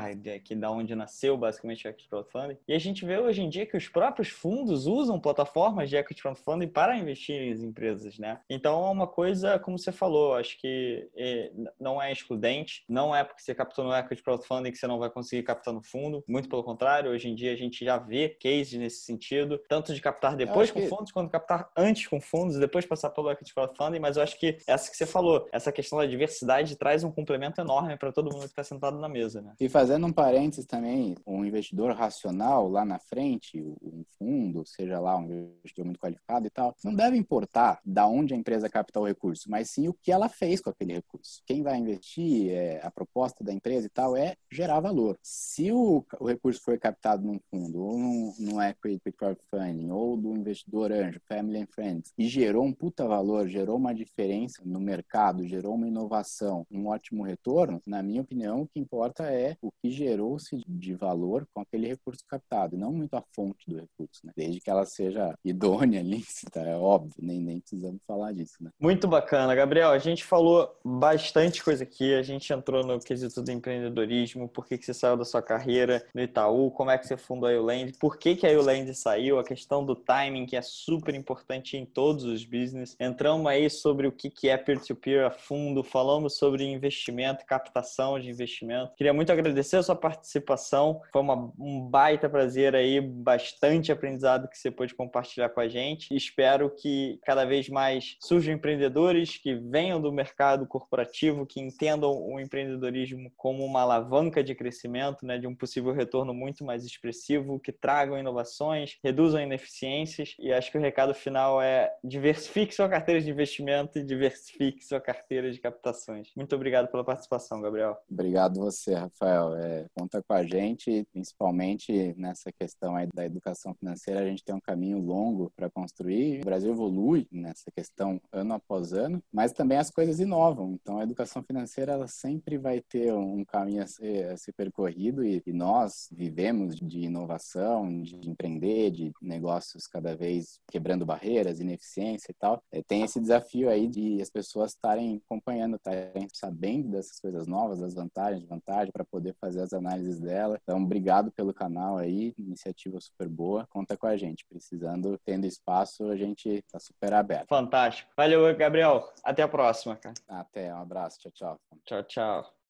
que 0.44 0.54
dá 0.54 0.70
onde 0.70 0.94
nasceu 0.94 1.36
basicamente 1.36 1.86
o 1.86 1.88
equity 1.88 2.08
crowdfunding. 2.08 2.56
E 2.66 2.74
a 2.74 2.78
gente 2.78 3.04
vê 3.04 3.18
hoje 3.18 3.42
em 3.42 3.48
dia 3.48 3.66
que 3.66 3.76
os 3.76 3.88
próprios 3.88 4.28
fundos 4.28 4.86
usam 4.86 5.20
plataformas 5.20 5.88
de 5.88 5.96
equity 5.96 6.22
crowdfunding 6.22 6.68
para 6.68 6.96
investir 6.96 7.36
em 7.36 7.52
empresas, 7.64 8.18
né? 8.18 8.40
Então 8.48 8.86
é 8.86 8.90
uma 8.90 9.06
coisa, 9.06 9.58
como 9.58 9.78
você 9.78 9.92
falou, 9.92 10.34
acho 10.34 10.58
que 10.60 11.08
é, 11.16 11.52
não 11.78 12.00
é 12.00 12.12
excludente, 12.12 12.84
não 12.88 13.14
é 13.14 13.24
porque 13.24 13.42
você 13.42 13.54
captou 13.54 13.84
no 13.84 13.94
equity 13.94 14.22
crowdfunding 14.22 14.70
que 14.70 14.78
você 14.78 14.86
não 14.86 14.98
vai 14.98 15.10
conseguir 15.10 15.42
captar 15.42 15.72
no 15.72 15.82
fundo, 15.82 16.24
muito 16.28 16.48
pelo 16.48 16.64
contrário, 16.64 17.10
hoje 17.10 17.28
em 17.28 17.34
dia 17.34 17.52
a 17.52 17.56
gente 17.56 17.84
já 17.84 17.98
vê 17.98 18.28
cases 18.28 18.74
nesse 18.74 19.04
sentido, 19.04 19.58
tanto 19.68 19.94
de 19.94 20.00
captar 20.00 20.36
depois 20.36 20.70
com 20.70 20.80
que... 20.80 20.88
fundos, 20.88 21.12
quanto 21.12 21.30
captar 21.30 21.70
antes 21.76 22.06
com 22.06 22.20
fundos 22.20 22.56
e 22.56 22.60
depois 22.60 22.86
passar 22.86 23.10
pelo 23.10 23.30
equity 23.30 23.54
crowdfunding, 23.54 23.98
mas 23.98 24.16
eu 24.16 24.22
acho 24.22 24.38
que 24.38 24.58
essa 24.66 24.90
que 24.90 24.96
você 24.96 25.06
falou, 25.06 25.48
essa 25.52 25.72
questão 25.72 25.98
da 25.98 26.06
diversidade 26.06 26.76
traz 26.76 27.04
um 27.04 27.10
complemento 27.10 27.60
enorme 27.60 27.96
para 27.96 28.12
todo 28.12 28.30
mundo 28.32 28.40
que 28.42 28.46
está 28.46 28.64
sentado 28.64 28.98
na 28.98 29.08
mesa, 29.08 29.40
né? 29.40 29.54
E 29.60 29.68
fazendo 29.82 30.06
um 30.06 30.12
parênteses 30.12 30.64
também, 30.64 31.16
um 31.26 31.44
investidor 31.44 31.92
racional 31.92 32.68
lá 32.68 32.84
na 32.84 33.00
frente, 33.00 33.60
um 33.60 34.04
fundo, 34.16 34.64
seja 34.64 35.00
lá 35.00 35.18
um 35.18 35.24
investidor 35.24 35.86
muito 35.86 35.98
qualificado 35.98 36.46
e 36.46 36.50
tal, 36.50 36.72
não 36.84 36.94
deve 36.94 37.16
importar 37.16 37.80
da 37.84 38.06
onde 38.06 38.32
a 38.32 38.36
empresa 38.36 38.68
captou 38.68 39.02
o 39.02 39.06
recurso, 39.06 39.50
mas 39.50 39.70
sim 39.70 39.88
o 39.88 39.92
que 39.92 40.12
ela 40.12 40.28
fez 40.28 40.60
com 40.60 40.70
aquele 40.70 40.92
recurso. 40.92 41.42
Quem 41.44 41.64
vai 41.64 41.78
investir, 41.78 42.52
é, 42.52 42.80
a 42.80 42.92
proposta 42.92 43.42
da 43.42 43.52
empresa 43.52 43.88
e 43.88 43.90
tal 43.90 44.16
é 44.16 44.36
gerar 44.52 44.78
valor. 44.78 45.18
Se 45.20 45.72
o, 45.72 46.06
o 46.20 46.28
recurso 46.28 46.62
foi 46.62 46.78
captado 46.78 47.26
num 47.26 47.40
fundo, 47.50 47.82
ou 47.82 47.98
num, 47.98 48.32
num 48.38 48.62
equity 48.62 49.10
crowdfunding, 49.10 49.90
ou 49.90 50.16
do 50.16 50.32
investidor 50.36 50.92
anjo, 50.92 51.20
family 51.26 51.58
and 51.58 51.66
friends, 51.66 52.12
e 52.16 52.28
gerou 52.28 52.64
um 52.64 52.72
puta 52.72 53.04
valor, 53.04 53.48
gerou 53.48 53.78
uma 53.78 53.92
diferença 53.92 54.62
no 54.64 54.78
mercado, 54.78 55.44
gerou 55.44 55.74
uma 55.74 55.88
inovação, 55.88 56.64
um 56.70 56.86
ótimo 56.86 57.24
retorno, 57.24 57.82
na 57.84 58.00
minha 58.00 58.22
opinião, 58.22 58.62
o 58.62 58.68
que 58.68 58.78
importa 58.78 59.24
é 59.24 59.56
o 59.62 59.70
que 59.80 59.90
gerou-se 59.90 60.60
de 60.66 60.94
valor 60.94 61.46
com 61.54 61.60
aquele 61.60 61.86
recurso 61.86 62.24
captado, 62.26 62.76
não 62.76 62.92
muito 62.92 63.14
a 63.14 63.22
fonte 63.34 63.70
do 63.70 63.76
recurso, 63.76 64.20
né? 64.24 64.32
Desde 64.36 64.60
que 64.60 64.68
ela 64.68 64.84
seja 64.84 65.34
idônea, 65.44 66.02
lícita, 66.02 66.60
é 66.66 66.76
óbvio, 66.76 67.14
nem, 67.20 67.40
nem 67.40 67.60
precisamos 67.60 68.00
falar 68.06 68.32
disso, 68.32 68.56
né? 68.60 68.70
Muito 68.80 69.06
bacana, 69.06 69.54
Gabriel. 69.54 69.90
A 69.90 69.98
gente 69.98 70.24
falou 70.24 70.68
bastante 70.84 71.62
coisa 71.62 71.84
aqui, 71.84 72.14
a 72.14 72.22
gente 72.22 72.52
entrou 72.52 72.84
no 72.84 72.98
quesito 72.98 73.40
do 73.40 73.50
empreendedorismo, 73.50 74.48
por 74.48 74.66
que, 74.66 74.76
que 74.76 74.84
você 74.84 74.92
saiu 74.92 75.16
da 75.16 75.24
sua 75.24 75.40
carreira 75.40 76.04
no 76.12 76.20
Itaú, 76.20 76.70
como 76.70 76.90
é 76.90 76.98
que 76.98 77.06
você 77.06 77.16
fundou 77.16 77.48
a 77.48 77.52
Uland, 77.52 77.92
por 78.00 78.18
que, 78.18 78.34
que 78.34 78.46
a 78.46 78.58
Uland 78.58 78.92
saiu, 78.94 79.38
a 79.38 79.44
questão 79.44 79.84
do 79.84 79.94
timing, 79.94 80.46
que 80.46 80.56
é 80.56 80.62
super 80.62 81.14
importante 81.14 81.76
em 81.76 81.86
todos 81.86 82.24
os 82.24 82.44
business. 82.44 82.96
Entramos 82.98 83.46
aí 83.46 83.70
sobre 83.70 84.06
o 84.06 84.12
que, 84.12 84.28
que 84.28 84.48
é 84.48 84.56
peer-to-peer 84.56 85.20
-peer 85.20 85.26
a 85.26 85.30
fundo, 85.30 85.84
falamos 85.84 86.36
sobre 86.36 86.64
investimento, 86.64 87.44
captação 87.46 88.18
de 88.18 88.28
investimento. 88.28 88.94
Queria 88.96 89.12
muito 89.12 89.30
agradecer 89.30 89.51
a 89.60 89.82
sua 89.82 89.96
participação. 89.96 91.00
Foi 91.12 91.20
uma, 91.20 91.52
um 91.58 91.88
baita 91.88 92.28
prazer 92.28 92.74
aí, 92.74 93.00
bastante 93.00 93.92
aprendizado 93.92 94.48
que 94.48 94.58
você 94.58 94.70
pôde 94.70 94.94
compartilhar 94.94 95.48
com 95.48 95.60
a 95.60 95.68
gente. 95.68 96.14
Espero 96.14 96.70
que 96.70 97.18
cada 97.24 97.44
vez 97.44 97.68
mais 97.68 98.16
surjam 98.20 98.54
empreendedores 98.54 99.36
que 99.36 99.54
venham 99.54 100.00
do 100.00 100.12
mercado 100.12 100.66
corporativo, 100.66 101.46
que 101.46 101.60
entendam 101.60 102.10
o 102.12 102.40
empreendedorismo 102.40 103.30
como 103.36 103.64
uma 103.64 103.82
alavanca 103.82 104.42
de 104.42 104.54
crescimento, 104.54 105.24
né, 105.26 105.38
de 105.38 105.46
um 105.46 105.54
possível 105.54 105.92
retorno 105.92 106.32
muito 106.32 106.64
mais 106.64 106.84
expressivo, 106.84 107.60
que 107.60 107.72
tragam 107.72 108.18
inovações, 108.18 108.98
reduzam 109.02 109.40
ineficiências. 109.40 110.34
E 110.38 110.52
acho 110.52 110.70
que 110.70 110.78
o 110.78 110.80
recado 110.80 111.14
final 111.14 111.60
é 111.60 111.92
diversifique 112.02 112.74
sua 112.74 112.88
carteira 112.88 113.20
de 113.20 113.30
investimento 113.30 113.98
e 113.98 114.04
diversifique 114.04 114.84
sua 114.84 115.00
carteira 115.00 115.50
de 115.50 115.58
captações. 115.58 116.28
Muito 116.36 116.54
obrigado 116.54 116.88
pela 116.88 117.04
participação, 117.04 117.60
Gabriel. 117.60 117.96
Obrigado 118.10 118.60
você, 118.60 118.94
Rafael. 118.94 119.41
É, 119.56 119.86
conta 119.94 120.22
com 120.22 120.34
a 120.34 120.42
gente, 120.44 121.06
principalmente 121.12 122.14
nessa 122.16 122.50
questão 122.52 122.96
aí 122.96 123.08
da 123.12 123.24
educação 123.24 123.74
financeira, 123.74 124.20
a 124.20 124.28
gente 124.28 124.44
tem 124.44 124.54
um 124.54 124.60
caminho 124.60 124.98
longo 124.98 125.50
para 125.56 125.70
construir. 125.70 126.40
O 126.40 126.44
Brasil 126.44 126.72
evolui 126.72 127.26
nessa 127.30 127.70
questão 127.74 128.20
ano 128.32 128.54
após 128.54 128.92
ano, 128.92 129.22
mas 129.32 129.52
também 129.52 129.78
as 129.78 129.90
coisas 129.90 130.20
inovam. 130.20 130.78
Então, 130.80 130.98
a 130.98 131.02
educação 131.02 131.42
financeira 131.42 131.92
ela 131.92 132.06
sempre 132.06 132.58
vai 132.58 132.80
ter 132.80 133.12
um 133.12 133.44
caminho 133.44 133.82
a 133.82 133.86
ser, 133.86 134.30
a 134.30 134.36
ser 134.36 134.52
percorrido 134.52 135.24
e, 135.24 135.42
e 135.46 135.52
nós 135.52 136.08
vivemos 136.12 136.76
de 136.76 137.00
inovação, 137.00 138.02
de 138.02 138.28
empreender, 138.28 138.90
de 138.90 139.12
negócios 139.20 139.86
cada 139.86 140.14
vez 140.14 140.60
quebrando 140.70 141.06
barreiras, 141.06 141.60
ineficiência 141.60 142.30
e 142.30 142.34
tal. 142.34 142.62
É, 142.70 142.82
tem 142.82 143.02
esse 143.02 143.20
desafio 143.20 143.68
aí 143.68 143.86
de 143.86 144.20
as 144.20 144.30
pessoas 144.30 144.72
estarem 144.72 145.20
acompanhando, 145.26 145.76
estarem 145.76 146.28
sabendo 146.32 146.90
dessas 146.90 147.18
coisas 147.18 147.46
novas, 147.46 147.80
das 147.80 147.94
vantagens, 147.94 148.42
desvantagens, 148.42 148.90
para 148.92 149.04
poder 149.32 149.36
fazer 149.40 149.62
as 149.62 149.72
análises 149.72 150.20
dela. 150.20 150.58
Então, 150.62 150.82
obrigado 150.82 151.30
pelo 151.32 151.52
canal 151.52 151.98
aí, 151.98 152.34
iniciativa 152.38 153.00
super 153.00 153.28
boa. 153.28 153.66
Conta 153.70 153.96
com 153.96 154.06
a 154.06 154.16
gente. 154.16 154.44
Precisando, 154.48 155.18
tendo 155.24 155.46
espaço, 155.46 156.10
a 156.10 156.16
gente 156.16 156.48
está 156.48 156.78
super 156.78 157.12
aberto. 157.12 157.48
Fantástico. 157.48 158.10
Valeu, 158.16 158.54
Gabriel. 158.56 159.12
Até 159.24 159.42
a 159.42 159.48
próxima, 159.48 159.96
cara. 159.96 160.14
Até, 160.28 160.72
um 160.74 160.80
abraço. 160.80 161.18
Tchau, 161.20 161.32
tchau. 161.32 161.60
Tchau, 161.84 162.02
tchau. 162.04 162.61